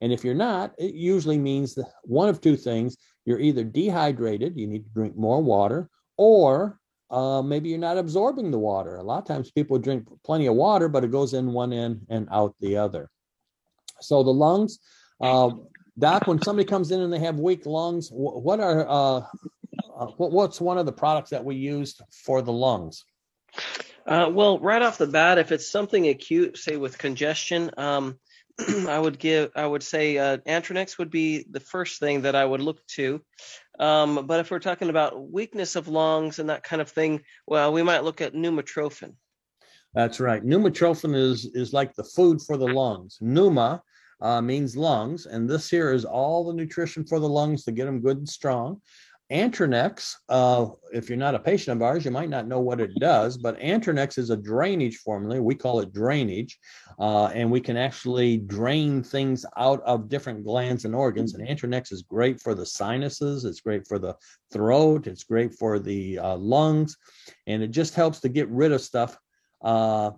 And 0.00 0.12
if 0.12 0.24
you're 0.24 0.34
not, 0.34 0.74
it 0.78 0.94
usually 0.94 1.38
means 1.38 1.78
one 2.02 2.28
of 2.28 2.40
two 2.40 2.56
things 2.56 2.96
you're 3.24 3.40
either 3.40 3.64
dehydrated, 3.64 4.58
you 4.58 4.66
need 4.66 4.84
to 4.84 4.90
drink 4.90 5.16
more 5.16 5.42
water, 5.42 5.88
or 6.18 6.78
uh, 7.10 7.40
maybe 7.40 7.70
you're 7.70 7.78
not 7.78 7.96
absorbing 7.96 8.50
the 8.50 8.58
water. 8.58 8.96
A 8.96 9.02
lot 9.02 9.18
of 9.18 9.24
times 9.24 9.50
people 9.50 9.78
drink 9.78 10.06
plenty 10.24 10.46
of 10.46 10.56
water, 10.56 10.88
but 10.88 11.04
it 11.04 11.10
goes 11.10 11.32
in 11.32 11.52
one 11.52 11.72
end 11.72 12.02
and 12.10 12.28
out 12.30 12.54
the 12.60 12.76
other. 12.76 13.08
So 14.00 14.22
the 14.22 14.30
lungs, 14.30 14.78
uh, 15.20 15.50
Doc, 15.98 16.26
when 16.26 16.42
somebody 16.42 16.66
comes 16.68 16.90
in 16.90 17.00
and 17.00 17.12
they 17.12 17.20
have 17.20 17.38
weak 17.38 17.66
lungs, 17.66 18.08
what 18.10 18.60
are 18.60 18.88
uh, 18.88 19.22
uh 19.96 20.06
what's 20.16 20.60
one 20.60 20.78
of 20.78 20.86
the 20.86 20.92
products 20.92 21.30
that 21.30 21.44
we 21.44 21.54
use 21.54 22.00
for 22.24 22.42
the 22.42 22.52
lungs? 22.52 23.04
Uh, 24.06 24.28
well, 24.30 24.58
right 24.58 24.82
off 24.82 24.98
the 24.98 25.06
bat, 25.06 25.38
if 25.38 25.52
it's 25.52 25.70
something 25.70 26.08
acute, 26.08 26.58
say 26.58 26.76
with 26.76 26.98
congestion, 26.98 27.70
um, 27.78 28.18
I 28.88 28.98
would 28.98 29.18
give, 29.18 29.50
I 29.56 29.66
would 29.66 29.82
say 29.82 30.18
uh, 30.18 30.38
Antranex 30.38 30.98
would 30.98 31.10
be 31.10 31.46
the 31.50 31.60
first 31.60 32.00
thing 32.00 32.22
that 32.22 32.34
I 32.34 32.44
would 32.44 32.60
look 32.60 32.84
to. 32.88 33.22
Um, 33.80 34.26
but 34.26 34.40
if 34.40 34.50
we're 34.50 34.58
talking 34.58 34.90
about 34.90 35.30
weakness 35.30 35.74
of 35.74 35.88
lungs 35.88 36.38
and 36.38 36.50
that 36.50 36.62
kind 36.62 36.82
of 36.82 36.90
thing, 36.90 37.22
well, 37.46 37.72
we 37.72 37.82
might 37.82 38.04
look 38.04 38.20
at 38.20 38.34
Pneumotrophin. 38.34 39.14
That's 39.94 40.20
right. 40.20 40.44
Pneumotrophin 40.44 41.14
is 41.14 41.46
is 41.54 41.72
like 41.72 41.94
the 41.94 42.04
food 42.04 42.42
for 42.42 42.56
the 42.56 42.66
lungs. 42.66 43.18
Pneuma 43.20 43.80
uh, 44.24 44.40
means 44.40 44.74
lungs, 44.74 45.26
and 45.26 45.48
this 45.48 45.68
here 45.68 45.92
is 45.92 46.06
all 46.06 46.44
the 46.44 46.54
nutrition 46.54 47.04
for 47.04 47.20
the 47.20 47.28
lungs 47.28 47.62
to 47.62 47.72
get 47.72 47.84
them 47.84 48.00
good 48.00 48.16
and 48.16 48.28
strong. 48.28 48.80
Antranex, 49.30 50.14
uh, 50.30 50.66
if 50.92 51.08
you're 51.08 51.18
not 51.18 51.34
a 51.34 51.38
patient 51.38 51.76
of 51.76 51.82
ours, 51.82 52.04
you 52.04 52.10
might 52.10 52.30
not 52.30 52.46
know 52.46 52.60
what 52.60 52.80
it 52.80 52.94
does, 53.00 53.36
but 53.36 53.58
Antranex 53.58 54.16
is 54.16 54.30
a 54.30 54.36
drainage 54.36 54.96
formula. 54.98 55.42
We 55.42 55.54
call 55.54 55.80
it 55.80 55.92
drainage, 55.92 56.58
uh, 56.98 57.26
and 57.34 57.50
we 57.50 57.60
can 57.60 57.76
actually 57.76 58.38
drain 58.38 59.02
things 59.02 59.44
out 59.58 59.82
of 59.84 60.08
different 60.08 60.44
glands 60.44 60.86
and 60.86 60.94
organs. 60.94 61.34
And 61.34 61.46
Antranex 61.46 61.92
is 61.92 62.02
great 62.02 62.40
for 62.40 62.54
the 62.54 62.66
sinuses, 62.66 63.44
it's 63.44 63.60
great 63.60 63.86
for 63.86 63.98
the 63.98 64.14
throat, 64.50 65.06
it's 65.06 65.24
great 65.24 65.54
for 65.54 65.78
the 65.78 66.18
uh, 66.18 66.36
lungs, 66.36 66.96
and 67.46 67.62
it 67.62 67.72
just 67.72 67.94
helps 67.94 68.20
to 68.20 68.30
get 68.30 68.48
rid 68.48 68.72
of 68.72 68.80
stuff 68.80 69.18
uh, 69.62 70.12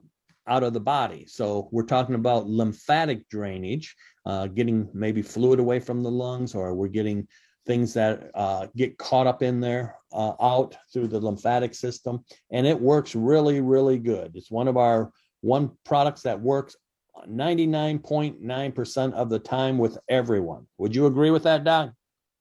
out 0.49 0.63
of 0.63 0.73
the 0.73 0.81
body. 0.81 1.27
So 1.29 1.69
we're 1.73 1.85
talking 1.85 2.15
about 2.15 2.47
lymphatic 2.47 3.29
drainage, 3.29 3.95
uh, 4.25 4.47
getting 4.47 4.89
maybe 4.93 5.23
fluid 5.23 5.61
away 5.61 5.81
from 5.81 6.03
the 6.03 6.11
lungs, 6.11 6.55
or 6.55 6.75
we're 6.75 6.89
getting 6.89 7.29
things 7.67 7.93
that 7.95 8.31
uh, 8.35 8.69
get 8.77 8.97
caught 8.97 9.27
up 9.27 9.43
in 9.43 9.61
there 9.61 9.97
uh, 10.13 10.33
out 10.41 10.77
through 10.93 11.09
the 11.09 11.21
lymphatic 11.21 11.75
system 11.75 12.25
and 12.51 12.67
it 12.67 12.81
works 12.81 13.15
really 13.15 13.61
really 13.61 13.99
good 13.99 14.31
it's 14.35 14.51
one 14.51 14.69
of 14.69 14.77
our 14.77 15.11
one 15.43 15.71
products 15.85 16.23
that 16.23 16.41
works 16.41 16.77
99.9% 17.29 19.13
of 19.15 19.31
the 19.31 19.39
time 19.39 19.79
with 19.79 19.99
everyone 20.09 20.67
would 20.79 20.95
you 20.95 21.07
agree 21.07 21.31
with 21.31 21.43
that 21.43 21.65
doc 21.65 21.91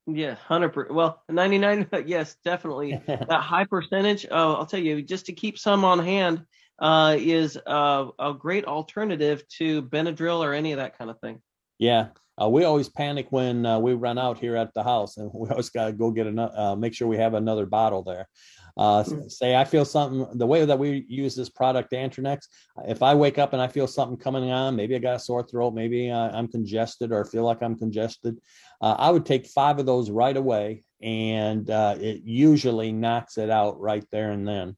yeah 0.08 0.36
hundred 0.36 0.70
percent. 0.70 0.94
well 0.94 1.24
99 1.30 1.88
yes 2.06 2.38
definitely 2.46 3.02
that 3.08 3.42
high 3.42 3.66
percentage 3.66 4.26
uh, 4.30 4.54
i'll 4.54 4.66
tell 4.66 4.80
you 4.80 5.02
just 5.02 5.26
to 5.26 5.34
keep 5.34 5.58
some 5.58 5.84
on 5.84 6.00
hand 6.00 6.46
uh, 6.80 7.16
is 7.20 7.58
uh, 7.66 8.08
a 8.20 8.34
great 8.34 8.66
alternative 8.66 9.48
to 9.48 9.82
benadryl 9.84 10.40
or 10.40 10.54
any 10.54 10.72
of 10.72 10.78
that 10.78 10.98
kind 10.98 11.10
of 11.10 11.20
thing 11.20 11.42
yeah 11.80 12.08
uh, 12.42 12.50
we 12.50 12.66
always 12.66 12.90
panic 12.90 13.28
when 13.30 13.66
uh, 13.66 13.80
we 13.80 13.94
run 13.94 14.18
out 14.18 14.38
here 14.38 14.56
at 14.56 14.74
the 14.74 14.84
house, 14.84 15.18
and 15.18 15.32
we 15.34 15.50
always 15.50 15.70
got 15.70 15.86
to 15.86 15.94
go 15.94 16.12
get 16.12 16.28
another, 16.28 16.58
uh, 16.58 16.76
make 16.76 16.94
sure 16.94 17.08
we 17.08 17.18
have 17.18 17.34
another 17.34 17.66
bottle 17.66 18.04
there. 18.04 18.28
Mm-hmm. 18.78 19.30
Say 19.30 19.56
I 19.56 19.64
feel 19.64 19.86
something. 19.86 20.38
The 20.38 20.46
way 20.46 20.66
that 20.66 20.78
we 20.78 21.06
use 21.08 21.34
this 21.34 21.50
product, 21.50 21.94
Antranex, 21.94 22.48
if 22.86 23.02
I 23.02 23.16
wake 23.16 23.38
up 23.38 23.54
and 23.54 23.62
I 23.62 23.70
feel 23.70 23.88
something 23.88 24.18
coming 24.18 24.52
on, 24.52 24.76
maybe 24.76 24.96
I 24.96 25.00
got 25.00 25.16
a 25.16 25.20
sore 25.20 25.48
throat, 25.48 25.74
maybe 25.74 26.12
uh, 26.12 26.30
I'm 26.38 26.50
congested 26.50 27.14
or 27.14 27.24
feel 27.24 27.44
like 27.44 27.64
I'm 27.64 27.78
congested, 27.78 28.38
uh, 28.82 28.96
I 29.00 29.12
would 29.12 29.26
take 29.26 29.48
five 29.48 29.80
of 29.80 29.86
those 29.86 30.12
right 30.12 30.36
away, 30.36 30.84
and 31.02 31.70
it 31.70 32.24
usually 32.26 32.92
knocks 32.92 33.38
it 33.38 33.50
out 33.50 33.80
right 33.80 34.06
there 34.12 34.32
and 34.32 34.46
then. 34.46 34.76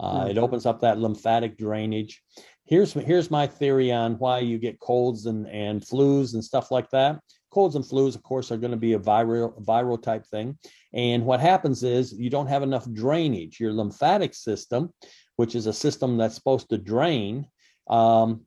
Mm-hmm. 0.00 0.30
It 0.30 0.38
opens 0.38 0.66
up 0.66 0.80
that 0.80 0.98
lymphatic 0.98 1.56
drainage. 1.56 2.22
Here's 2.64 2.92
here's 2.92 3.30
my 3.30 3.46
theory 3.46 3.92
on 3.92 4.14
why 4.14 4.40
you 4.40 4.58
get 4.58 4.80
colds 4.80 5.26
and 5.26 5.46
and 5.48 5.82
flus 5.82 6.34
and 6.34 6.44
stuff 6.44 6.70
like 6.70 6.90
that. 6.90 7.20
Colds 7.50 7.76
and 7.76 7.84
flus 7.84 8.14
of 8.14 8.22
course 8.22 8.50
are 8.50 8.56
going 8.58 8.72
to 8.72 8.76
be 8.76 8.94
a 8.94 8.98
viral 8.98 9.64
viral 9.64 10.02
type 10.02 10.26
thing. 10.26 10.58
And 10.92 11.24
what 11.24 11.40
happens 11.40 11.82
is 11.82 12.12
you 12.12 12.30
don't 12.30 12.48
have 12.48 12.62
enough 12.62 12.90
drainage. 12.92 13.60
Your 13.60 13.72
lymphatic 13.72 14.34
system 14.34 14.92
which 15.36 15.54
is 15.54 15.66
a 15.66 15.72
system 15.72 16.16
that's 16.16 16.34
supposed 16.34 16.68
to 16.70 16.78
drain 16.78 17.46
um, 17.88 18.42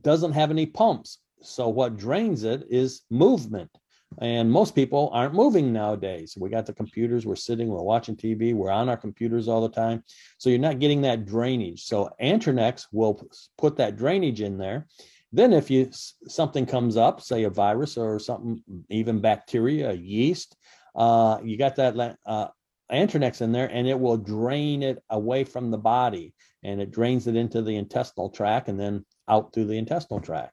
doesn't 0.00 0.32
have 0.32 0.50
any 0.50 0.66
pumps. 0.66 1.18
So 1.42 1.68
what 1.68 1.96
drains 1.96 2.44
it 2.44 2.64
is 2.70 3.02
movement 3.10 3.70
and 4.18 4.50
most 4.50 4.74
people 4.74 5.10
aren't 5.12 5.34
moving 5.34 5.72
nowadays. 5.72 6.36
We 6.38 6.50
got 6.50 6.66
the 6.66 6.72
computers, 6.72 7.26
we're 7.26 7.36
sitting, 7.36 7.68
we're 7.68 7.82
watching 7.82 8.16
TV, 8.16 8.54
we're 8.54 8.70
on 8.70 8.88
our 8.88 8.96
computers 8.96 9.48
all 9.48 9.60
the 9.60 9.74
time. 9.74 10.04
So 10.38 10.50
you're 10.50 10.58
not 10.58 10.78
getting 10.78 11.02
that 11.02 11.26
drainage. 11.26 11.84
So 11.84 12.10
Antranex 12.20 12.86
will 12.92 13.28
put 13.58 13.76
that 13.76 13.96
drainage 13.96 14.40
in 14.40 14.58
there. 14.58 14.86
Then 15.32 15.52
if 15.52 15.68
you 15.70 15.90
something 16.28 16.64
comes 16.64 16.96
up, 16.96 17.20
say 17.20 17.42
a 17.42 17.50
virus 17.50 17.96
or 17.96 18.18
something, 18.20 18.62
even 18.88 19.20
bacteria, 19.20 19.92
yeast, 19.92 20.56
uh, 20.94 21.38
you 21.42 21.58
got 21.58 21.76
that 21.76 22.16
uh, 22.24 22.48
in 22.90 23.52
there, 23.52 23.68
and 23.70 23.88
it 23.88 23.98
will 23.98 24.16
drain 24.16 24.82
it 24.82 25.02
away 25.10 25.42
from 25.42 25.70
the 25.70 25.78
body, 25.78 26.32
and 26.62 26.80
it 26.80 26.92
drains 26.92 27.26
it 27.26 27.34
into 27.34 27.62
the 27.62 27.76
intestinal 27.76 28.30
tract, 28.30 28.68
and 28.68 28.78
then 28.78 29.04
out 29.28 29.52
through 29.52 29.64
the 29.64 29.76
intestinal 29.78 30.20
tract. 30.20 30.52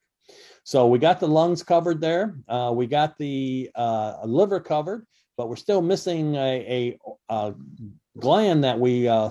So 0.64 0.88
we 0.88 0.99
got 0.99 1.20
the 1.20 1.28
lungs 1.28 1.64
covered 1.64 2.01
there. 2.01 2.36
Uh, 2.47 2.72
we 2.76 2.88
got 2.88 3.18
the 3.18 3.72
uh, 3.76 4.18
liver 4.26 4.59
covered, 4.59 5.05
but 5.38 5.49
we're 5.49 5.55
still 5.55 5.82
missing 5.82 6.36
a, 6.36 6.97
a, 7.30 7.34
a 7.34 7.55
gland 8.20 8.64
that 8.64 8.80
we 8.80 9.07
uh, 9.07 9.30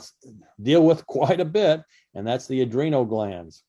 deal 0.60 0.84
with 0.84 1.06
quite 1.06 1.40
a 1.40 1.44
bit, 1.44 1.82
and 2.14 2.26
that's 2.26 2.46
the 2.46 2.62
adrenal 2.62 3.04
glands. 3.04 3.62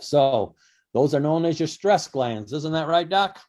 So 0.00 0.54
those 0.94 1.14
are 1.14 1.20
known 1.20 1.44
as 1.44 1.60
your 1.60 1.66
stress 1.66 2.08
glands. 2.08 2.52
Isn't 2.52 2.72
that 2.72 2.88
right, 2.88 3.08
Doc? 3.08 3.40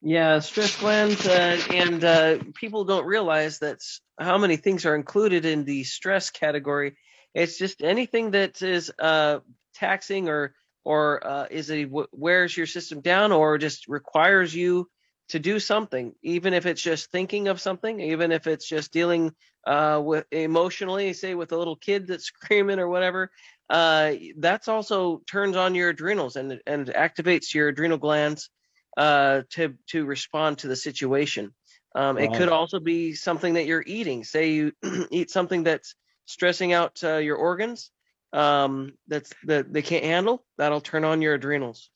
Yeah, 0.00 0.40
stress 0.40 0.78
glands, 0.78 1.26
uh, 1.26 1.58
and 1.70 2.04
uh, 2.04 2.38
people 2.54 2.84
don't 2.84 3.06
realize 3.06 3.58
that 3.60 3.80
how 4.18 4.36
many 4.36 4.56
things 4.56 4.84
are 4.84 4.94
included 4.94 5.46
in 5.46 5.64
the 5.64 5.84
stress 5.84 6.30
category. 6.30 6.96
It's 7.34 7.58
just 7.58 7.82
anything 7.82 8.32
that 8.32 8.60
is 8.60 8.92
uh, 8.98 9.38
taxing 9.74 10.28
or 10.28 10.54
or 10.84 11.26
uh, 11.26 11.46
is 11.50 11.70
it 11.70 11.88
wears 12.12 12.56
your 12.56 12.66
system 12.66 13.00
down 13.00 13.32
or 13.32 13.58
just 13.58 13.88
requires 13.88 14.54
you 14.54 14.88
to 15.30 15.38
do 15.38 15.58
something 15.58 16.14
even 16.22 16.52
if 16.52 16.66
it's 16.66 16.82
just 16.82 17.10
thinking 17.10 17.48
of 17.48 17.60
something 17.60 18.00
even 18.00 18.30
if 18.32 18.46
it's 18.46 18.68
just 18.68 18.92
dealing 18.92 19.32
uh, 19.66 20.00
with 20.04 20.26
emotionally 20.30 21.14
say 21.14 21.34
with 21.34 21.52
a 21.52 21.56
little 21.56 21.76
kid 21.76 22.06
that's 22.06 22.26
screaming 22.32 22.78
or 22.78 22.88
whatever 22.88 23.30
uh, 23.70 24.12
that's 24.38 24.68
also 24.68 25.22
turns 25.30 25.56
on 25.56 25.74
your 25.74 25.88
adrenals 25.90 26.36
and 26.36 26.60
and 26.66 26.88
activates 26.88 27.54
your 27.54 27.68
adrenal 27.68 27.98
glands 27.98 28.50
uh, 28.96 29.42
to 29.50 29.74
to 29.88 30.04
respond 30.04 30.58
to 30.58 30.68
the 30.68 30.76
situation. 30.76 31.54
Um, 31.94 32.18
it 32.18 32.32
could 32.32 32.48
also 32.48 32.80
be 32.80 33.14
something 33.14 33.54
that 33.54 33.66
you're 33.66 33.84
eating. 33.86 34.24
Say 34.24 34.52
you 34.52 34.72
eat 35.10 35.30
something 35.30 35.64
that's 35.64 35.94
stressing 36.26 36.72
out 36.72 37.02
uh, 37.02 37.16
your 37.16 37.36
organs 37.36 37.90
um, 38.34 38.92
that's 39.08 39.32
that 39.44 39.72
they 39.72 39.82
can't 39.82 40.04
handle, 40.04 40.44
that'll 40.58 40.80
turn 40.80 41.04
on 41.04 41.22
your 41.22 41.34
adrenals. 41.34 41.90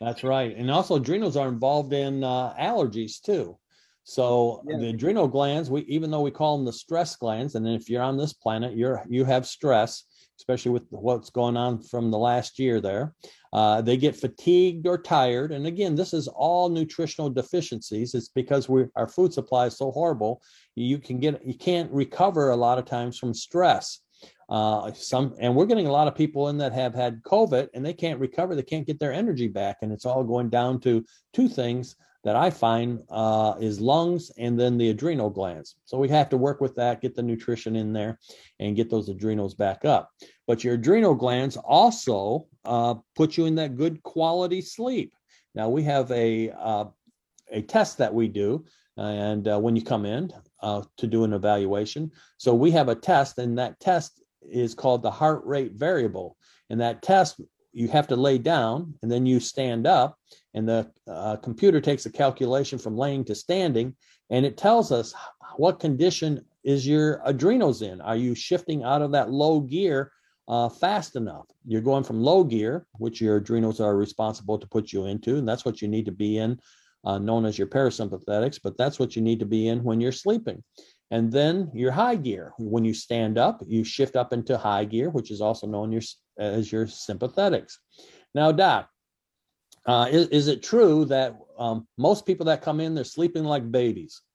That's 0.00 0.22
right, 0.22 0.56
and 0.56 0.70
also 0.70 0.96
adrenals 0.96 1.36
are 1.36 1.48
involved 1.48 1.92
in 1.92 2.22
uh, 2.22 2.54
allergies 2.54 3.20
too. 3.20 3.58
So 4.04 4.62
yeah. 4.68 4.76
the 4.78 4.88
adrenal 4.90 5.26
glands, 5.26 5.70
we 5.70 5.82
even 5.82 6.10
though 6.10 6.20
we 6.20 6.30
call 6.30 6.56
them 6.56 6.66
the 6.66 6.72
stress 6.72 7.16
glands, 7.16 7.54
and 7.54 7.66
if 7.66 7.88
you're 7.88 8.02
on 8.02 8.16
this 8.16 8.34
planet, 8.34 8.76
you're 8.76 9.02
you 9.08 9.24
have 9.24 9.46
stress, 9.46 10.04
especially 10.38 10.70
with 10.72 10.84
what's 10.90 11.30
going 11.30 11.56
on 11.56 11.82
from 11.82 12.10
the 12.10 12.18
last 12.18 12.58
year 12.58 12.80
there. 12.80 13.14
Uh, 13.52 13.80
they 13.80 13.96
get 13.96 14.16
fatigued 14.16 14.86
or 14.86 14.98
tired, 14.98 15.52
and 15.52 15.66
again, 15.66 15.94
this 15.94 16.12
is 16.12 16.28
all 16.28 16.68
nutritional 16.68 17.30
deficiencies. 17.30 18.14
It's 18.14 18.28
because 18.28 18.68
we 18.68 18.84
our 18.94 19.08
food 19.08 19.32
supply 19.32 19.66
is 19.66 19.78
so 19.78 19.90
horrible. 19.90 20.42
You 20.76 20.98
can 20.98 21.18
get 21.18 21.44
you 21.44 21.54
can't 21.54 21.90
recover 21.90 22.50
a 22.50 22.56
lot 22.56 22.78
of 22.78 22.84
times 22.84 23.18
from 23.18 23.32
stress. 23.32 24.00
Uh, 24.48 24.92
some 24.92 25.34
and 25.40 25.54
we're 25.54 25.66
getting 25.66 25.86
a 25.86 25.92
lot 25.92 26.08
of 26.08 26.14
people 26.14 26.48
in 26.48 26.58
that 26.58 26.72
have 26.72 26.94
had 26.94 27.22
COVID 27.22 27.68
and 27.74 27.84
they 27.84 27.94
can't 27.94 28.20
recover. 28.20 28.54
They 28.54 28.62
can't 28.62 28.86
get 28.86 29.00
their 29.00 29.12
energy 29.12 29.48
back, 29.48 29.78
and 29.82 29.92
it's 29.92 30.04
all 30.04 30.24
going 30.24 30.50
down 30.50 30.80
to 30.80 31.04
two 31.32 31.48
things 31.48 31.96
that 32.24 32.36
I 32.36 32.50
find 32.50 33.02
uh, 33.10 33.54
is 33.60 33.80
lungs 33.80 34.30
and 34.38 34.58
then 34.58 34.78
the 34.78 34.88
adrenal 34.88 35.28
glands. 35.28 35.76
So 35.84 35.98
we 35.98 36.08
have 36.08 36.30
to 36.30 36.38
work 36.38 36.60
with 36.60 36.74
that, 36.76 37.02
get 37.02 37.14
the 37.14 37.22
nutrition 37.22 37.76
in 37.76 37.92
there, 37.92 38.18
and 38.58 38.74
get 38.74 38.88
those 38.90 39.10
adrenals 39.10 39.54
back 39.54 39.84
up. 39.84 40.10
But 40.46 40.64
your 40.64 40.74
adrenal 40.74 41.14
glands 41.14 41.56
also 41.58 42.46
uh, 42.64 42.94
put 43.14 43.36
you 43.36 43.44
in 43.44 43.54
that 43.56 43.76
good 43.76 44.02
quality 44.02 44.62
sleep. 44.62 45.14
Now 45.54 45.68
we 45.68 45.82
have 45.84 46.10
a 46.10 46.50
uh, 46.50 46.86
a 47.52 47.62
test 47.62 47.98
that 47.98 48.12
we 48.12 48.26
do, 48.28 48.64
and 48.96 49.46
uh, 49.46 49.58
when 49.58 49.76
you 49.76 49.82
come 49.82 50.06
in 50.06 50.32
uh, 50.64 50.82
to 50.96 51.06
do 51.06 51.24
an 51.24 51.32
evaluation, 51.32 52.10
so 52.38 52.54
we 52.54 52.70
have 52.72 52.88
a 52.88 52.94
test, 53.10 53.38
and 53.38 53.58
that 53.58 53.78
test 53.78 54.22
is 54.40 54.74
called 54.74 55.02
the 55.02 55.10
heart 55.10 55.42
rate 55.44 55.72
variable. 55.74 56.36
And 56.70 56.80
that 56.80 57.02
test, 57.02 57.40
you 57.72 57.88
have 57.88 58.08
to 58.08 58.16
lay 58.16 58.38
down 58.38 58.94
and 59.02 59.10
then 59.10 59.26
you 59.26 59.40
stand 59.40 59.86
up, 59.86 60.18
and 60.54 60.68
the 60.68 60.90
uh, 61.06 61.36
computer 61.36 61.80
takes 61.80 62.06
a 62.06 62.12
calculation 62.12 62.78
from 62.78 62.96
laying 62.96 63.24
to 63.26 63.34
standing, 63.34 63.94
and 64.30 64.46
it 64.46 64.56
tells 64.56 64.90
us 64.90 65.14
what 65.56 65.80
condition 65.80 66.44
is 66.64 66.86
your 66.86 67.20
adrenals 67.24 67.82
in. 67.82 68.00
Are 68.00 68.16
you 68.16 68.34
shifting 68.34 68.82
out 68.82 69.02
of 69.02 69.12
that 69.12 69.30
low 69.30 69.60
gear 69.60 70.12
uh, 70.48 70.68
fast 70.68 71.16
enough? 71.16 71.46
You're 71.66 71.82
going 71.90 72.04
from 72.04 72.22
low 72.22 72.44
gear, 72.44 72.86
which 72.98 73.20
your 73.20 73.36
adrenals 73.36 73.80
are 73.80 73.96
responsible 73.96 74.58
to 74.58 74.66
put 74.66 74.92
you 74.92 75.06
into, 75.06 75.36
and 75.36 75.46
that's 75.48 75.64
what 75.64 75.82
you 75.82 75.88
need 75.88 76.06
to 76.06 76.12
be 76.12 76.38
in. 76.38 76.58
Uh, 77.04 77.18
known 77.18 77.44
as 77.44 77.58
your 77.58 77.66
parasympathetics, 77.66 78.58
but 78.62 78.78
that's 78.78 78.98
what 78.98 79.14
you 79.14 79.20
need 79.20 79.38
to 79.38 79.44
be 79.44 79.68
in 79.68 79.84
when 79.84 80.00
you're 80.00 80.10
sleeping. 80.10 80.62
And 81.10 81.30
then 81.30 81.70
your 81.74 81.92
high 81.92 82.16
gear. 82.16 82.54
When 82.58 82.84
you 82.84 82.94
stand 82.94 83.36
up, 83.36 83.62
you 83.66 83.84
shift 83.84 84.16
up 84.16 84.32
into 84.32 84.56
high 84.56 84.86
gear, 84.86 85.10
which 85.10 85.30
is 85.30 85.42
also 85.42 85.66
known 85.66 86.00
as 86.38 86.72
your 86.72 86.86
sympathetics. 86.86 87.74
Now, 88.34 88.52
Doc, 88.52 88.88
uh, 89.86 90.08
is, 90.10 90.28
is, 90.28 90.48
it 90.48 90.62
true 90.62 91.04
that 91.06 91.36
um, 91.58 91.86
most 91.98 92.24
people 92.24 92.46
that 92.46 92.62
come 92.62 92.80
in, 92.80 92.94
they're 92.94 93.04
sleeping 93.04 93.44
like 93.44 93.70
babies? 93.70 94.22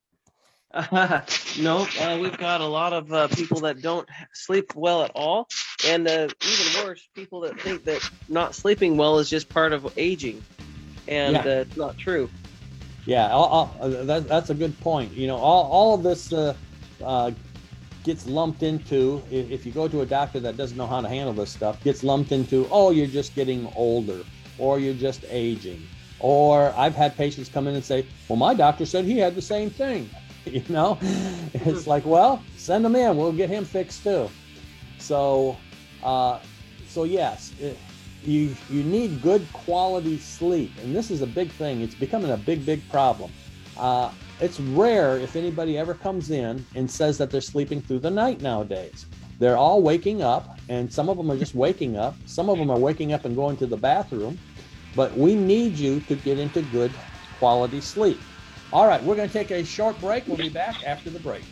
Uh, 0.72 1.22
no, 1.60 1.88
uh, 2.00 2.16
we've 2.22 2.38
got 2.38 2.62
a 2.62 2.66
lot 2.66 2.94
of 2.94 3.12
uh, 3.12 3.28
people 3.30 3.60
that 3.62 3.82
don't 3.82 4.08
sleep 4.34 4.72
well 4.76 5.04
at 5.04 5.10
all, 5.16 5.48
and 5.88 6.08
uh, 6.08 6.28
even 6.46 6.86
worse, 6.86 7.10
people 7.16 7.40
that 7.42 7.60
think 7.60 7.84
that 7.86 8.08
not 8.28 8.54
sleeping 8.54 8.96
well 8.96 9.18
is 9.18 9.28
just 9.28 9.50
part 9.50 9.74
of 9.74 9.92
aging, 9.98 10.44
and 11.08 11.34
Yeah. 11.34 11.42
uh, 11.42 11.66
it's 11.66 11.76
not 11.76 11.98
true. 11.98 12.30
Yeah, 13.10 13.30
all, 13.32 13.46
all, 13.48 13.76
uh, 13.82 14.04
that, 14.04 14.28
that's 14.28 14.52
a 14.52 14.54
good 14.54 14.80
point. 14.82 15.12
You 15.14 15.26
know, 15.26 15.38
all, 15.38 15.64
all 15.72 15.96
of 15.96 16.04
this 16.04 16.32
uh, 16.32 16.54
uh, 17.04 17.32
gets 18.04 18.28
lumped 18.28 18.62
into, 18.62 19.24
i- 19.32 19.34
if 19.34 19.66
you 19.66 19.72
go 19.72 19.88
to 19.88 20.02
a 20.02 20.06
doctor 20.06 20.40
that 20.42 20.58
doesn't 20.58 20.78
know 20.78 20.86
how 20.86 21.02
to 21.02 21.10
handle 21.10 21.34
this 21.34 21.50
stuff, 21.50 21.84
gets 21.84 22.04
lumped 22.04 22.32
into, 22.32 22.68
oh, 22.70 22.92
you're 22.92 23.08
just 23.08 23.34
getting 23.34 23.68
older, 23.76 24.20
or 24.60 24.78
you're 24.80 24.94
just 24.94 25.26
aging. 25.32 25.82
Or 26.20 26.72
I've 26.78 26.94
had 26.94 27.18
patients 27.18 27.50
come 27.50 27.68
in 27.68 27.74
and 27.74 27.84
say, 27.84 28.06
well, 28.28 28.38
my 28.38 28.54
doctor 28.54 28.86
said 28.86 29.06
he 29.06 29.18
had 29.18 29.34
the 29.34 29.42
same 29.42 29.70
thing. 29.72 30.10
You 30.46 30.64
know, 30.70 30.98
it's 31.54 31.86
like, 31.86 32.06
well, 32.06 32.42
send 32.58 32.84
him 32.84 32.96
in. 32.96 33.18
We'll 33.18 33.34
get 33.34 33.50
him 33.50 33.66
fixed 33.66 34.04
too. 34.04 34.30
So, 34.98 35.58
uh, 36.02 36.40
so 36.88 37.04
yes, 37.04 37.52
it, 37.60 37.78
you 38.24 38.56
you 38.70 38.84
need 38.84 39.22
good 39.22 39.46
quality 39.54 40.18
sleep, 40.18 40.72
and 40.84 40.96
this 40.96 41.12
is 41.12 41.22
a 41.22 41.28
big 41.28 41.50
thing. 41.52 41.82
It's 41.82 41.96
becoming 41.96 42.32
a 42.32 42.38
big, 42.38 42.66
big 42.66 42.88
problem. 42.90 43.32
Uh, 43.78 44.12
it's 44.42 44.60
rare 44.60 45.18
if 45.18 45.36
anybody 45.36 45.78
ever 45.78 45.94
comes 45.94 46.32
in 46.32 46.66
and 46.76 46.90
says 46.90 47.18
that 47.18 47.32
they're 47.32 47.42
sleeping 47.42 47.82
through 47.82 48.00
the 48.00 48.10
night 48.10 48.42
nowadays. 48.42 49.06
They're 49.40 49.58
all 49.58 49.82
waking 49.82 50.22
up, 50.22 50.60
and 50.68 50.92
some 50.92 51.08
of 51.10 51.18
them 51.18 51.32
are 51.32 51.38
just 51.38 51.56
waking 51.56 51.98
up. 51.98 52.16
Some 52.26 52.50
of 52.50 52.58
them 52.58 52.70
are 52.70 52.78
waking 52.78 53.14
up 53.14 53.26
and 53.26 53.36
going 53.36 53.58
to 53.58 53.66
the 53.66 53.78
bathroom. 53.78 54.38
But 54.96 55.16
we 55.16 55.36
need 55.36 55.76
you 55.76 56.02
to 56.02 56.16
get 56.16 56.40
into 56.40 56.62
good 56.62 56.92
quality 57.38 57.80
sleep. 57.80 58.20
All 58.74 58.86
right, 58.86 59.02
we're 59.04 59.16
going 59.16 59.30
to 59.30 59.34
take 59.34 59.52
a 59.52 59.64
short 59.64 60.00
break. 60.00 60.28
We'll 60.28 60.38
be 60.38 60.50
back 60.50 60.86
after 60.86 61.10
the 61.10 61.20
break. 61.20 61.44